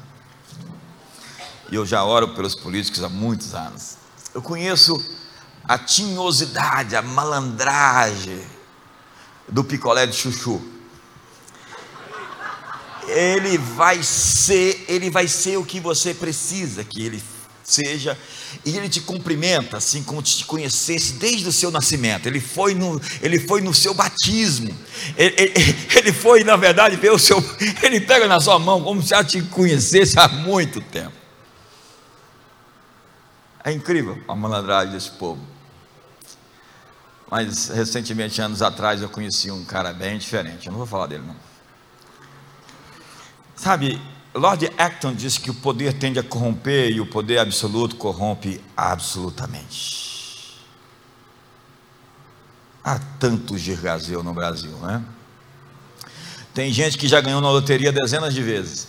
E 1.71 1.75
eu 1.75 1.85
já 1.85 2.03
oro 2.03 2.29
pelos 2.29 2.55
políticos 2.55 3.03
há 3.03 3.09
muitos 3.09 3.53
anos. 3.53 3.97
Eu 4.33 4.41
conheço 4.41 4.97
a 5.63 5.77
tinhosidade, 5.77 6.95
a 6.95 7.01
malandragem 7.01 8.41
do 9.47 9.63
picolé 9.63 10.07
de 10.07 10.15
chuchu. 10.15 10.61
Ele 13.07 13.57
vai 13.57 14.03
ser, 14.03 14.85
ele 14.87 15.09
vai 15.09 15.27
ser 15.27 15.57
o 15.57 15.65
que 15.65 15.79
você 15.79 16.13
precisa 16.13 16.83
que 16.83 17.03
ele 17.03 17.23
seja, 17.69 18.17
e 18.65 18.75
ele 18.75 18.89
te 18.89 19.01
cumprimenta 19.01 19.77
assim 19.77 20.03
como 20.03 20.21
te 20.21 20.43
conhecesse 20.45 21.13
desde 21.13 21.47
o 21.47 21.51
seu 21.51 21.71
nascimento. 21.71 22.25
Ele 22.25 22.39
foi 22.39 22.73
no, 22.73 22.99
ele 23.21 23.39
foi 23.39 23.61
no 23.61 23.73
seu 23.73 23.93
batismo. 23.93 24.75
Ele, 25.15 25.35
ele, 25.37 25.53
ele 25.95 26.13
foi, 26.13 26.43
na 26.43 26.55
verdade, 26.55 26.95
ver 26.95 27.11
o 27.11 27.19
seu, 27.19 27.37
ele 27.83 28.01
pega 28.01 28.27
na 28.27 28.39
sua 28.39 28.57
mão 28.59 28.83
como 28.83 29.01
se 29.01 29.09
já 29.09 29.23
te 29.23 29.41
conhecesse 29.43 30.19
há 30.19 30.27
muito 30.27 30.81
tempo. 30.81 31.13
É 33.63 33.71
incrível 33.71 34.17
a 34.27 34.35
malandragem 34.35 34.93
desse 34.93 35.11
povo. 35.11 35.41
Mas 37.29 37.69
recentemente, 37.69 38.41
anos 38.41 38.61
atrás, 38.61 39.01
eu 39.01 39.09
conheci 39.09 39.51
um 39.51 39.63
cara 39.63 39.93
bem 39.93 40.17
diferente. 40.17 40.65
Eu 40.65 40.71
não 40.71 40.79
vou 40.79 40.87
falar 40.87 41.05
dele, 41.05 41.23
não. 41.27 41.35
Sabe, 43.55 44.01
Lord 44.33 44.71
Acton 44.77 45.13
diz 45.13 45.37
que 45.37 45.49
o 45.49 45.55
poder 45.55 45.93
tende 45.93 46.19
a 46.19 46.23
corromper 46.23 46.91
e 46.91 47.01
o 47.01 47.05
poder 47.05 47.39
absoluto 47.39 47.95
corrompe 47.95 48.61
absolutamente. 48.77 50.59
Há 52.83 52.99
tanto 53.19 53.57
girgazeu 53.57 54.23
no 54.23 54.33
Brasil, 54.33 54.71
né? 54.77 55.03
Tem 56.53 56.71
gente 56.71 56.97
que 56.97 57.07
já 57.07 57.21
ganhou 57.21 57.41
na 57.41 57.49
loteria 57.49 57.91
dezenas 57.91 58.33
de 58.33 58.41
vezes. 58.41 58.87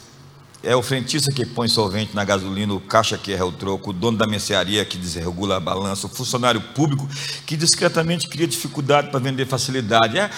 É 0.62 0.76
o 0.76 0.82
frentista 0.82 1.32
que 1.32 1.47
põe 1.47 1.68
solvente 1.68 2.14
na 2.14 2.22
gasolina, 2.22 2.74
o 2.74 2.80
caixa 2.80 3.16
que 3.16 3.32
erra 3.32 3.47
o 3.47 3.53
troco, 3.53 3.91
o 3.91 3.93
dono 3.95 4.18
da 4.18 4.26
mercearia 4.26 4.84
que 4.84 4.99
desregula 4.99 5.57
a 5.57 5.61
balança, 5.61 6.07
o 6.07 6.11
funcionário 6.11 6.61
público 6.61 7.09
que 7.47 7.57
discretamente 7.57 8.28
cria 8.28 8.47
dificuldade 8.47 9.11
para 9.11 9.18
vender 9.18 9.47
facilidade. 9.47 10.18
É 10.18 10.30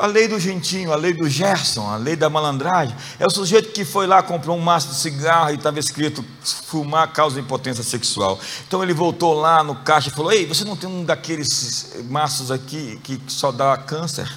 a 0.00 0.06
lei 0.06 0.28
do 0.28 0.38
gentinho, 0.38 0.92
a 0.92 0.96
lei 0.96 1.14
do 1.14 1.28
Gerson, 1.28 1.88
a 1.88 1.96
lei 1.96 2.14
da 2.14 2.28
malandragem. 2.28 2.94
É 3.18 3.26
o 3.26 3.30
sujeito 3.30 3.72
que 3.72 3.84
foi 3.84 4.06
lá, 4.06 4.22
comprou 4.22 4.56
um 4.56 4.60
maço 4.60 4.88
de 4.88 4.96
cigarro 4.96 5.50
e 5.50 5.54
estava 5.54 5.78
escrito 5.78 6.24
fumar 6.66 7.12
causa 7.12 7.40
impotência 7.40 7.82
sexual. 7.82 8.38
Então 8.66 8.82
ele 8.82 8.92
voltou 8.92 9.34
lá 9.34 9.64
no 9.64 9.76
caixa 9.76 10.08
e 10.08 10.12
falou: 10.12 10.32
Ei, 10.32 10.46
você 10.46 10.64
não 10.64 10.76
tem 10.76 10.88
um 10.88 11.04
daqueles 11.04 11.94
maços 12.04 12.50
aqui 12.50 13.00
que 13.02 13.20
só 13.26 13.50
dá 13.50 13.76
câncer? 13.76 14.30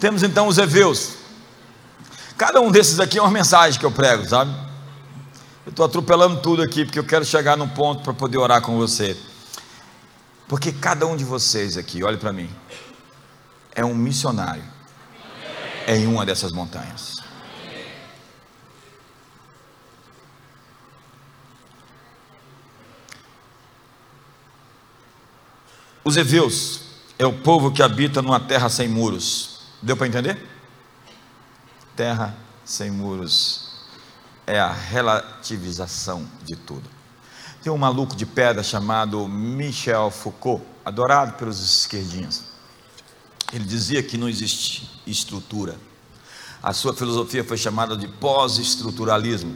Temos 0.00 0.22
então 0.22 0.46
os 0.46 0.58
Eveus. 0.58 1.14
Cada 2.36 2.60
um 2.60 2.70
desses 2.70 3.00
aqui 3.00 3.18
é 3.18 3.20
uma 3.20 3.32
mensagem 3.32 3.78
que 3.78 3.84
eu 3.84 3.90
prego, 3.90 4.26
sabe? 4.26 4.67
Eu 5.68 5.70
estou 5.70 5.84
atropelando 5.84 6.40
tudo 6.40 6.62
aqui 6.62 6.86
porque 6.86 6.98
eu 6.98 7.04
quero 7.04 7.26
chegar 7.26 7.54
num 7.54 7.68
ponto 7.68 8.02
para 8.02 8.14
poder 8.14 8.38
orar 8.38 8.62
com 8.62 8.78
você. 8.78 9.14
Porque 10.48 10.72
cada 10.72 11.06
um 11.06 11.14
de 11.14 11.24
vocês 11.24 11.76
aqui, 11.76 12.02
olhe 12.02 12.16
para 12.16 12.32
mim, 12.32 12.48
é 13.74 13.84
um 13.84 13.94
missionário 13.94 14.64
em 15.86 16.06
uma 16.06 16.24
dessas 16.24 16.52
montanhas. 16.52 17.16
Os 26.02 26.16
Eveus 26.16 26.80
é 27.18 27.26
o 27.26 27.34
povo 27.40 27.70
que 27.70 27.82
habita 27.82 28.22
numa 28.22 28.40
terra 28.40 28.70
sem 28.70 28.88
muros. 28.88 29.64
Deu 29.82 29.98
para 29.98 30.06
entender? 30.06 30.48
Terra 31.94 32.34
sem 32.64 32.90
muros 32.90 33.67
é 34.48 34.58
a 34.58 34.72
relativização 34.72 36.26
de 36.42 36.56
tudo. 36.56 36.88
Tem 37.62 37.70
um 37.70 37.76
maluco 37.76 38.16
de 38.16 38.24
pedra 38.24 38.62
chamado 38.62 39.28
Michel 39.28 40.10
Foucault, 40.10 40.64
adorado 40.82 41.34
pelos 41.34 41.62
esquerdinhos. 41.62 42.44
Ele 43.52 43.64
dizia 43.64 44.02
que 44.02 44.16
não 44.16 44.26
existe 44.26 44.88
estrutura. 45.06 45.76
A 46.62 46.72
sua 46.72 46.94
filosofia 46.94 47.44
foi 47.44 47.58
chamada 47.58 47.94
de 47.94 48.08
pós-estruturalismo. 48.08 49.54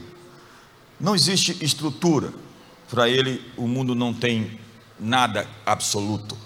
Não 1.01 1.14
existe 1.14 1.57
estrutura. 1.64 2.30
Para 2.90 3.09
ele, 3.09 3.51
o 3.57 3.66
mundo 3.66 3.95
não 3.95 4.12
tem 4.12 4.61
nada 5.01 5.49
absoluto. 5.64 6.36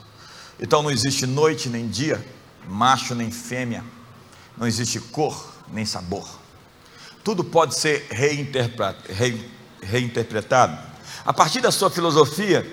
Então 0.61 0.85
não 0.85 0.91
existe 0.93 1.27
noite 1.27 1.69
nem 1.69 1.89
dia, 1.89 2.25
macho 2.69 3.13
nem 3.13 3.33
fêmea, 3.33 3.85
não 4.57 4.69
existe 4.69 5.01
cor 5.01 5.53
nem 5.73 5.85
sabor. 5.85 6.46
Tudo 7.27 7.43
pode 7.43 7.75
ser 7.75 8.07
reinterpretado. 9.83 10.79
A 11.25 11.33
partir 11.33 11.61
da 11.61 11.73
sua 11.73 11.91
filosofia, 11.91 12.65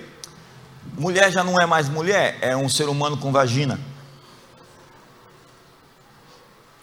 mulher 0.95 1.31
já 1.31 1.43
não 1.43 1.59
é 1.59 1.65
mais 1.65 1.89
mulher, 1.89 2.37
é 2.39 2.55
um 2.55 2.69
ser 2.69 2.87
humano 2.87 3.17
com 3.17 3.31
vagina. 3.31 3.79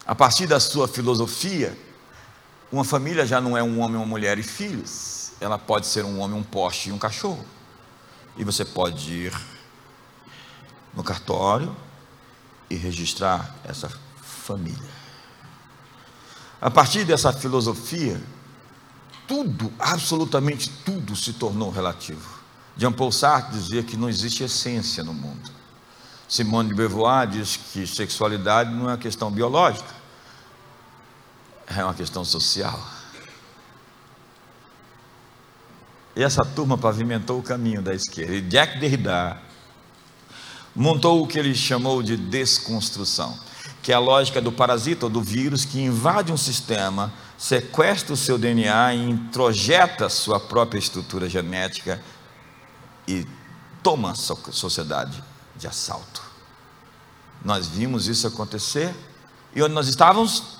A 0.05 0.13
partir 0.13 0.47
da 0.47 0.59
sua 0.59 0.85
filosofia, 0.85 1.77
uma 2.69 2.83
família 2.83 3.25
já 3.25 3.39
não 3.39 3.57
é 3.57 3.63
um 3.63 3.79
homem, 3.79 3.95
uma 3.95 4.05
mulher 4.05 4.37
e 4.37 4.43
filhos. 4.43 5.31
Ela 5.39 5.57
pode 5.57 5.87
ser 5.87 6.03
um 6.03 6.19
homem, 6.19 6.37
um 6.37 6.43
poste 6.43 6.89
e 6.89 6.91
um 6.91 6.97
cachorro. 6.97 7.45
E 8.35 8.43
você 8.43 8.65
pode 8.65 9.13
ir 9.13 9.33
no 10.93 11.05
cartório, 11.05 11.73
e 12.69 12.75
registrar 12.75 13.55
essa 13.63 13.89
família. 14.21 15.00
A 16.61 16.69
partir 16.69 17.03
dessa 17.03 17.33
filosofia, 17.33 18.21
tudo, 19.27 19.73
absolutamente 19.79 20.69
tudo 20.85 21.15
se 21.15 21.33
tornou 21.33 21.71
relativo. 21.71 22.39
Jean 22.77 22.91
Paul 22.91 23.11
Sartre 23.11 23.57
dizia 23.57 23.81
que 23.81 23.97
não 23.97 24.07
existe 24.07 24.43
essência 24.43 25.03
no 25.03 25.13
mundo. 25.13 25.49
Simone 26.29 26.69
de 26.69 26.75
Beauvoir 26.75 27.27
diz 27.27 27.57
que 27.57 27.85
sexualidade 27.87 28.71
não 28.71 28.85
é 28.85 28.91
uma 28.91 28.97
questão 28.97 29.31
biológica, 29.31 29.93
é 31.67 31.83
uma 31.83 31.93
questão 31.93 32.23
social. 32.23 32.79
E 36.15 36.23
essa 36.23 36.43
turma 36.43 36.77
pavimentou 36.77 37.39
o 37.39 37.43
caminho 37.43 37.81
da 37.81 37.93
esquerda. 37.93 38.33
E 38.33 38.41
Jack 38.41 38.79
Derrida 38.79 39.37
montou 40.75 41.23
o 41.23 41.27
que 41.27 41.39
ele 41.39 41.55
chamou 41.55 42.03
de 42.03 42.15
desconstrução, 42.15 43.37
que 43.81 43.91
é 43.91 43.95
a 43.95 43.99
lógica 43.99 44.39
do 44.39 44.51
parasita 44.51 45.07
ou 45.07 45.09
do 45.09 45.21
vírus 45.21 45.65
que 45.65 45.81
invade 45.81 46.31
um 46.31 46.37
sistema, 46.37 47.11
sequestra 47.37 48.13
o 48.13 48.17
seu 48.17 48.37
DNA 48.37 48.93
e 48.93 49.09
introjeta 49.09 50.07
sua 50.07 50.39
própria 50.39 50.77
estrutura 50.77 51.27
genética 51.27 52.01
e 53.07 53.27
toma 53.81 54.11
a 54.11 54.15
sociedade 54.15 55.23
de 55.55 55.67
assalto. 55.67 56.21
Nós 57.43 57.67
vimos 57.67 58.07
isso 58.07 58.27
acontecer 58.27 58.93
e 59.55 59.63
onde 59.63 59.73
nós 59.73 59.87
estávamos? 59.87 60.59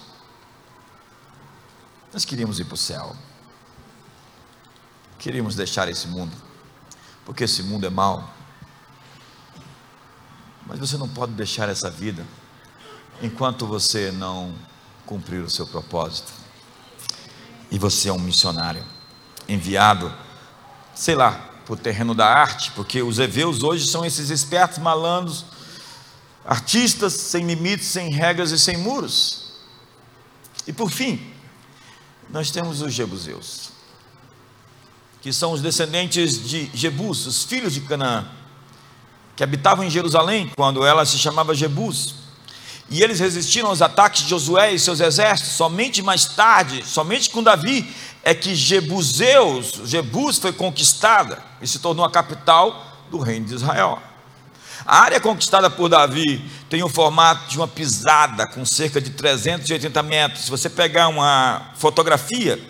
Nós 2.11 2.26
queríamos 2.26 2.59
ir 2.59 2.65
para 2.65 2.74
o 2.74 2.78
céu. 2.78 3.15
Queríamos 5.19 5.55
deixar 5.55 5.88
esse 5.88 6.07
mundo, 6.07 6.36
porque 7.24 7.43
esse 7.43 7.61
mundo 7.61 7.86
é 7.86 7.89
mau. 7.91 8.28
Mas 10.65 10.80
você 10.80 10.97
não 10.97 11.07
pode 11.07 11.34
deixar 11.34 11.69
essa 11.69 11.89
vida 11.89 12.26
enquanto 13.22 13.65
você 13.65 14.11
não 14.11 14.53
cumprir 15.05 15.41
o 15.41 15.49
seu 15.49 15.67
propósito. 15.67 16.32
E 17.69 17.78
você 17.78 18.09
é 18.09 18.13
um 18.13 18.19
missionário 18.19 18.84
enviado, 19.47 20.13
sei 20.93 21.15
lá, 21.15 21.49
para 21.65 21.74
o 21.74 21.78
terreno 21.78 22.13
da 22.13 22.28
arte, 22.28 22.72
porque 22.72 23.01
os 23.01 23.19
heveus 23.19 23.63
hoje 23.63 23.88
são 23.88 24.05
esses 24.05 24.30
espertos 24.30 24.78
malandros, 24.80 25.45
artistas 26.45 27.13
sem 27.13 27.45
limites, 27.45 27.88
sem 27.88 28.11
regras 28.11 28.51
e 28.51 28.59
sem 28.59 28.78
muros. 28.78 29.53
E 30.67 30.74
por 30.74 30.91
fim, 30.91 31.34
nós 32.30 32.51
temos 32.51 32.82
os 32.82 32.93
jebuseus, 32.93 33.72
que 35.22 35.32
são 35.32 35.51
os 35.51 35.61
descendentes 35.61 36.47
de 36.47 36.69
Jebus, 36.74 37.26
os 37.26 37.43
filhos 37.43 37.74
de 37.74 37.82
Canaã, 37.82 38.28
que 39.36 39.43
habitavam 39.43 39.84
em 39.84 39.89
Jerusalém 39.89 40.51
quando 40.55 40.86
ela 40.86 41.05
se 41.05 41.17
chamava 41.17 41.53
Jebus. 41.53 42.20
E 42.92 43.02
eles 43.02 43.22
resistiram 43.22 43.70
aos 43.70 43.82
ataques 43.82 44.24
de 44.24 44.30
Josué 44.30 44.74
e 44.74 44.80
seus 44.80 45.00
exércitos. 45.00 45.54
Somente 45.54 46.02
mais 46.02 46.26
tarde, 46.26 46.86
somente 46.86 47.30
com 47.30 47.42
Davi, 47.42 47.89
é 48.22 48.36
que 48.36 48.54
Jebuseus, 48.54 49.82
Jebus 49.86 50.38
foi 50.38 50.52
conquistada 50.52 51.42
e 51.62 51.68
se 51.68 51.80
tornou 51.80 52.04
a 52.04 52.12
capital 52.12 52.86
do 53.10 53.18
reino 53.18 53.46
de 53.46 53.56
Israel. 53.56 53.98
A 54.86 55.00
área 55.00 55.22
conquistada 55.22 55.70
por 55.70 55.88
Davi 55.88 56.44
tem 56.70 56.84
o 56.84 56.89
formato 56.89 57.50
de 57.50 57.58
uma 57.58 57.68
pisada 57.68 58.46
com 58.46 58.66
cerca 58.66 59.00
de 59.00 59.12
380 59.12 60.04
metros. 60.04 60.44
Se 60.44 60.52
você 60.52 60.70
pegar 60.70 61.08
uma 61.08 61.72
fotografia 61.78 62.62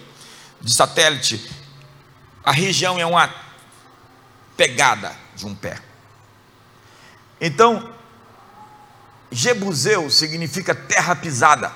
de 0.61 0.71
satélite, 0.71 1.49
a 2.43 2.51
região 2.51 2.99
é 2.99 3.05
uma 3.07 3.27
pegada 4.55 5.15
de 5.35 5.47
um 5.47 5.55
pé. 5.55 5.79
Então, 7.39 7.89
Jebuseu 9.31 10.09
significa 10.09 10.75
terra 10.75 11.15
pisada, 11.15 11.71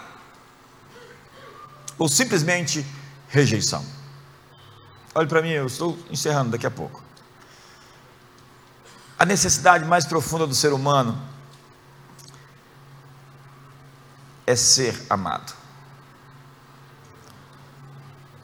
ou 1.97 2.10
simplesmente 2.10 2.86
rejeição. 3.30 3.86
Olhe 5.14 5.28
para 5.28 5.41
mim, 5.41 5.51
eu 5.51 5.66
estou 5.66 5.97
encerrando 6.12 6.51
daqui 6.51 6.68
a 6.68 6.72
pouco. 6.72 7.01
A 9.18 9.26
necessidade 9.26 9.86
mais 9.86 10.06
profunda 10.06 10.45
do 10.45 10.53
ser 10.53 10.74
humano 10.74 11.18
é 14.45 14.56
ser 14.58 15.01
amado. 15.10 15.53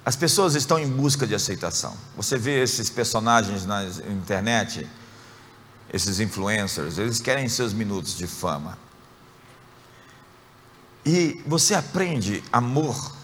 As 0.05 0.15
pessoas 0.15 0.55
estão 0.55 0.79
em 0.79 0.89
busca 0.89 1.27
de 1.27 1.35
aceitação. 1.35 1.95
Você 2.15 2.37
vê 2.37 2.63
esses 2.63 2.89
personagens 2.89 3.65
na 3.65 3.83
internet, 3.83 4.87
esses 5.93 6.21
influencers, 6.21 6.97
eles 6.97 7.19
querem 7.19 7.49
seus 7.49 7.73
minutos 7.73 8.17
de 8.17 8.25
fama. 8.25 8.77
E 11.05 11.41
você 11.45 11.73
aprende 11.73 12.43
amor 12.51 13.15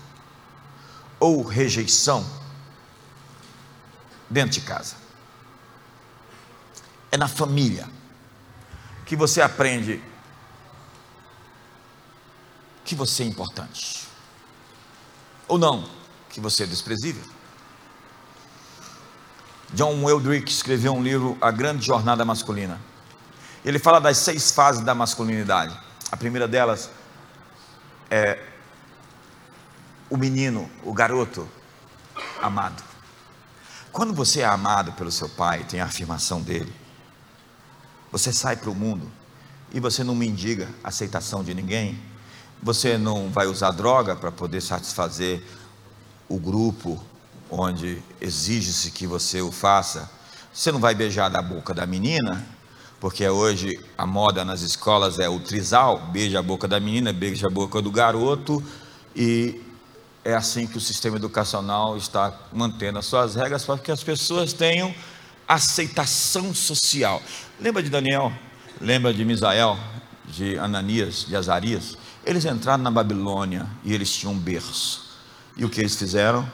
ou 1.19 1.43
rejeição 1.43 2.25
dentro 4.29 4.59
de 4.59 4.61
casa. 4.61 4.95
É 7.11 7.17
na 7.17 7.27
família 7.27 7.87
que 9.05 9.15
você 9.15 9.41
aprende 9.41 10.01
que 12.83 12.95
você 12.95 13.23
é 13.23 13.25
importante. 13.25 14.07
Ou 15.47 15.57
não, 15.57 15.89
que 16.29 16.41
você 16.41 16.63
é 16.63 16.65
desprezível. 16.65 17.23
John 19.73 20.09
Eldrick 20.09 20.49
escreveu 20.49 20.93
um 20.93 21.03
livro, 21.03 21.37
A 21.41 21.51
Grande 21.51 21.85
Jornada 21.85 22.23
Masculina. 22.23 22.79
Ele 23.65 23.77
fala 23.79 23.99
das 23.99 24.17
seis 24.17 24.51
fases 24.51 24.83
da 24.83 24.95
masculinidade. 24.95 25.77
A 26.09 26.15
primeira 26.15 26.47
delas 26.47 26.89
é 28.09 28.39
o 30.09 30.17
menino, 30.17 30.69
o 30.83 30.93
garoto 30.93 31.47
amado. 32.41 32.83
Quando 33.91 34.13
você 34.13 34.41
é 34.41 34.45
amado 34.45 34.91
pelo 34.93 35.11
seu 35.11 35.27
pai, 35.27 35.63
tem 35.63 35.81
a 35.81 35.85
afirmação 35.85 36.41
dele, 36.41 36.73
você 38.11 38.31
sai 38.31 38.55
para 38.55 38.69
o 38.69 38.75
mundo 38.75 39.11
e 39.73 39.79
você 39.79 40.03
não 40.03 40.15
mendiga 40.15 40.69
a 40.83 40.89
aceitação 40.89 41.43
de 41.43 41.53
ninguém, 41.53 41.99
você 42.61 42.97
não 42.97 43.29
vai 43.29 43.47
usar 43.47 43.71
droga 43.71 44.15
para 44.15 44.31
poder 44.31 44.61
satisfazer 44.61 45.43
o 46.29 46.39
grupo 46.39 47.03
onde 47.49 48.01
exige-se 48.19 48.91
que 48.91 49.07
você 49.07 49.41
o 49.41 49.51
faça. 49.51 50.09
Você 50.53 50.71
não 50.71 50.79
vai 50.79 50.95
beijar 50.95 51.29
da 51.29 51.41
boca 51.41 51.73
da 51.73 51.85
menina, 51.85 52.45
porque 52.99 53.27
hoje 53.27 53.79
a 53.97 54.05
moda 54.05 54.43
nas 54.43 54.61
escolas 54.61 55.19
é 55.19 55.29
o 55.29 55.39
trisal, 55.39 55.99
beija 56.11 56.39
a 56.39 56.41
boca 56.41 56.67
da 56.67 56.79
menina, 56.79 57.13
beija 57.13 57.47
a 57.47 57.49
boca 57.49 57.81
do 57.81 57.91
garoto, 57.91 58.63
e 59.15 59.61
é 60.23 60.33
assim 60.33 60.65
que 60.65 60.77
o 60.77 60.81
sistema 60.81 61.17
educacional 61.17 61.95
está 61.95 62.33
mantendo 62.51 62.99
as 62.99 63.05
suas 63.05 63.35
regras 63.35 63.63
para 63.63 63.77
que 63.77 63.91
as 63.91 64.03
pessoas 64.03 64.51
tenham 64.51 64.93
aceitação 65.47 66.53
social. 66.53 67.21
Lembra 67.59 67.81
de 67.81 67.89
Daniel? 67.89 68.33
Lembra 68.81 69.13
de 69.13 69.23
Misael? 69.23 69.77
De 70.25 70.57
Ananias? 70.57 71.25
De 71.25 71.35
Azarias? 71.35 71.97
Eles 72.25 72.43
entraram 72.43 72.83
na 72.83 72.91
Babilônia 72.91 73.65
e 73.83 73.93
eles 73.93 74.11
tinham 74.11 74.33
um 74.33 74.37
berço. 74.37 75.07
E 75.55 75.63
o 75.63 75.69
que 75.69 75.79
eles 75.79 75.95
fizeram? 75.95 76.45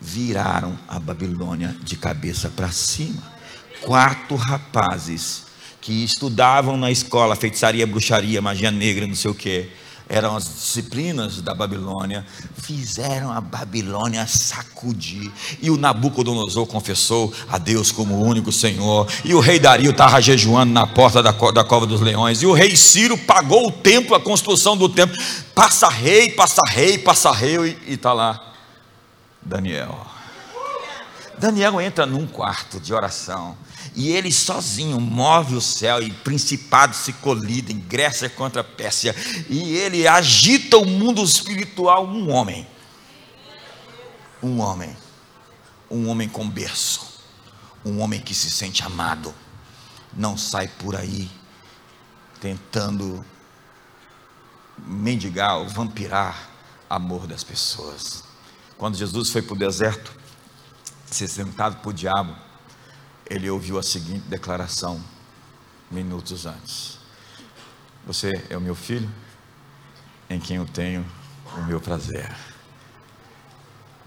Viraram 0.00 0.78
a 0.86 1.00
Babilônia 1.00 1.74
de 1.82 1.96
cabeça 1.96 2.48
para 2.48 2.70
cima. 2.70 3.22
Quatro 3.80 4.36
rapazes 4.36 5.46
que 5.86 6.02
estudavam 6.02 6.76
na 6.76 6.90
escola 6.90 7.36
feitiçaria, 7.36 7.86
bruxaria, 7.86 8.42
magia 8.42 8.72
negra, 8.72 9.06
não 9.06 9.14
sei 9.14 9.30
o 9.30 9.34
que 9.34 9.70
eram 10.08 10.34
as 10.34 10.42
disciplinas 10.42 11.40
da 11.40 11.54
Babilônia, 11.54 12.26
fizeram 12.56 13.30
a 13.30 13.40
Babilônia 13.40 14.26
sacudir. 14.26 15.30
E 15.62 15.70
o 15.70 15.76
Nabucodonosor 15.76 16.66
confessou 16.66 17.32
a 17.48 17.56
Deus 17.56 17.92
como 17.92 18.16
o 18.16 18.24
único 18.24 18.50
Senhor. 18.50 19.06
E 19.24 19.32
o 19.32 19.38
rei 19.38 19.60
Dario 19.60 19.92
estava 19.92 20.20
jejuando 20.20 20.72
na 20.72 20.88
porta 20.88 21.22
da, 21.22 21.30
da 21.30 21.62
cova 21.62 21.86
dos 21.86 22.00
leões. 22.00 22.42
E 22.42 22.46
o 22.46 22.52
rei 22.52 22.74
Ciro 22.74 23.16
pagou 23.16 23.68
o 23.68 23.72
templo, 23.72 24.16
a 24.16 24.20
construção 24.20 24.76
do 24.76 24.88
templo. 24.88 25.16
Passa 25.54 25.88
rei, 25.88 26.30
passa 26.30 26.62
rei, 26.68 26.98
passa 26.98 27.30
rei. 27.30 27.78
E 27.86 27.92
está 27.92 28.12
lá 28.12 28.54
Daniel. 29.40 30.04
Daniel 31.38 31.80
entra 31.80 32.06
num 32.06 32.26
quarto 32.26 32.80
de 32.80 32.92
oração 32.92 33.56
e 33.96 34.10
ele 34.10 34.30
sozinho 34.30 35.00
move 35.00 35.56
o 35.56 35.60
céu 35.60 36.02
e 36.02 36.12
principados 36.12 36.98
se 36.98 37.14
colidem, 37.14 37.78
Grécia 37.78 38.28
contra 38.28 38.62
Pérsia, 38.62 39.16
e 39.48 39.74
ele 39.74 40.06
agita 40.06 40.76
o 40.76 40.84
mundo 40.84 41.24
espiritual, 41.24 42.06
um 42.06 42.30
homem. 42.30 42.66
Um 44.42 44.60
homem. 44.60 44.94
Um 45.90 46.08
homem 46.08 46.28
com 46.28 46.46
berço. 46.46 47.06
Um 47.82 48.00
homem 48.00 48.20
que 48.20 48.34
se 48.34 48.50
sente 48.50 48.82
amado. 48.82 49.34
Não 50.12 50.36
sai 50.36 50.68
por 50.68 50.94
aí 50.94 51.30
tentando 52.38 53.24
mendigar 54.76 55.56
ou 55.56 55.68
vampirar 55.68 56.50
amor 56.88 57.26
das 57.26 57.42
pessoas. 57.42 58.22
Quando 58.76 58.98
Jesus 58.98 59.30
foi 59.30 59.40
para 59.40 59.54
o 59.54 59.58
deserto, 59.58 60.12
ser 61.06 61.28
sentado 61.28 61.76
por 61.76 61.94
diabo, 61.94 62.36
ele 63.28 63.50
ouviu 63.50 63.78
a 63.78 63.82
seguinte 63.82 64.28
declaração 64.28 65.02
minutos 65.90 66.46
antes: 66.46 66.98
Você 68.06 68.32
é 68.48 68.56
o 68.56 68.60
meu 68.60 68.74
filho, 68.74 69.10
em 70.30 70.38
quem 70.40 70.56
eu 70.56 70.66
tenho 70.66 71.04
o 71.56 71.62
meu 71.64 71.80
prazer. 71.80 72.34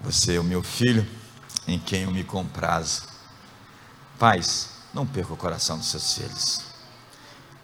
Você 0.02 0.36
é 0.36 0.40
o 0.40 0.44
meu 0.44 0.64
filho, 0.64 1.06
em 1.68 1.78
quem 1.78 2.04
eu 2.04 2.12
me 2.12 2.24
comprazo. 2.24 3.04
Pais, 4.18 4.70
não 4.94 5.06
perca 5.06 5.34
o 5.34 5.38
coração 5.38 5.78
dos 5.78 5.88
seus 5.88 6.14
filhos. 6.14 6.62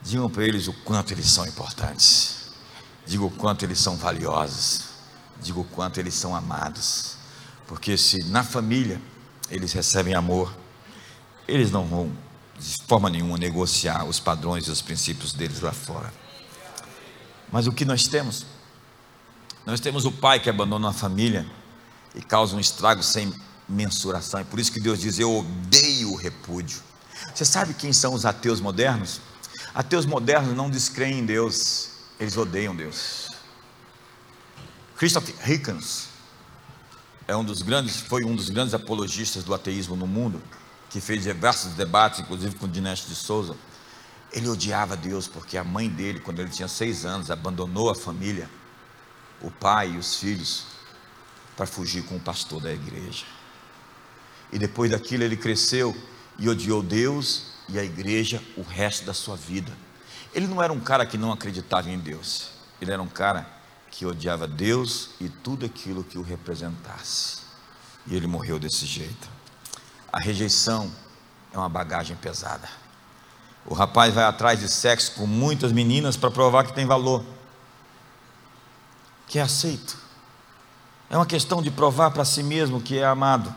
Digam 0.02 0.30
para 0.30 0.44
eles 0.44 0.68
o 0.68 0.74
quanto 0.74 1.12
eles 1.12 1.28
são 1.28 1.46
importantes. 1.48 2.52
Diga 3.06 3.24
o 3.24 3.32
quanto 3.32 3.64
eles 3.64 3.80
são 3.80 3.96
valiosos. 3.96 4.90
Diga 5.42 5.60
o 5.60 5.64
quanto 5.64 6.00
eles 6.00 6.14
são 6.14 6.36
amados. 6.36 7.18
Porque 7.68 7.98
se 7.98 8.24
na 8.26 8.44
família 8.44 9.02
eles 9.50 9.74
recebem 9.74 10.14
amor, 10.14 10.54
eles 11.48 11.72
não 11.72 11.86
vão 11.86 12.12
de 12.58 12.78
forma 12.88 13.10
nenhuma 13.10 13.38
negociar 13.38 14.06
os 14.06 14.20
padrões 14.20 14.68
e 14.68 14.72
os 14.72 14.82
princípios 14.82 15.34
deles 15.34 15.62
lá 15.62 15.72
fora. 15.72 16.14
Mas 17.52 17.68
o 17.68 17.72
que 17.72 17.86
nós 17.86 18.08
temos? 18.08 18.46
Nós 19.66 19.80
temos 19.80 20.06
o 20.06 20.12
pai 20.12 20.40
que 20.40 20.50
abandona 20.50 20.90
a 20.90 20.94
família 20.94 21.46
e 22.14 22.22
causa 22.22 22.56
um 22.56 22.60
estrago 22.60 23.04
sem 23.04 23.34
mensuração. 23.68 24.40
É 24.40 24.44
por 24.44 24.60
isso 24.60 24.72
que 24.72 24.80
Deus 24.80 25.00
diz: 25.00 25.20
Eu 25.20 25.40
odeio 25.40 26.14
o 26.14 26.16
repúdio. 26.16 26.80
Você 27.34 27.46
sabe 27.46 27.74
quem 27.74 27.92
são 27.92 28.14
os 28.14 28.26
ateus 28.26 28.60
modernos? 28.60 29.22
Ateus 29.74 30.06
modernos 30.06 30.56
não 30.56 30.70
descreem 30.70 31.20
em 31.20 31.26
Deus, 31.26 31.90
eles 32.20 32.38
odeiam 32.38 32.76
Deus. 32.76 33.30
Christoph 34.96 35.30
Hitchens 35.46 36.08
é 37.28 37.36
um 37.36 37.44
dos 37.44 37.62
grandes, 37.62 37.98
foi 38.00 38.24
um 38.24 38.36
dos 38.36 38.50
grandes 38.50 38.74
apologistas 38.74 39.44
do 39.44 39.54
ateísmo 39.54 39.96
no 39.96 40.08
mundo, 40.08 40.42
que 40.90 41.02
fez 41.02 41.24
diversos 41.24 41.74
debates, 41.74 42.20
inclusive 42.20 42.56
com 42.56 42.68
Dinesh 42.68 43.08
de 43.08 43.16
Souza. 43.16 43.56
Ele 44.32 44.50
odiava 44.50 44.96
Deus 44.96 45.28
porque 45.28 45.58
a 45.58 45.64
mãe 45.64 45.90
dele, 45.90 46.20
quando 46.20 46.40
ele 46.40 46.50
tinha 46.50 46.68
seis 46.68 47.06
anos, 47.06 47.32
abandonou 47.32 47.90
a 47.90 47.96
família, 47.96 48.50
o 49.42 49.50
pai 49.50 49.92
e 49.92 49.98
os 49.98 50.18
filhos, 50.18 50.66
para 51.56 51.66
fugir 51.66 52.04
com 52.04 52.18
o 52.18 52.20
pastor 52.20 52.62
da 52.62 52.72
igreja. 52.72 53.26
E 54.52 54.60
depois 54.60 54.92
daquilo 54.92 55.24
ele 55.24 55.38
cresceu 55.38 55.96
e 56.38 56.50
odiou 56.50 56.84
Deus 56.84 57.54
e 57.70 57.80
a 57.80 57.84
igreja 57.84 58.42
o 58.58 58.62
resto 58.62 59.06
da 59.06 59.14
sua 59.14 59.36
vida. 59.36 59.72
Ele 60.34 60.48
não 60.48 60.62
era 60.62 60.72
um 60.72 60.80
cara 60.80 61.06
que 61.06 61.18
não 61.18 61.32
acreditava 61.32 61.90
em 61.90 61.98
Deus, 61.98 62.50
ele 62.82 62.92
era 62.92 63.02
um 63.02 63.08
cara 63.08 63.50
que 63.90 64.06
odiava 64.06 64.46
Deus 64.46 65.12
e 65.22 65.30
tudo 65.30 65.66
aquilo 65.66 66.04
que 66.04 66.18
o 66.18 66.22
representasse. 66.22 67.40
E 68.06 68.16
ele 68.16 68.28
morreu 68.28 68.60
desse 68.60 68.86
jeito. 68.86 69.35
A 70.16 70.20
rejeição 70.22 70.90
é 71.52 71.58
uma 71.58 71.68
bagagem 71.68 72.16
pesada. 72.16 72.70
O 73.66 73.74
rapaz 73.74 74.14
vai 74.14 74.24
atrás 74.24 74.62
de 74.62 74.70
sexo 74.70 75.12
com 75.16 75.28
muitas 75.28 75.74
meninas 75.74 76.16
para 76.16 76.32
provar 76.32 76.64
que 76.64 76.72
tem 76.72 76.86
valor, 76.86 77.22
que 79.28 79.38
é 79.38 79.42
aceito. 79.42 79.98
É 81.10 81.18
uma 81.18 81.26
questão 81.26 81.62
de 81.62 81.70
provar 81.70 82.12
para 82.12 82.24
si 82.24 82.42
mesmo 82.42 82.80
que 82.80 82.98
é 82.98 83.04
amado. 83.04 83.54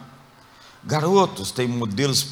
Garotos 0.82 1.52
têm 1.52 1.68
modelos 1.68 2.26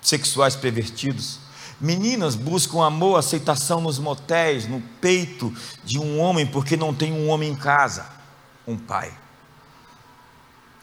sexuais 0.00 0.54
pervertidos. 0.54 1.40
Meninas 1.80 2.36
buscam 2.36 2.84
amor, 2.84 3.18
aceitação 3.18 3.80
nos 3.80 3.98
motéis, 3.98 4.68
no 4.68 4.80
peito 5.00 5.52
de 5.82 5.98
um 5.98 6.20
homem, 6.20 6.46
porque 6.46 6.76
não 6.76 6.94
tem 6.94 7.12
um 7.12 7.28
homem 7.28 7.50
em 7.50 7.56
casa, 7.56 8.06
um 8.64 8.78
pai. 8.78 9.12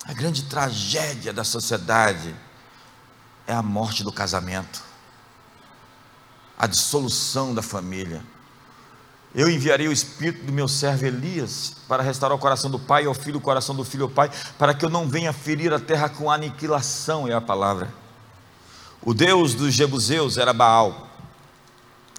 A 0.04 0.12
grande 0.12 0.44
tragédia 0.44 1.32
da 1.32 1.46
sociedade 1.46 2.36
é 3.48 3.54
a 3.54 3.62
morte 3.62 4.04
do 4.04 4.12
casamento, 4.12 4.84
a 6.58 6.68
dissolução 6.68 7.54
da 7.54 7.62
família. 7.62 8.24
Eu 9.34 9.50
enviarei 9.50 9.88
o 9.88 9.92
espírito 9.92 10.46
do 10.46 10.54
meu 10.54 10.68
servo 10.68 11.06
Elias 11.06 11.76
para 11.90 12.02
restaurar 12.02 12.38
o 12.38 12.40
coração 12.40 12.72
do 12.72 12.80
pai 12.80 13.06
ao 13.06 13.14
filho, 13.14 13.38
o 13.38 13.42
coração 13.42 13.76
do 13.76 13.84
filho 13.84 14.06
ao 14.06 14.10
pai, 14.10 14.32
para 14.58 14.74
que 14.74 14.86
eu 14.86 14.90
não 14.90 15.10
venha 15.10 15.34
ferir 15.34 15.74
a 15.74 15.80
terra 15.80 16.08
com 16.08 16.32
aniquilação, 16.32 17.28
é 17.28 17.34
a 17.34 17.42
palavra. 17.42 17.94
O 19.02 19.14
deus 19.14 19.54
dos 19.54 19.74
jebuseus 19.74 20.38
era 20.38 20.54
Baal. 20.54 21.10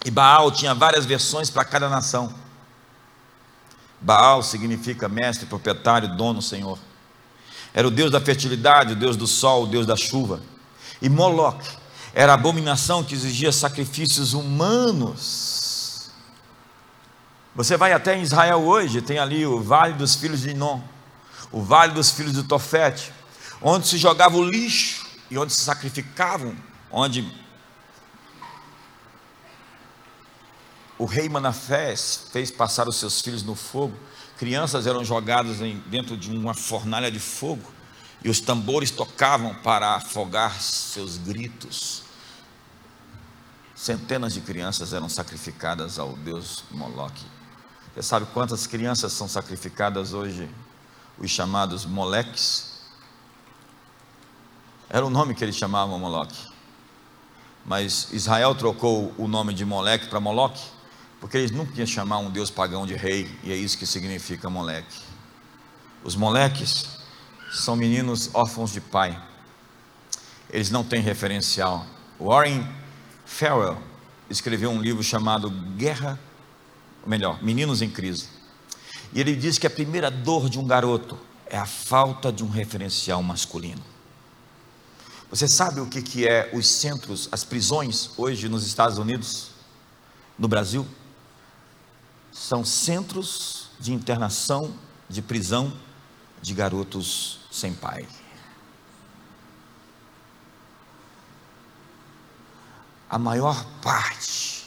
E 0.04 0.10
Baal 0.10 0.52
tinha 0.52 0.74
várias 0.74 1.06
versões 1.06 1.48
para 1.48 1.64
cada 1.64 1.88
nação. 1.88 2.32
Baal 4.00 4.42
significa 4.42 5.08
mestre, 5.08 5.46
proprietário, 5.46 6.16
dono, 6.16 6.42
senhor. 6.42 6.78
Era 7.72 7.88
o 7.88 7.90
deus 7.90 8.10
da 8.10 8.20
fertilidade, 8.20 8.92
o 8.92 8.96
deus 8.96 9.16
do 9.16 9.26
sol, 9.26 9.64
o 9.64 9.66
deus 9.66 9.86
da 9.86 9.96
chuva. 9.96 10.40
E 11.00 11.08
Moloch 11.08 11.64
era 12.14 12.34
abominação 12.34 13.04
que 13.04 13.14
exigia 13.14 13.52
sacrifícios 13.52 14.32
humanos. 14.32 16.10
Você 17.54 17.76
vai 17.76 17.92
até 17.92 18.16
em 18.16 18.22
Israel 18.22 18.62
hoje, 18.62 19.02
tem 19.02 19.18
ali 19.18 19.46
o 19.46 19.62
Vale 19.62 19.94
dos 19.94 20.14
Filhos 20.14 20.40
de 20.40 20.50
Inon, 20.50 20.80
o 21.52 21.62
Vale 21.62 21.92
dos 21.92 22.10
Filhos 22.10 22.32
de 22.32 22.42
Tofete, 22.42 23.12
onde 23.60 23.86
se 23.86 23.98
jogava 23.98 24.36
o 24.36 24.44
lixo 24.44 25.06
e 25.30 25.38
onde 25.38 25.52
se 25.52 25.62
sacrificavam 25.62 26.56
onde 26.90 27.30
o 30.98 31.04
rei 31.04 31.28
Manafés 31.28 32.28
fez 32.32 32.50
passar 32.50 32.88
os 32.88 32.96
seus 32.96 33.20
filhos 33.20 33.42
no 33.42 33.54
fogo, 33.54 33.94
crianças 34.38 34.86
eram 34.86 35.04
jogadas 35.04 35.58
dentro 35.86 36.16
de 36.16 36.30
uma 36.30 36.54
fornalha 36.54 37.10
de 37.10 37.20
fogo 37.20 37.75
e 38.24 38.30
os 38.30 38.40
tambores 38.40 38.90
tocavam 38.90 39.54
para 39.54 39.94
afogar 39.94 40.60
seus 40.60 41.16
gritos. 41.18 42.02
Centenas 43.74 44.32
de 44.32 44.40
crianças 44.40 44.92
eram 44.92 45.08
sacrificadas 45.08 45.98
ao 45.98 46.14
deus 46.16 46.64
Moloque. 46.70 47.24
Você 47.94 48.02
sabe 48.02 48.26
quantas 48.32 48.66
crianças 48.66 49.12
são 49.12 49.28
sacrificadas 49.28 50.12
hoje? 50.12 50.50
Os 51.18 51.30
chamados 51.30 51.84
moleques. 51.84 52.80
Era 54.88 55.04
o 55.04 55.10
nome 55.10 55.34
que 55.34 55.44
eles 55.44 55.56
chamavam 55.56 55.98
Moloque. 55.98 56.38
Mas 57.64 58.08
Israel 58.12 58.54
trocou 58.54 59.12
o 59.18 59.26
nome 59.26 59.52
de 59.52 59.64
Moleque 59.64 60.06
para 60.06 60.20
Moloque, 60.20 60.62
porque 61.20 61.36
eles 61.36 61.50
nunca 61.50 61.76
iam 61.76 61.86
chamar 61.86 62.18
um 62.18 62.30
deus 62.30 62.50
pagão 62.50 62.86
de 62.86 62.94
rei, 62.94 63.36
e 63.42 63.52
é 63.52 63.56
isso 63.56 63.76
que 63.76 63.86
significa 63.86 64.48
Moleque. 64.48 65.00
Os 66.04 66.14
moleques 66.14 66.95
são 67.58 67.76
meninos 67.76 68.30
órfãos 68.34 68.72
de 68.72 68.80
pai. 68.80 69.20
Eles 70.50 70.70
não 70.70 70.84
têm 70.84 71.00
referencial. 71.00 71.86
Warren 72.20 72.66
Farrell 73.24 73.78
escreveu 74.30 74.70
um 74.70 74.80
livro 74.80 75.02
chamado 75.02 75.50
Guerra, 75.50 76.18
ou 77.02 77.08
melhor, 77.08 77.42
Meninos 77.42 77.82
em 77.82 77.90
Crise. 77.90 78.28
E 79.12 79.20
ele 79.20 79.34
diz 79.34 79.58
que 79.58 79.66
a 79.66 79.70
primeira 79.70 80.10
dor 80.10 80.48
de 80.48 80.58
um 80.58 80.66
garoto 80.66 81.18
é 81.46 81.56
a 81.56 81.66
falta 81.66 82.32
de 82.32 82.44
um 82.44 82.48
referencial 82.48 83.22
masculino. 83.22 83.82
Você 85.30 85.48
sabe 85.48 85.80
o 85.80 85.86
que, 85.86 86.02
que 86.02 86.26
é 86.26 86.50
os 86.52 86.68
centros, 86.68 87.28
as 87.32 87.42
prisões 87.42 88.10
hoje 88.16 88.48
nos 88.48 88.64
Estados 88.64 88.98
Unidos, 88.98 89.50
no 90.38 90.46
Brasil? 90.46 90.86
São 92.32 92.64
centros 92.64 93.70
de 93.80 93.92
internação, 93.92 94.72
de 95.08 95.20
prisão 95.22 95.72
de 96.40 96.54
garotos 96.54 97.40
sem 97.56 97.72
pai. 97.72 98.06
A 103.08 103.18
maior 103.18 103.64
parte 103.80 104.66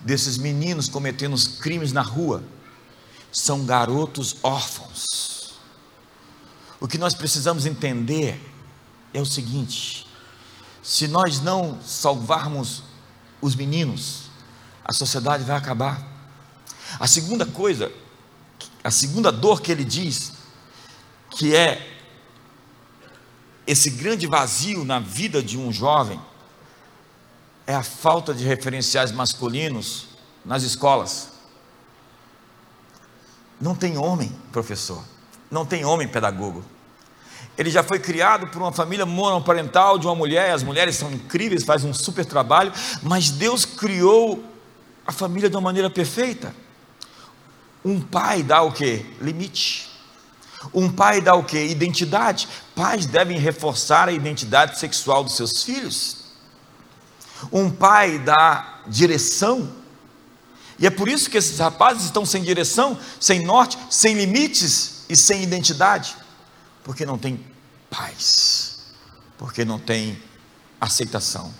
desses 0.00 0.36
meninos 0.36 0.88
cometendo 0.88 1.34
os 1.34 1.46
crimes 1.46 1.92
na 1.92 2.02
rua 2.02 2.42
são 3.30 3.64
garotos 3.64 4.36
órfãos. 4.42 5.54
O 6.80 6.88
que 6.88 6.98
nós 6.98 7.14
precisamos 7.14 7.64
entender 7.64 8.40
é 9.14 9.20
o 9.20 9.26
seguinte: 9.26 10.06
se 10.82 11.06
nós 11.06 11.40
não 11.40 11.80
salvarmos 11.80 12.82
os 13.40 13.54
meninos, 13.54 14.30
a 14.84 14.92
sociedade 14.92 15.44
vai 15.44 15.56
acabar. 15.56 16.04
A 16.98 17.06
segunda 17.06 17.46
coisa, 17.46 17.92
a 18.82 18.90
segunda 18.90 19.30
dor 19.30 19.60
que 19.60 19.70
ele 19.70 19.84
diz, 19.84 20.32
que 21.30 21.54
é 21.54 21.95
esse 23.66 23.90
grande 23.90 24.26
vazio 24.26 24.84
na 24.84 25.00
vida 25.00 25.42
de 25.42 25.58
um 25.58 25.72
jovem, 25.72 26.20
é 27.66 27.74
a 27.74 27.82
falta 27.82 28.32
de 28.32 28.44
referenciais 28.44 29.10
masculinos 29.10 30.06
nas 30.44 30.62
escolas. 30.62 31.30
Não 33.60 33.74
tem 33.74 33.98
homem 33.98 34.30
professor, 34.52 35.02
não 35.50 35.66
tem 35.66 35.84
homem 35.84 36.06
pedagogo. 36.06 36.64
Ele 37.58 37.70
já 37.70 37.82
foi 37.82 37.98
criado 37.98 38.46
por 38.48 38.60
uma 38.60 38.70
família 38.70 39.06
monoparental 39.06 39.98
de 39.98 40.06
uma 40.06 40.14
mulher, 40.14 40.52
as 40.52 40.62
mulheres 40.62 40.94
são 40.94 41.10
incríveis, 41.10 41.64
fazem 41.64 41.90
um 41.90 41.94
super 41.94 42.24
trabalho, 42.24 42.72
mas 43.02 43.30
Deus 43.30 43.64
criou 43.64 44.44
a 45.06 45.10
família 45.10 45.48
de 45.48 45.56
uma 45.56 45.62
maneira 45.62 45.88
perfeita. 45.88 46.54
Um 47.84 48.00
pai 48.00 48.42
dá 48.42 48.62
o 48.62 48.72
que? 48.72 49.06
Limite. 49.20 49.85
Um 50.72 50.90
pai 50.90 51.20
dá 51.20 51.34
o 51.34 51.44
que? 51.44 51.58
Identidade. 51.58 52.48
Pais 52.74 53.06
devem 53.06 53.38
reforçar 53.38 54.08
a 54.08 54.12
identidade 54.12 54.78
sexual 54.78 55.24
dos 55.24 55.36
seus 55.36 55.62
filhos. 55.62 56.24
Um 57.52 57.70
pai 57.70 58.18
dá 58.18 58.82
direção. 58.86 59.70
E 60.78 60.86
é 60.86 60.90
por 60.90 61.08
isso 61.08 61.30
que 61.30 61.38
esses 61.38 61.58
rapazes 61.58 62.04
estão 62.04 62.26
sem 62.26 62.42
direção, 62.42 62.98
sem 63.18 63.44
norte, 63.44 63.78
sem 63.90 64.14
limites 64.14 65.04
e 65.08 65.16
sem 65.16 65.42
identidade 65.42 66.16
porque 66.86 67.04
não 67.04 67.18
tem 67.18 67.44
paz, 67.90 68.78
porque 69.36 69.64
não 69.64 69.76
tem 69.76 70.22
aceitação, 70.80 71.52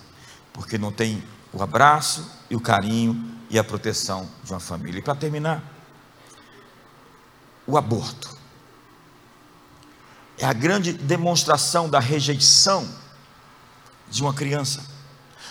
porque 0.52 0.78
não 0.78 0.92
tem 0.92 1.20
o 1.52 1.60
abraço 1.60 2.30
e 2.48 2.54
o 2.54 2.60
carinho 2.60 3.36
e 3.50 3.58
a 3.58 3.64
proteção 3.64 4.30
de 4.44 4.52
uma 4.52 4.60
família. 4.60 5.00
E 5.00 5.02
para 5.02 5.16
terminar, 5.16 5.64
o 7.66 7.76
aborto 7.76 8.35
é 10.38 10.44
a 10.44 10.52
grande 10.52 10.92
demonstração 10.92 11.88
da 11.88 11.98
rejeição 11.98 12.88
de 14.10 14.22
uma 14.22 14.34
criança. 14.34 14.84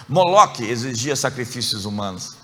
Moloque 0.07 0.63
exigia 0.63 1.15
sacrifícios 1.15 1.85
humanos. 1.85 2.37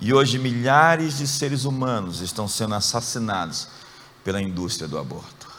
E 0.00 0.12
hoje 0.12 0.38
milhares 0.38 1.18
de 1.18 1.26
seres 1.26 1.64
humanos 1.64 2.20
estão 2.20 2.48
sendo 2.48 2.74
assassinados 2.74 3.68
pela 4.24 4.40
indústria 4.40 4.88
do 4.88 4.98
aborto. 4.98 5.50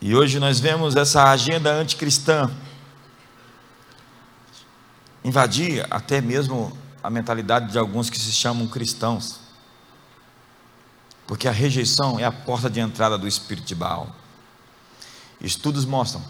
E 0.00 0.14
hoje 0.14 0.38
nós 0.38 0.60
vemos 0.60 0.96
essa 0.96 1.30
agenda 1.30 1.72
anticristã 1.72 2.50
invadir 5.24 5.86
até 5.90 6.20
mesmo 6.20 6.76
a 7.02 7.08
mentalidade 7.08 7.72
de 7.72 7.78
alguns 7.78 8.10
que 8.10 8.18
se 8.18 8.30
chamam 8.30 8.66
cristãos. 8.66 9.40
Porque 11.26 11.48
a 11.48 11.52
rejeição 11.52 12.18
é 12.18 12.24
a 12.24 12.32
porta 12.32 12.68
de 12.68 12.80
entrada 12.80 13.16
do 13.16 13.26
espírito 13.26 13.66
de 13.66 13.74
Baal. 13.74 14.14
Estudos 15.40 15.84
mostram 15.84 16.22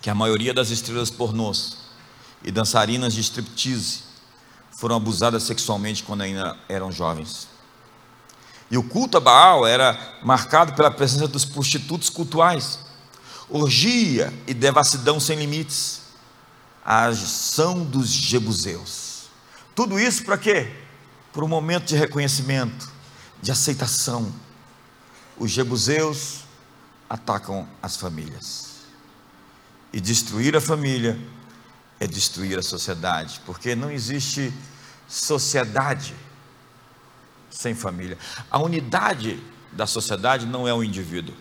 que 0.00 0.08
a 0.08 0.14
maioria 0.14 0.54
das 0.54 0.70
estrelas 0.70 1.10
pornôs 1.10 1.78
e 2.42 2.50
dançarinas 2.50 3.12
de 3.12 3.20
striptease 3.20 4.02
foram 4.70 4.96
abusadas 4.96 5.42
sexualmente 5.42 6.02
quando 6.02 6.22
ainda 6.22 6.56
eram 6.68 6.90
jovens. 6.90 7.48
E 8.70 8.78
o 8.78 8.82
culto 8.82 9.16
a 9.16 9.20
Baal 9.20 9.66
era 9.66 10.18
marcado 10.22 10.72
pela 10.74 10.90
presença 10.90 11.26
dos 11.26 11.44
prostitutos 11.44 12.08
cultuais, 12.08 12.78
orgia 13.48 14.32
e 14.46 14.54
devassidão 14.54 15.18
sem 15.18 15.38
limites, 15.38 16.00
a 16.84 17.06
ação 17.06 17.84
dos 17.84 18.08
jebuseus. 18.08 19.24
Tudo 19.74 19.98
isso 19.98 20.24
para 20.24 20.38
quê? 20.38 20.72
Por 21.32 21.44
um 21.44 21.48
momento 21.48 21.86
de 21.86 21.96
reconhecimento, 21.96 22.88
de 23.42 23.50
aceitação. 23.50 24.32
Os 25.38 25.50
jebuseus 25.50 26.44
atacam 27.08 27.68
as 27.82 27.96
famílias. 27.96 28.70
E 29.92 30.00
destruir 30.00 30.56
a 30.56 30.60
família 30.60 31.18
é 31.98 32.06
destruir 32.06 32.58
a 32.58 32.62
sociedade, 32.62 33.40
porque 33.44 33.74
não 33.74 33.90
existe 33.90 34.52
sociedade 35.08 36.14
sem 37.50 37.74
família. 37.74 38.16
A 38.50 38.58
unidade 38.58 39.42
da 39.72 39.86
sociedade 39.86 40.46
não 40.46 40.66
é 40.66 40.72
o 40.72 40.82
indivíduo, 40.82 41.34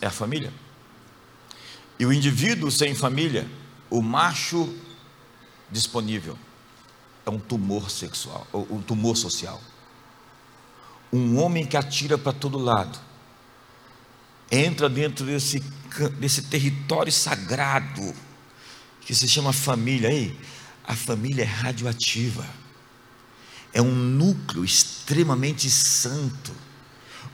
é 0.00 0.06
a 0.06 0.10
família. 0.10 0.52
E 1.98 2.04
o 2.04 2.12
indivíduo 2.12 2.70
sem 2.70 2.94
família, 2.94 3.48
o 3.88 4.02
macho 4.02 4.74
disponível, 5.70 6.36
é 7.24 7.30
um 7.30 7.38
tumor 7.38 7.90
sexual, 7.90 8.46
um 8.52 8.82
tumor 8.82 9.16
social. 9.16 9.60
Um 11.12 11.38
homem 11.38 11.66
que 11.66 11.76
atira 11.76 12.16
para 12.16 12.32
todo 12.32 12.58
lado, 12.58 12.98
entra 14.50 14.88
dentro 14.88 15.26
desse, 15.26 15.60
desse 16.18 16.42
território 16.42 17.12
sagrado 17.12 18.14
que 19.00 19.14
se 19.14 19.28
chama 19.28 19.52
família. 19.52 20.08
Aí, 20.08 20.38
a 20.84 20.96
família 20.96 21.42
é 21.42 21.46
radioativa 21.46 22.44
é 23.72 23.80
um 23.80 23.94
núcleo 23.94 24.64
extremamente 24.64 25.70
santo, 25.70 26.52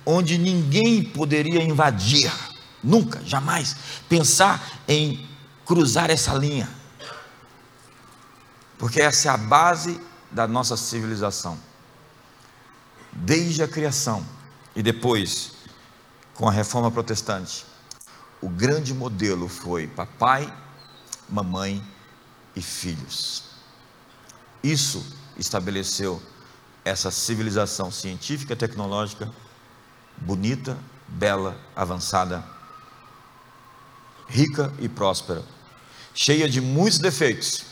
onde 0.07 0.39
ninguém 0.39 1.03
poderia 1.03 1.62
invadir, 1.62 2.33
nunca, 2.83 3.20
jamais, 3.24 3.76
pensar 4.09 4.83
em 4.87 5.29
cruzar 5.66 6.11
essa 6.11 6.33
linha, 6.35 6.68
porque 8.79 9.01
essa 9.01 9.29
é 9.29 9.31
a 9.33 9.37
base 9.37 10.01
da 10.31 10.47
nossa 10.47 10.76
civilização, 10.76 11.59
desde 13.25 13.62
a 13.62 13.69
criação 13.69 14.25
e 14.75 14.83
depois, 14.83 15.53
com 16.35 16.49
a 16.49 16.53
reforma 16.53 16.91
protestante, 16.91 17.66
o 18.41 18.49
grande 18.49 18.95
modelo 18.95 19.49
foi 19.49 19.87
papai, 19.89 20.53
mamãe 21.29 21.83
e 22.55 22.62
filhos. 22.62 23.45
Isso 24.62 25.05
estabeleceu 25.37 26.23
essa 26.85 27.11
civilização 27.11 27.91
científica, 27.91 28.55
tecnológica, 28.55 29.33
bonita, 30.16 30.79
bela, 31.09 31.61
avançada, 31.75 32.45
rica 34.29 34.73
e 34.79 34.89
próspera, 34.89 35.43
cheia 36.14 36.49
de 36.49 36.61
muitos 36.61 36.99
defeitos 36.99 37.64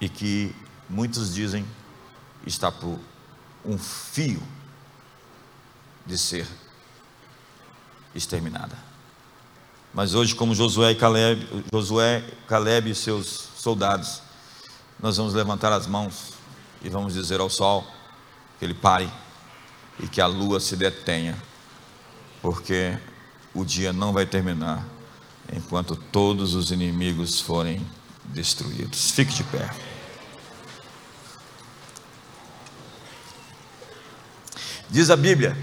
e 0.00 0.08
que 0.08 0.54
muitos 0.88 1.34
dizem 1.34 1.66
está 2.46 2.70
por 2.70 2.98
um 3.64 3.78
fio 3.78 4.42
de 6.06 6.18
ser 6.18 6.46
exterminada. 8.14 8.76
Mas 9.94 10.14
hoje, 10.14 10.34
como 10.34 10.54
Josué 10.54 10.92
e 10.92 10.94
Caleb, 10.94 11.64
Josué, 11.72 12.24
Caleb 12.48 12.90
e 12.90 12.94
seus 12.94 13.48
soldados, 13.56 14.22
nós 15.00 15.16
vamos 15.16 15.34
levantar 15.34 15.72
as 15.72 15.86
mãos 15.86 16.32
e 16.82 16.88
vamos 16.88 17.14
dizer 17.14 17.40
ao 17.40 17.50
sol 17.50 17.86
que 18.58 18.64
ele 18.64 18.74
pare 18.74 19.10
e 20.00 20.08
que 20.08 20.20
a 20.20 20.26
lua 20.26 20.60
se 20.60 20.76
detenha, 20.76 21.36
porque 22.40 22.98
o 23.54 23.64
dia 23.64 23.92
não 23.92 24.12
vai 24.12 24.24
terminar 24.24 24.84
enquanto 25.52 25.94
todos 25.94 26.54
os 26.54 26.70
inimigos 26.70 27.40
forem 27.40 27.84
destruídos. 28.24 29.10
Fique 29.10 29.34
de 29.34 29.44
pé. 29.44 29.91
Diz 34.92 35.08
a 35.08 35.16
Bíblia 35.16 35.56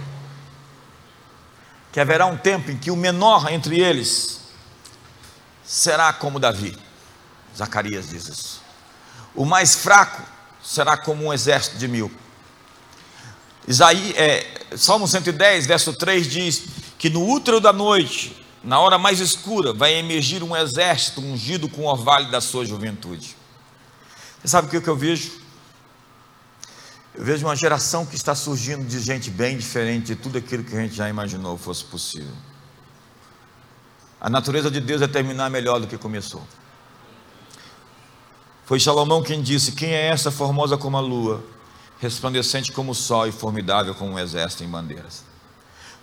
que 1.91 1.99
haverá 1.99 2.25
um 2.25 2.35
tempo 2.35 2.71
em 2.71 2.77
que 2.77 2.89
o 2.89 2.95
menor 2.95 3.51
entre 3.51 3.79
eles 3.79 4.41
será 5.63 6.11
como 6.11 6.39
Davi. 6.39 6.75
Zacarias 7.55 8.09
diz 8.09 8.27
isso. 8.27 8.61
O 9.35 9.45
mais 9.45 9.75
fraco 9.75 10.23
será 10.63 10.97
como 10.97 11.25
um 11.25 11.33
exército 11.33 11.77
de 11.77 11.87
mil. 11.87 12.11
Isaí, 13.67 14.13
é, 14.17 14.65
Salmo 14.75 15.07
110, 15.07 15.67
verso 15.67 15.93
3 15.93 16.27
diz 16.27 16.63
que 16.97 17.07
no 17.07 17.29
útero 17.29 17.59
da 17.59 17.71
noite, 17.71 18.35
na 18.63 18.79
hora 18.79 18.97
mais 18.97 19.19
escura, 19.19 19.73
vai 19.73 19.93
emergir 19.93 20.41
um 20.41 20.57
exército 20.57 21.21
ungido 21.21 21.69
com 21.69 21.83
o 21.83 21.87
orvalho 21.87 22.31
da 22.31 22.41
sua 22.41 22.65
juventude. 22.65 23.37
Você 24.41 24.47
sabe 24.47 24.75
o 24.75 24.81
que 24.81 24.89
eu 24.89 24.95
vejo? 24.95 25.48
Eu 27.19 27.25
vejo 27.25 27.45
uma 27.45 27.55
geração 27.55 28.05
que 28.05 28.15
está 28.15 28.33
surgindo 28.33 28.85
de 28.85 28.97
gente 29.01 29.29
bem 29.29 29.57
diferente 29.57 30.05
de 30.05 30.15
tudo 30.15 30.37
aquilo 30.37 30.63
que 30.63 30.73
a 30.73 30.79
gente 30.79 30.95
já 30.95 31.09
imaginou 31.09 31.57
fosse 31.57 31.83
possível. 31.83 32.31
A 34.21 34.29
natureza 34.29 34.71
de 34.71 34.79
Deus 34.79 35.01
é 35.01 35.07
terminar 35.07 35.49
melhor 35.49 35.81
do 35.81 35.87
que 35.87 35.97
começou. 35.97 36.41
Foi 38.63 38.79
Salomão 38.79 39.21
quem 39.21 39.41
disse: 39.41 39.73
Quem 39.73 39.91
é 39.91 40.07
essa 40.07 40.31
formosa 40.31 40.77
como 40.77 40.95
a 40.95 41.01
lua, 41.01 41.43
resplandecente 41.99 42.71
como 42.71 42.93
o 42.93 42.95
sol 42.95 43.27
e 43.27 43.33
formidável 43.33 43.93
como 43.93 44.13
um 44.13 44.19
exército 44.19 44.63
em 44.63 44.69
bandeiras? 44.69 45.25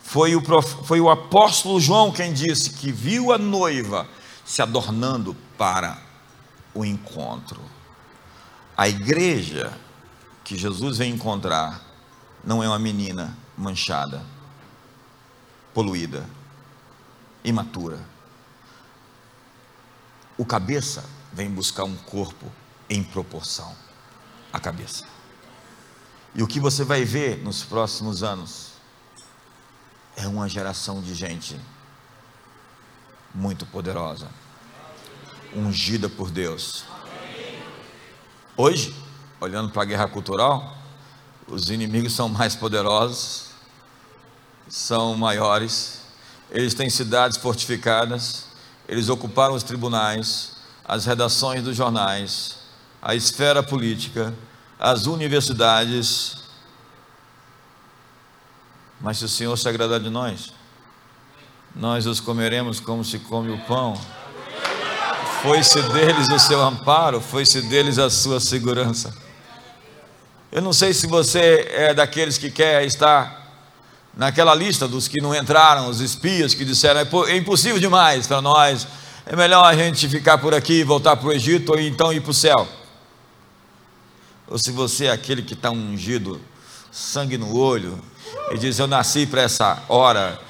Foi 0.03 0.37
o, 0.37 0.43
prof... 0.43 0.85
foi 0.85 1.01
o 1.01 1.09
apóstolo 1.09 1.81
João 1.81 2.13
quem 2.13 2.31
disse 2.31 2.69
que 2.75 2.93
viu 2.93 3.33
a 3.33 3.39
noiva 3.39 4.07
se 4.45 4.61
adornando 4.61 5.35
para 5.57 5.97
o 6.75 6.85
encontro. 6.85 7.63
A 8.77 8.87
igreja 8.87 9.73
que 10.47 10.57
Jesus 10.57 10.99
vem 10.99 11.13
encontrar 11.13 11.83
não 12.45 12.63
é 12.63 12.69
uma 12.69 12.79
menina 12.79 13.37
manchada, 13.59 14.25
poluída, 15.75 16.25
imatura. 17.43 17.99
O 20.39 20.47
cabeça 20.47 21.05
vem 21.33 21.51
buscar 21.51 21.83
um 21.83 21.97
corpo 21.97 22.47
em 22.89 23.03
proporção 23.03 23.75
à 24.53 24.61
cabeça. 24.61 25.05
E 26.33 26.45
o 26.45 26.47
que 26.47 26.61
você 26.61 26.85
vai 26.85 27.05
ver 27.05 27.43
nos 27.43 27.65
próximos 27.65 28.23
anos 28.23 28.75
é 30.15 30.29
uma 30.29 30.49
geração 30.49 31.03
de 31.03 31.13
gente 31.13 31.61
muito 33.35 33.67
poderosa, 33.67 34.31
ungida 35.53 36.09
por 36.09 36.31
Deus. 36.31 36.85
Hoje, 38.57 39.06
olhando 39.41 39.71
para 39.71 39.83
a 39.83 39.87
guerra 39.87 40.09
cultural, 40.09 40.77
os 41.47 41.71
inimigos 41.71 42.13
são 42.15 42.29
mais 42.29 42.55
poderosos, 42.55 43.47
são 44.69 45.17
maiores, 45.17 46.01
eles 46.51 46.75
têm 46.75 46.91
cidades 46.91 47.37
fortificadas, 47.37 48.47
eles 48.89 49.09
ocuparam 49.09 49.55
os 49.55 49.63
tribunais, 49.63 50.57
as 50.85 51.05
redações 51.05 51.63
dos 51.63 51.77
jornais, 51.77 52.57
a 53.03 53.15
esfera 53.15 53.63
política, 53.63 54.35
as 54.79 55.07
universidades. 55.07 56.45
Mas 59.01 59.19
se 59.19 59.25
o 59.25 59.29
Senhor 59.29 59.57
se 59.57 59.69
agradar 59.69 60.01
de 60.01 60.11
nós, 60.11 60.53
nós 61.75 62.07
os 62.07 62.21
comeremos 62.21 62.81
como 62.81 63.05
se 63.05 63.19
come 63.19 63.53
o 63.53 63.59
pão. 63.67 64.01
Foi-se 65.43 65.81
deles 65.93 66.29
o 66.29 66.39
seu 66.39 66.61
amparo, 66.61 67.21
foi-se 67.21 67.63
deles 67.63 67.99
a 67.99 68.09
sua 68.09 68.41
segurança. 68.41 69.26
Eu 70.53 70.63
não 70.63 70.73
sei 70.73 70.95
se 70.95 71.07
você 71.07 71.67
é 71.71 71.95
daqueles 71.95 72.39
que 72.39 72.51
quer 72.51 72.85
estar 72.85 73.47
naquela 74.17 74.55
lista 74.55 74.89
dos 74.89 75.07
que 75.07 75.21
não 75.21 75.35
entraram, 75.35 75.89
os 75.89 76.01
espias 76.01 76.55
que 76.55 76.65
disseram: 76.65 77.01
é 77.29 77.37
impossível 77.37 77.79
demais 77.79 78.27
para 78.27 78.41
nós, 78.41 78.87
é 79.27 79.37
melhor 79.37 79.65
a 79.65 79.75
gente 79.75 80.09
ficar 80.09 80.39
por 80.39 80.55
aqui, 80.55 80.85
voltar 80.85 81.17
para 81.17 81.29
o 81.29 81.33
Egito 81.33 81.73
ou 81.73 81.81
então 81.81 82.13
ir 82.13 82.21
para 82.21 82.31
o 82.31 82.35
céu. 82.35 82.67
Ou 84.49 84.59
se 84.59 84.71
você 84.71 85.07
é 85.07 85.11
aquele 85.11 85.43
que 85.43 85.55
está 85.55 85.71
ungido, 85.71 86.41
sangue 86.93 87.37
no 87.37 87.57
olho, 87.59 88.01
e 88.53 88.59
diz: 88.59 88.79
Eu 88.79 88.87
nasci 88.87 89.27
para 89.27 89.43
essa 89.43 89.83
hora, 89.89 90.41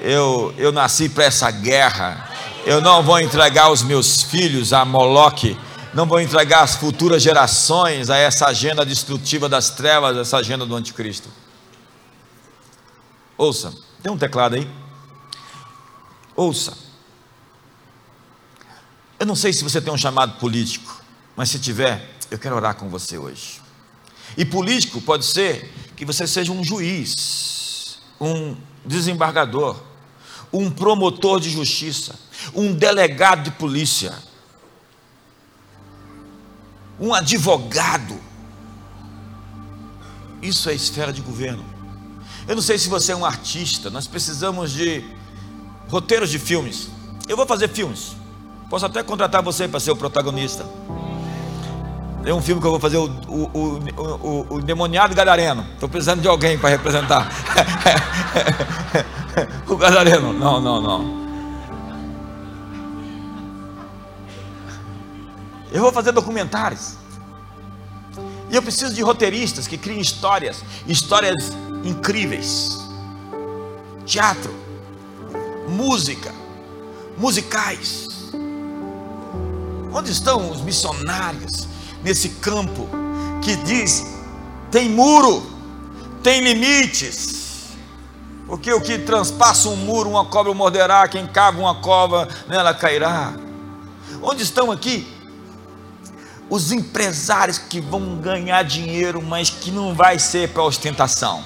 eu, 0.00 0.54
eu 0.58 0.70
nasci 0.70 1.08
para 1.08 1.24
essa 1.24 1.50
guerra, 1.50 2.30
eu 2.66 2.80
não 2.82 3.02
vou 3.02 3.18
entregar 3.18 3.70
os 3.70 3.82
meus 3.82 4.22
filhos 4.22 4.74
a 4.74 4.84
Moloque, 4.84 5.58
não 5.96 6.04
vou 6.04 6.20
entregar 6.20 6.62
as 6.62 6.76
futuras 6.76 7.22
gerações 7.22 8.10
a 8.10 8.18
essa 8.18 8.46
agenda 8.48 8.84
destrutiva 8.84 9.48
das 9.48 9.70
trevas, 9.70 10.14
essa 10.18 10.36
agenda 10.36 10.66
do 10.66 10.76
anticristo. 10.76 11.30
Ouça, 13.38 13.74
tem 14.02 14.12
um 14.12 14.18
teclado 14.18 14.56
aí? 14.56 14.70
Ouça. 16.36 16.76
Eu 19.18 19.24
não 19.24 19.34
sei 19.34 19.54
se 19.54 19.64
você 19.64 19.80
tem 19.80 19.90
um 19.90 19.96
chamado 19.96 20.38
político, 20.38 21.02
mas 21.34 21.48
se 21.48 21.58
tiver, 21.58 22.14
eu 22.30 22.38
quero 22.38 22.56
orar 22.56 22.74
com 22.74 22.90
você 22.90 23.16
hoje. 23.16 23.62
E 24.36 24.44
político 24.44 25.00
pode 25.00 25.24
ser 25.24 25.72
que 25.96 26.04
você 26.04 26.26
seja 26.26 26.52
um 26.52 26.62
juiz, 26.62 28.00
um 28.20 28.54
desembargador, 28.84 29.80
um 30.52 30.70
promotor 30.70 31.40
de 31.40 31.48
justiça, 31.48 32.18
um 32.54 32.74
delegado 32.74 33.44
de 33.44 33.50
polícia, 33.52 34.12
um 36.98 37.14
advogado. 37.14 38.18
Isso 40.42 40.68
é 40.68 40.74
esfera 40.74 41.12
de 41.12 41.20
governo. 41.20 41.64
Eu 42.46 42.54
não 42.54 42.62
sei 42.62 42.78
se 42.78 42.88
você 42.88 43.12
é 43.12 43.16
um 43.16 43.24
artista, 43.24 43.90
nós 43.90 44.06
precisamos 44.06 44.70
de 44.70 45.04
roteiros 45.88 46.30
de 46.30 46.38
filmes. 46.38 46.88
Eu 47.28 47.36
vou 47.36 47.46
fazer 47.46 47.68
filmes. 47.68 48.14
Posso 48.70 48.86
até 48.86 49.02
contratar 49.02 49.42
você 49.42 49.66
para 49.66 49.80
ser 49.80 49.90
o 49.90 49.96
protagonista. 49.96 50.66
Tem 52.22 52.32
um 52.32 52.42
filme 52.42 52.60
que 52.60 52.66
eu 52.66 52.72
vou 52.72 52.80
fazer 52.80 52.96
o, 52.96 53.04
o, 53.04 53.80
o, 53.96 54.54
o, 54.56 54.62
Demoniado 54.62 55.14
Gadareno. 55.14 55.64
Estou 55.74 55.88
precisando 55.88 56.20
de 56.20 56.26
alguém 56.26 56.58
para 56.58 56.70
representar. 56.70 57.30
o 59.68 59.76
Gadareno. 59.76 60.32
Não, 60.32 60.60
não, 60.60 60.80
não. 60.82 61.25
Eu 65.72 65.82
vou 65.82 65.92
fazer 65.92 66.12
documentários. 66.12 66.94
E 68.50 68.54
eu 68.54 68.62
preciso 68.62 68.94
de 68.94 69.02
roteiristas 69.02 69.66
que 69.66 69.76
criem 69.76 70.00
histórias, 70.00 70.62
histórias 70.86 71.52
incríveis. 71.84 72.78
Teatro, 74.04 74.54
música, 75.68 76.32
musicais. 77.18 78.06
Onde 79.92 80.12
estão 80.12 80.50
os 80.50 80.60
missionários 80.60 81.66
nesse 82.02 82.28
campo 82.28 82.88
que 83.42 83.56
diz 83.56 84.06
tem 84.70 84.88
muro, 84.88 85.44
tem 86.22 86.40
limites? 86.40 87.36
Porque 88.46 88.72
o 88.72 88.80
que 88.80 88.98
transpassa 88.98 89.68
um 89.68 89.76
muro, 89.76 90.10
uma 90.10 90.24
cobra 90.24 90.54
morderá, 90.54 91.08
quem 91.08 91.26
cava 91.26 91.58
uma 91.58 91.80
cova, 91.80 92.28
nela 92.46 92.72
cairá. 92.72 93.34
Onde 94.22 94.44
estão 94.44 94.70
aqui 94.70 95.15
os 96.48 96.72
empresários 96.72 97.58
que 97.58 97.80
vão 97.80 98.16
ganhar 98.16 98.62
dinheiro, 98.62 99.22
mas 99.22 99.50
que 99.50 99.70
não 99.70 99.94
vai 99.94 100.18
ser 100.18 100.50
para 100.50 100.62
ostentação, 100.62 101.42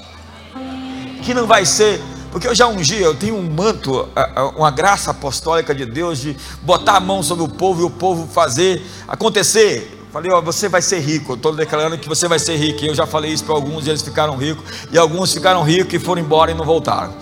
que 1.22 1.32
não 1.32 1.46
vai 1.46 1.64
ser, 1.64 2.00
porque 2.30 2.46
eu 2.46 2.54
já 2.54 2.66
ungi, 2.68 3.00
eu 3.00 3.14
tenho 3.14 3.36
um 3.36 3.50
manto, 3.50 4.08
uma 4.56 4.70
graça 4.70 5.10
apostólica 5.10 5.74
de 5.74 5.84
Deus 5.84 6.18
de 6.18 6.36
botar 6.62 6.96
a 6.96 7.00
mão 7.00 7.22
sobre 7.22 7.44
o 7.44 7.48
povo 7.48 7.82
e 7.82 7.84
o 7.84 7.90
povo 7.90 8.26
fazer 8.26 8.82
acontecer. 9.08 9.96
Falei, 10.12 10.32
ó, 10.32 10.40
você 10.40 10.68
vai 10.68 10.82
ser 10.82 10.98
rico. 10.98 11.32
Eu 11.32 11.36
estou 11.36 11.54
declarando 11.54 11.96
que 11.96 12.08
você 12.08 12.26
vai 12.26 12.38
ser 12.38 12.56
rico. 12.56 12.84
Eu 12.84 12.94
já 12.94 13.06
falei 13.06 13.32
isso 13.32 13.44
para 13.44 13.54
alguns 13.54 13.86
e 13.86 13.90
eles 13.90 14.02
ficaram 14.02 14.36
ricos. 14.36 14.64
E 14.90 14.98
alguns 14.98 15.32
ficaram 15.32 15.62
ricos 15.62 15.94
e 15.94 15.98
foram 16.00 16.20
embora 16.20 16.50
e 16.50 16.54
não 16.54 16.64
voltaram. 16.64 17.14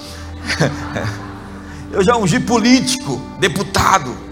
eu 1.93 2.03
já 2.03 2.17
ungi 2.17 2.41
político, 2.41 3.21
deputado, 3.39 4.28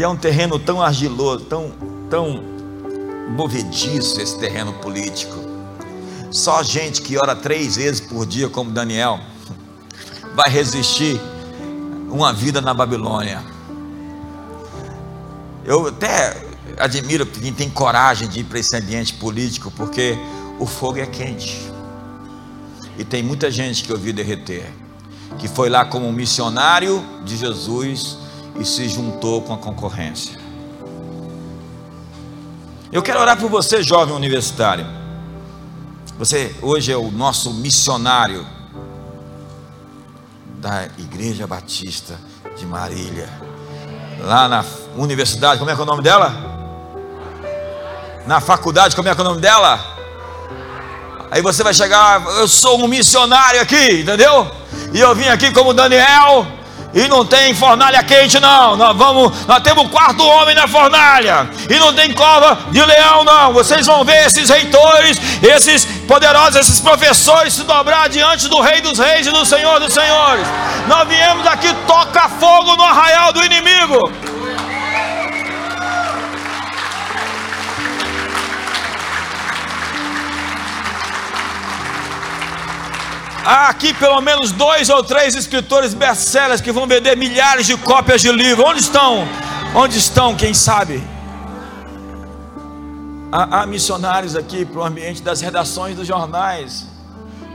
e 0.00 0.02
é 0.02 0.08
um 0.08 0.16
terreno 0.16 0.58
tão 0.58 0.80
argiloso, 0.80 1.44
tão, 1.44 1.74
tão 2.08 2.42
movediço 3.36 4.18
esse 4.18 4.38
terreno 4.38 4.72
político. 4.72 5.36
Só 6.30 6.62
gente 6.62 7.02
que 7.02 7.18
ora 7.18 7.36
três 7.36 7.76
vezes 7.76 8.00
por 8.00 8.24
dia, 8.24 8.48
como 8.48 8.70
Daniel, 8.70 9.20
vai 10.34 10.48
resistir 10.48 11.20
uma 12.08 12.32
vida 12.32 12.62
na 12.62 12.72
Babilônia. 12.72 13.44
Eu 15.66 15.88
até 15.88 16.48
admiro 16.78 17.26
quem 17.26 17.52
tem 17.52 17.68
coragem 17.68 18.26
de 18.26 18.40
ir 18.40 18.44
para 18.44 18.58
esse 18.58 18.74
ambiente 18.74 19.12
político, 19.12 19.70
porque 19.70 20.16
o 20.58 20.64
fogo 20.64 20.98
é 20.98 21.04
quente. 21.04 21.70
E 22.96 23.04
tem 23.04 23.22
muita 23.22 23.50
gente 23.50 23.84
que 23.84 23.92
eu 23.92 23.98
vi 23.98 24.14
derreter, 24.14 24.64
que 25.38 25.46
foi 25.46 25.68
lá 25.68 25.84
como 25.84 26.10
missionário 26.10 27.04
de 27.22 27.36
Jesus 27.36 28.19
e 28.58 28.64
se 28.64 28.88
juntou 28.88 29.42
com 29.42 29.54
a 29.54 29.58
concorrência. 29.58 30.38
Eu 32.92 33.02
quero 33.02 33.20
orar 33.20 33.38
por 33.38 33.48
você, 33.48 33.82
jovem 33.82 34.14
universitário. 34.14 34.86
Você 36.18 36.54
hoje 36.60 36.92
é 36.92 36.96
o 36.96 37.10
nosso 37.10 37.54
missionário 37.54 38.44
da 40.58 40.86
Igreja 40.98 41.46
Batista 41.46 42.18
de 42.58 42.66
Marília. 42.66 43.28
Lá 44.20 44.48
na 44.48 44.64
universidade, 44.96 45.58
como 45.58 45.70
é 45.70 45.74
que 45.74 45.80
é 45.80 45.84
o 45.84 45.86
nome 45.86 46.02
dela? 46.02 46.34
Na 48.26 48.40
faculdade, 48.40 48.94
como 48.94 49.08
é 49.08 49.14
que 49.14 49.20
é 49.20 49.24
o 49.24 49.26
nome 49.28 49.40
dela? 49.40 49.78
Aí 51.30 51.40
você 51.40 51.62
vai 51.62 51.72
chegar, 51.72 52.22
eu 52.38 52.48
sou 52.48 52.82
um 52.82 52.88
missionário 52.88 53.60
aqui, 53.60 54.00
entendeu? 54.00 54.50
E 54.92 55.00
eu 55.00 55.14
vim 55.14 55.28
aqui 55.28 55.52
como 55.52 55.72
Daniel 55.72 56.59
e 56.92 57.06
não 57.08 57.24
tem 57.24 57.54
fornalha 57.54 58.02
quente, 58.02 58.40
não. 58.40 58.76
Nós 58.76 58.96
vamos, 58.96 59.46
nós 59.46 59.62
temos 59.62 59.84
o 59.84 59.88
quarto 59.88 60.24
homem 60.24 60.54
na 60.54 60.66
fornalha. 60.66 61.48
E 61.68 61.78
não 61.78 61.94
tem 61.94 62.12
cova 62.12 62.58
de 62.70 62.84
leão, 62.84 63.24
não. 63.24 63.52
Vocês 63.52 63.86
vão 63.86 64.04
ver 64.04 64.26
esses 64.26 64.48
reitores, 64.48 65.20
esses 65.42 65.84
poderosos, 66.06 66.56
esses 66.56 66.80
professores 66.80 67.54
se 67.54 67.62
dobrar 67.62 68.08
diante 68.08 68.48
do 68.48 68.60
Rei 68.60 68.80
dos 68.80 68.98
Reis 68.98 69.26
e 69.26 69.30
do 69.30 69.44
Senhor 69.44 69.78
dos 69.78 69.94
Senhores. 69.94 70.46
Nós 70.88 71.06
viemos 71.06 71.46
aqui 71.46 71.72
tocar 71.86 72.28
fogo 72.28 72.76
no 72.76 72.82
arraial 72.82 73.32
do 73.32 73.44
inimigo. 73.44 74.12
Há 83.44 83.70
aqui 83.70 83.94
pelo 83.94 84.20
menos 84.20 84.52
dois 84.52 84.90
ou 84.90 85.02
três 85.02 85.34
escritores 85.34 85.94
best-sellers 85.94 86.60
que 86.60 86.70
vão 86.70 86.86
vender 86.86 87.16
milhares 87.16 87.66
de 87.66 87.76
cópias 87.76 88.20
de 88.20 88.30
livro. 88.30 88.64
Onde 88.64 88.80
estão? 88.80 89.26
Onde 89.74 89.98
estão? 89.98 90.36
Quem 90.36 90.52
sabe? 90.52 91.02
Há, 93.32 93.62
há 93.62 93.66
missionários 93.66 94.36
aqui 94.36 94.66
para 94.66 94.80
o 94.80 94.84
ambiente 94.84 95.22
das 95.22 95.40
redações 95.40 95.96
dos 95.96 96.06
jornais. 96.06 96.86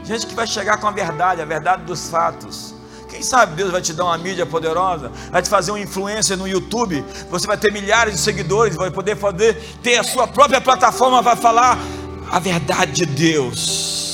Gente 0.04 0.26
que 0.26 0.34
vai 0.34 0.48
chegar 0.48 0.78
com 0.78 0.88
a 0.88 0.92
verdade, 0.92 1.42
a 1.42 1.46
verdade 1.46 1.84
dos 1.84 2.10
fatos. 2.10 2.74
Quem 3.08 3.22
sabe 3.22 3.56
Deus 3.56 3.72
vai 3.72 3.82
te 3.82 3.94
dar 3.94 4.06
uma 4.06 4.18
mídia 4.18 4.46
poderosa, 4.46 5.12
vai 5.32 5.42
te 5.42 5.50
fazer 5.50 5.72
uma 5.72 5.80
influência 5.80 6.36
no 6.36 6.48
YouTube. 6.48 7.06
Você 7.30 7.46
vai 7.46 7.58
ter 7.58 7.72
milhares 7.72 8.16
de 8.16 8.20
seguidores, 8.20 8.76
vai 8.76 8.90
poder 8.90 9.16
fazer, 9.16 9.54
ter 9.84 9.98
a 9.98 10.04
sua 10.04 10.28
própria 10.28 10.60
plataforma, 10.60 11.22
vai 11.22 11.36
falar 11.36 11.78
a 12.32 12.40
verdade 12.40 12.92
de 12.92 13.06
Deus 13.06 14.05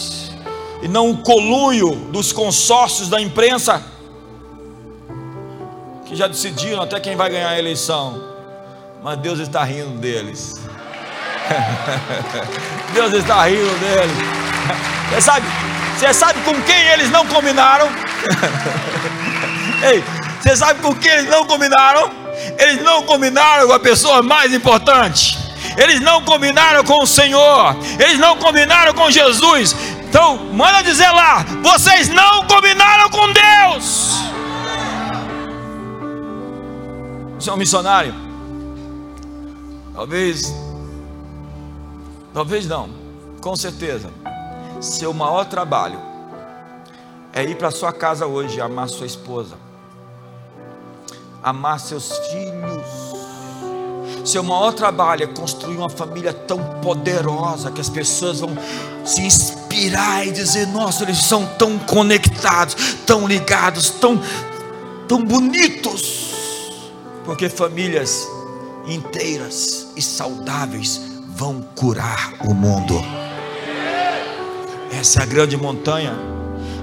e 0.81 0.87
não 0.87 1.11
o 1.11 1.17
colunho 1.17 1.95
dos 2.11 2.31
consórcios 2.33 3.09
da 3.09 3.21
imprensa, 3.21 3.83
que 6.05 6.15
já 6.15 6.27
decidiram 6.27 6.81
até 6.81 6.99
quem 6.99 7.15
vai 7.15 7.29
ganhar 7.29 7.49
a 7.49 7.59
eleição, 7.59 8.21
mas 9.03 9.17
Deus 9.19 9.39
está 9.39 9.63
rindo 9.63 9.97
deles. 9.99 10.59
Deus 12.93 13.13
está 13.13 13.45
rindo 13.45 13.79
deles. 13.79 14.17
Você 15.09 15.21
sabe, 15.21 15.45
você 15.97 16.13
sabe 16.13 16.41
com 16.41 16.61
quem 16.63 16.87
eles 16.89 17.09
não 17.11 17.25
combinaram? 17.27 17.87
Ei, 19.83 20.03
você 20.41 20.55
sabe 20.55 20.81
com 20.81 20.93
quem 20.95 21.11
eles 21.11 21.29
não 21.29 21.45
combinaram? 21.45 22.11
Eles 22.57 22.83
não 22.83 23.03
combinaram 23.03 23.67
com 23.67 23.73
a 23.73 23.79
pessoa 23.79 24.21
mais 24.21 24.53
importante. 24.53 25.40
Eles 25.77 25.99
não 25.99 26.23
combinaram 26.23 26.83
com 26.83 27.03
o 27.03 27.07
Senhor. 27.07 27.75
Eles 27.99 28.19
não 28.19 28.37
combinaram 28.37 28.93
com 28.93 29.09
Jesus. 29.09 29.75
Então, 30.07 30.37
manda 30.53 30.81
dizer 30.81 31.09
lá: 31.11 31.43
vocês 31.61 32.09
não 32.09 32.45
combinaram 32.45 33.09
com 33.09 33.31
Deus. 33.31 34.11
Você 37.39 37.49
é 37.49 37.53
um 37.53 37.57
missionário? 37.57 38.13
Talvez, 39.95 40.53
talvez 42.33 42.67
não, 42.67 42.89
com 43.41 43.55
certeza. 43.55 44.11
Seu 44.79 45.13
maior 45.13 45.45
trabalho 45.45 45.99
é 47.33 47.43
ir 47.43 47.55
para 47.55 47.71
sua 47.71 47.91
casa 47.91 48.25
hoje, 48.25 48.59
amar 48.59 48.89
sua 48.89 49.05
esposa, 49.05 49.55
amar 51.43 51.79
seus 51.79 52.17
filhos. 52.27 53.00
Seu 54.23 54.43
maior 54.43 54.73
trabalho 54.73 55.23
é 55.23 55.27
construir 55.27 55.77
uma 55.77 55.89
família 55.89 56.31
tão 56.31 56.59
poderosa 56.81 57.71
que 57.71 57.81
as 57.81 57.89
pessoas 57.89 58.39
vão 58.39 58.55
se 59.03 59.21
inspirar 59.21 60.27
e 60.27 60.31
dizer: 60.31 60.67
Nossa, 60.67 61.03
eles 61.03 61.17
são 61.17 61.45
tão 61.57 61.79
conectados, 61.79 62.75
tão 63.05 63.27
ligados, 63.27 63.89
tão, 63.89 64.21
tão 65.07 65.23
bonitos. 65.23 66.29
Porque 67.25 67.49
famílias 67.49 68.27
inteiras 68.87 69.87
e 69.95 70.01
saudáveis 70.01 71.01
vão 71.27 71.61
curar 71.75 72.33
o 72.45 72.53
mundo. 72.53 73.03
Essa 74.91 75.21
é 75.21 75.23
a 75.23 75.25
grande 75.25 75.57
montanha. 75.57 76.13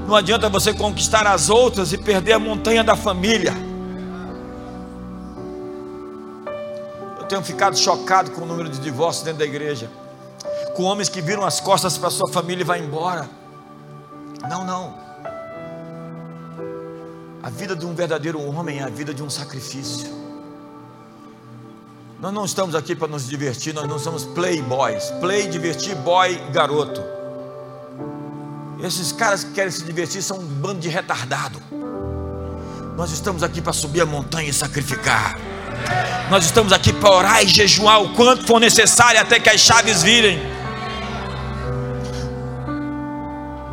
Não 0.07 0.17
adianta 0.17 0.49
você 0.49 0.73
conquistar 0.73 1.27
as 1.27 1.51
outras 1.51 1.93
e 1.93 1.99
perder 1.99 2.33
a 2.33 2.39
montanha 2.39 2.83
da 2.83 2.97
família. 2.97 3.68
Tenho 7.29 7.43
ficado 7.43 7.77
chocado 7.77 8.31
com 8.31 8.43
o 8.43 8.47
número 8.47 8.69
de 8.69 8.79
divórcios 8.79 9.25
dentro 9.25 9.41
da 9.41 9.45
igreja. 9.45 9.91
Com 10.75 10.85
homens 10.85 11.09
que 11.09 11.21
viram 11.21 11.45
as 11.45 11.61
costas 11.61 11.99
para 11.99 12.11
sua 12.11 12.29
família 12.29 12.63
e 12.63 12.65
vai 12.65 12.81
embora. 12.81 13.29
Não, 14.49 14.65
não. 14.65 14.95
A 17.43 17.51
vida 17.51 17.77
de 17.77 17.87
um 17.87 17.95
verdadeiro 17.95 18.41
homem 18.43 18.81
é 18.81 18.83
a 18.83 18.89
vida 18.89 19.13
de 19.13 19.23
um 19.23 19.31
sacrifício. 19.31 20.09
Nós 22.21 22.33
não 22.33 22.45
estamos 22.45 22.75
aqui 22.75 22.97
para 22.97 23.07
nos 23.07 23.29
divertir, 23.29 23.73
nós 23.73 23.87
não 23.87 23.99
somos 23.99 24.25
playboys. 24.25 25.11
Play, 25.21 25.47
divertir, 25.47 25.95
boy, 25.97 26.35
garoto. 26.51 27.01
Esses 28.83 29.13
caras 29.13 29.45
que 29.45 29.53
querem 29.53 29.71
se 29.71 29.85
divertir 29.85 30.23
são 30.23 30.39
um 30.39 30.45
bando 30.45 30.81
de 30.81 30.89
retardado. 30.89 31.61
Nós 32.99 33.13
estamos 33.13 33.45
aqui 33.45 33.61
para 33.61 33.73
subir 33.73 34.01
a 34.01 34.07
montanha 34.07 34.51
e 34.51 34.53
sacrificar. 34.53 35.39
Nós 36.29 36.45
estamos 36.45 36.73
aqui 36.73 36.93
para 36.93 37.09
orar 37.09 37.45
e 37.45 37.47
jejuar 37.47 38.03
o 38.03 38.13
quanto 38.13 38.45
for 38.45 38.59
necessário 38.59 39.21
até 39.21 39.39
que 39.39 39.49
as 39.49 39.61
chaves 39.61 40.03
virem. 40.03 40.41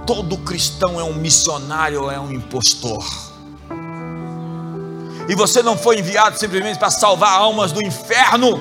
Todo 0.05 0.37
cristão 0.37 0.99
é 0.99 1.03
um 1.03 1.15
missionário 1.15 2.03
ou 2.03 2.11
é 2.11 2.19
um 2.19 2.31
impostor. 2.31 3.03
E 5.27 5.33
você 5.33 5.63
não 5.63 5.75
foi 5.75 5.97
enviado 5.97 6.37
simplesmente 6.37 6.77
para 6.77 6.91
salvar 6.91 7.33
almas 7.33 7.71
do 7.71 7.83
inferno. 7.83 8.59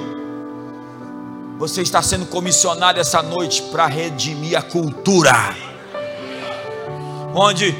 Você 1.59 1.83
está 1.83 2.01
sendo 2.01 2.25
comissionado 2.25 2.99
essa 2.99 3.23
noite 3.23 3.61
para 3.65 3.85
redimir 3.85 4.57
a 4.57 4.63
cultura. 4.63 5.55
Onde 7.35 7.77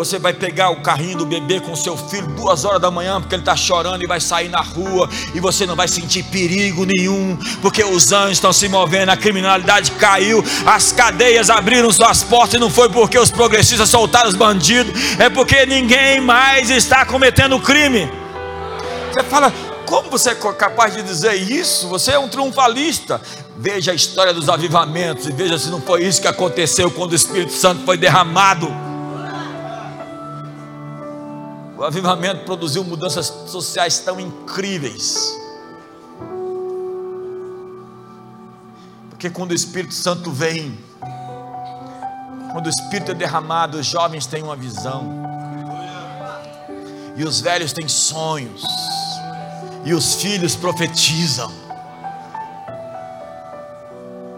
você 0.00 0.18
vai 0.18 0.32
pegar 0.32 0.70
o 0.70 0.76
carrinho 0.76 1.18
do 1.18 1.26
bebê 1.26 1.60
com 1.60 1.76
seu 1.76 1.94
filho 1.94 2.26
duas 2.28 2.64
horas 2.64 2.80
da 2.80 2.90
manhã, 2.90 3.20
porque 3.20 3.34
ele 3.34 3.42
está 3.42 3.54
chorando 3.54 4.02
e 4.02 4.06
vai 4.06 4.18
sair 4.18 4.48
na 4.48 4.62
rua, 4.62 5.06
e 5.34 5.40
você 5.40 5.66
não 5.66 5.76
vai 5.76 5.86
sentir 5.86 6.22
perigo 6.22 6.86
nenhum, 6.86 7.36
porque 7.60 7.84
os 7.84 8.10
anjos 8.10 8.32
estão 8.32 8.50
se 8.50 8.66
movendo, 8.66 9.10
a 9.10 9.16
criminalidade 9.16 9.90
caiu, 9.92 10.42
as 10.64 10.90
cadeias 10.90 11.50
abriram 11.50 11.92
suas 11.92 12.22
portas, 12.22 12.54
e 12.54 12.58
não 12.58 12.70
foi 12.70 12.88
porque 12.88 13.18
os 13.18 13.30
progressistas 13.30 13.90
soltaram 13.90 14.30
os 14.30 14.34
bandidos, 14.34 14.90
é 15.18 15.28
porque 15.28 15.66
ninguém 15.66 16.18
mais 16.18 16.70
está 16.70 17.04
cometendo 17.04 17.60
crime. 17.60 18.10
Você 19.12 19.22
fala, 19.24 19.52
como 19.84 20.08
você 20.08 20.30
é 20.30 20.34
capaz 20.34 20.94
de 20.94 21.02
dizer 21.02 21.34
isso? 21.34 21.88
Você 21.88 22.12
é 22.12 22.18
um 22.18 22.28
triunfalista. 22.28 23.20
Veja 23.54 23.92
a 23.92 23.94
história 23.94 24.32
dos 24.32 24.48
avivamentos 24.48 25.26
e 25.26 25.32
veja 25.32 25.58
se 25.58 25.68
não 25.68 25.82
foi 25.82 26.04
isso 26.04 26.22
que 26.22 26.28
aconteceu 26.28 26.90
quando 26.90 27.12
o 27.12 27.16
Espírito 27.16 27.52
Santo 27.52 27.84
foi 27.84 27.98
derramado. 27.98 28.89
O 31.80 31.84
avivamento 31.84 32.44
produziu 32.44 32.84
mudanças 32.84 33.32
sociais 33.46 34.00
tão 34.00 34.20
incríveis. 34.20 35.34
Porque 39.08 39.30
quando 39.30 39.52
o 39.52 39.54
Espírito 39.54 39.94
Santo 39.94 40.30
vem, 40.30 40.78
quando 42.52 42.66
o 42.66 42.68
Espírito 42.68 43.12
é 43.12 43.14
derramado, 43.14 43.78
os 43.78 43.86
jovens 43.86 44.26
têm 44.26 44.42
uma 44.42 44.54
visão, 44.54 45.10
e 47.16 47.24
os 47.24 47.40
velhos 47.40 47.72
têm 47.72 47.88
sonhos, 47.88 48.62
e 49.82 49.94
os 49.94 50.16
filhos 50.16 50.54
profetizam. 50.54 51.50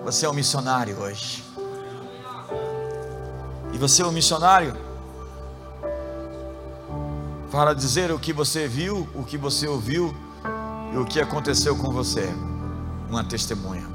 Você 0.05 0.26
é 0.26 0.30
um 0.30 0.32
missionário 0.32 0.97
hoje, 1.01 1.43
e 3.72 3.78
você 3.78 4.03
é 4.03 4.07
um 4.07 4.12
missionário 4.12 4.91
para 7.53 7.74
dizer 7.74 8.11
o 8.11 8.18
que 8.18 8.32
você 8.32 8.66
viu, 8.66 9.07
o 9.14 9.22
que 9.22 9.36
você 9.36 9.68
ouviu 9.68 10.16
e 10.90 10.96
o 10.96 11.05
que 11.05 11.20
aconteceu 11.20 11.76
com 11.76 11.92
você. 11.92 12.32
Uma 13.11 13.22
testemunha. 13.22 13.86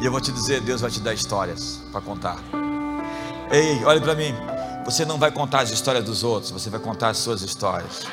E 0.00 0.06
eu 0.06 0.12
vou 0.12 0.20
te 0.20 0.30
dizer, 0.30 0.60
Deus 0.60 0.80
vai 0.80 0.92
te 0.92 1.00
dar 1.00 1.12
histórias 1.12 1.80
para 1.90 2.00
contar. 2.00 2.38
Ei, 3.50 3.84
olhe 3.84 4.00
para 4.00 4.14
mim. 4.14 4.32
Você 4.84 5.04
não 5.04 5.18
vai 5.18 5.32
contar 5.32 5.62
as 5.62 5.72
histórias 5.72 6.04
dos 6.04 6.22
outros, 6.22 6.52
você 6.52 6.70
vai 6.70 6.78
contar 6.78 7.08
as 7.08 7.18
suas 7.18 7.42
histórias. 7.42 8.06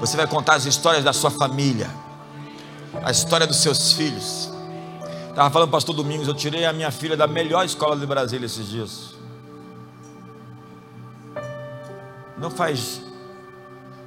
Você 0.00 0.14
vai 0.18 0.26
contar 0.26 0.56
as 0.56 0.66
histórias 0.66 1.02
da 1.02 1.14
sua 1.14 1.30
família, 1.30 1.90
a 3.02 3.10
história 3.10 3.46
dos 3.46 3.56
seus 3.56 3.92
filhos. 3.92 4.50
Estava 5.30 5.48
falando, 5.48 5.70
pastor 5.70 5.94
Domingos, 5.94 6.28
eu 6.28 6.34
tirei 6.34 6.66
a 6.66 6.74
minha 6.74 6.90
filha 6.90 7.16
da 7.16 7.26
melhor 7.26 7.64
escola 7.64 7.96
de 7.96 8.04
Brasília 8.04 8.44
esses 8.44 8.68
dias. 8.68 9.19
Não 12.40 12.50
faz. 12.50 13.02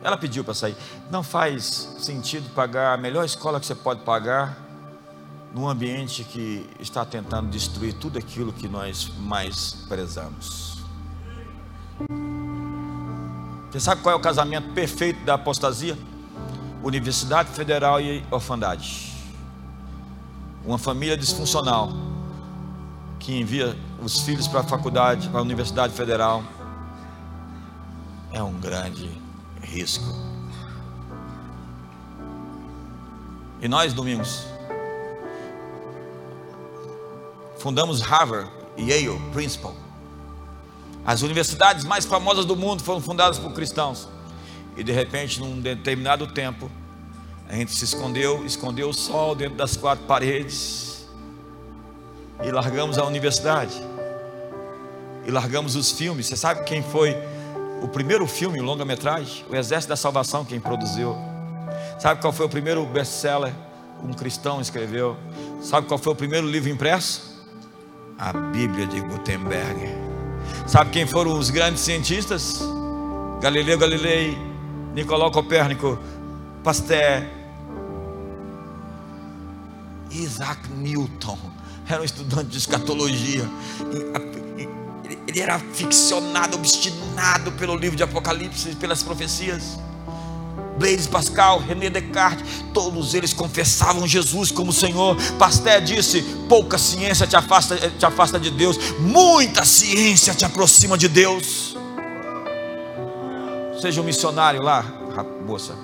Ela 0.03 0.17
pediu 0.17 0.43
para 0.43 0.55
sair. 0.55 0.75
Não 1.11 1.21
faz 1.23 1.63
sentido 1.99 2.49
pagar 2.53 2.93
a 2.93 2.97
melhor 2.97 3.23
escola 3.23 3.59
que 3.59 3.65
você 3.65 3.75
pode 3.75 4.01
pagar 4.01 4.57
num 5.53 5.69
ambiente 5.69 6.23
que 6.23 6.67
está 6.79 7.05
tentando 7.05 7.49
destruir 7.49 7.93
tudo 7.93 8.17
aquilo 8.17 8.51
que 8.51 8.67
nós 8.67 9.11
mais 9.19 9.73
prezamos. 9.87 10.83
Você 13.71 13.79
sabe 13.79 14.01
qual 14.01 14.13
é 14.13 14.17
o 14.17 14.21
casamento 14.21 14.73
perfeito 14.73 15.23
da 15.23 15.35
apostasia? 15.35 15.97
Universidade 16.83 17.49
Federal 17.51 18.01
e 18.01 18.25
orfandade. 18.31 19.13
Uma 20.65 20.77
família 20.77 21.15
disfuncional 21.15 21.91
que 23.19 23.39
envia 23.39 23.77
os 24.01 24.21
filhos 24.21 24.47
para 24.47 24.61
a 24.61 24.63
faculdade, 24.63 25.29
para 25.29 25.39
a 25.39 25.43
Universidade 25.43 25.93
Federal 25.93 26.43
é 28.33 28.41
um 28.41 28.59
grande 28.59 29.09
risco. 29.61 30.03
E 33.61 33.67
nós, 33.67 33.93
domingos, 33.93 34.45
fundamos 37.57 38.01
Harvard, 38.01 38.51
Yale, 38.77 39.17
Princeton. 39.31 39.73
As 41.05 41.21
universidades 41.21 41.85
mais 41.85 42.05
famosas 42.05 42.43
do 42.43 42.55
mundo 42.55 42.83
foram 42.83 42.99
fundadas 42.99 43.37
por 43.37 43.53
cristãos. 43.53 44.09
E 44.75 44.83
de 44.83 44.91
repente, 44.91 45.39
num 45.39 45.61
determinado 45.61 46.27
tempo, 46.27 46.69
a 47.47 47.55
gente 47.55 47.71
se 47.73 47.85
escondeu, 47.85 48.43
escondeu 48.45 48.89
o 48.89 48.93
sol 48.93 49.35
dentro 49.35 49.55
das 49.55 49.77
quatro 49.77 50.05
paredes 50.05 51.07
e 52.43 52.51
largamos 52.51 52.97
a 52.97 53.05
universidade. 53.05 53.75
E 55.25 55.31
largamos 55.31 55.75
os 55.75 55.91
filmes. 55.91 56.25
Você 56.25 56.35
sabe 56.35 56.63
quem 56.63 56.81
foi 56.81 57.15
o 57.83 57.87
primeiro 57.89 58.25
filme, 58.25 58.61
longa-metragem, 58.61 59.45
O 59.49 59.55
Exército 59.55 59.89
da 59.89 59.97
Salvação, 59.97 60.45
quem 60.45 60.57
produziu. 60.57 61.17
Sabe 61.99 62.21
qual 62.21 62.31
foi 62.31 62.45
o 62.45 62.49
primeiro 62.49 62.85
best-seller? 62.85 63.53
Um 64.01 64.13
cristão 64.13 64.61
escreveu. 64.61 65.17
Sabe 65.61 65.85
qual 65.87 65.97
foi 65.97 66.13
o 66.13 66.15
primeiro 66.15 66.47
livro 66.47 66.69
impresso? 66.69 67.43
A 68.17 68.31
Bíblia 68.31 68.87
de 68.87 69.01
Gutenberg. 69.01 69.89
Sabe 70.65 70.91
quem 70.91 71.05
foram 71.05 71.37
os 71.37 71.49
grandes 71.49 71.81
cientistas? 71.81 72.61
Galileu 73.41 73.77
Galilei, 73.77 74.37
Nicolau 74.93 75.29
Copérnico, 75.29 75.99
Pasteur, 76.63 77.23
Isaac 80.09 80.69
Newton. 80.71 81.37
Era 81.89 82.01
um 82.01 82.05
estudante 82.05 82.47
de 82.47 82.57
escatologia 82.59 83.43
ele 85.33 85.41
era 85.41 85.57
ficcionado, 85.57 86.55
obstinado 86.55 87.51
pelo 87.53 87.75
livro 87.75 87.97
de 87.97 88.03
Apocalipse 88.03 88.69
e 88.69 88.75
pelas 88.75 89.01
profecias. 89.01 89.79
Blaise 90.77 91.07
Pascal, 91.07 91.59
René 91.59 91.89
Descartes, 91.89 92.63
todos 92.71 93.15
eles 93.15 93.33
confessavam 93.33 94.07
Jesus 94.07 94.51
como 94.51 94.71
Senhor. 94.71 95.17
Pasteur 95.39 95.81
disse: 95.81 96.21
pouca 96.47 96.77
ciência 96.77 97.25
te 97.25 97.35
afasta, 97.35 97.75
te 97.89 98.05
afasta 98.05 98.39
de 98.39 98.51
Deus, 98.51 98.77
muita 98.99 99.65
ciência 99.65 100.35
te 100.35 100.45
aproxima 100.45 100.97
de 100.97 101.07
Deus. 101.07 101.75
Seja 103.81 104.01
um 104.01 104.03
missionário 104.03 104.61
lá, 104.61 104.85
moça. 105.45 105.75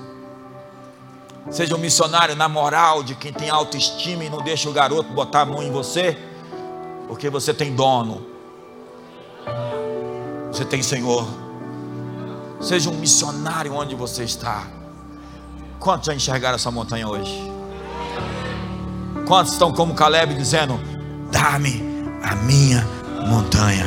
Seja 1.50 1.74
um 1.74 1.78
missionário 1.78 2.36
na 2.36 2.48
moral 2.48 3.02
de 3.02 3.16
quem 3.16 3.32
tem 3.32 3.50
autoestima 3.50 4.24
e 4.24 4.30
não 4.30 4.42
deixa 4.42 4.68
o 4.68 4.72
garoto 4.72 5.12
botar 5.12 5.40
a 5.40 5.44
mão 5.44 5.62
em 5.62 5.72
você, 5.72 6.16
porque 7.08 7.28
você 7.28 7.52
tem 7.52 7.74
dono. 7.74 8.29
Você 10.52 10.64
tem 10.64 10.82
Senhor. 10.82 11.26
Seja 12.60 12.90
um 12.90 12.96
missionário 12.96 13.72
onde 13.74 13.94
você 13.94 14.24
está. 14.24 14.66
Quantos 15.78 16.06
já 16.06 16.14
enxergaram 16.14 16.56
essa 16.56 16.70
montanha 16.70 17.08
hoje? 17.08 17.50
Quantos 19.26 19.52
estão 19.52 19.72
como 19.72 19.94
Caleb 19.94 20.34
dizendo: 20.34 20.78
Dá-me 21.30 21.82
a 22.22 22.34
minha 22.34 22.86
montanha? 23.26 23.86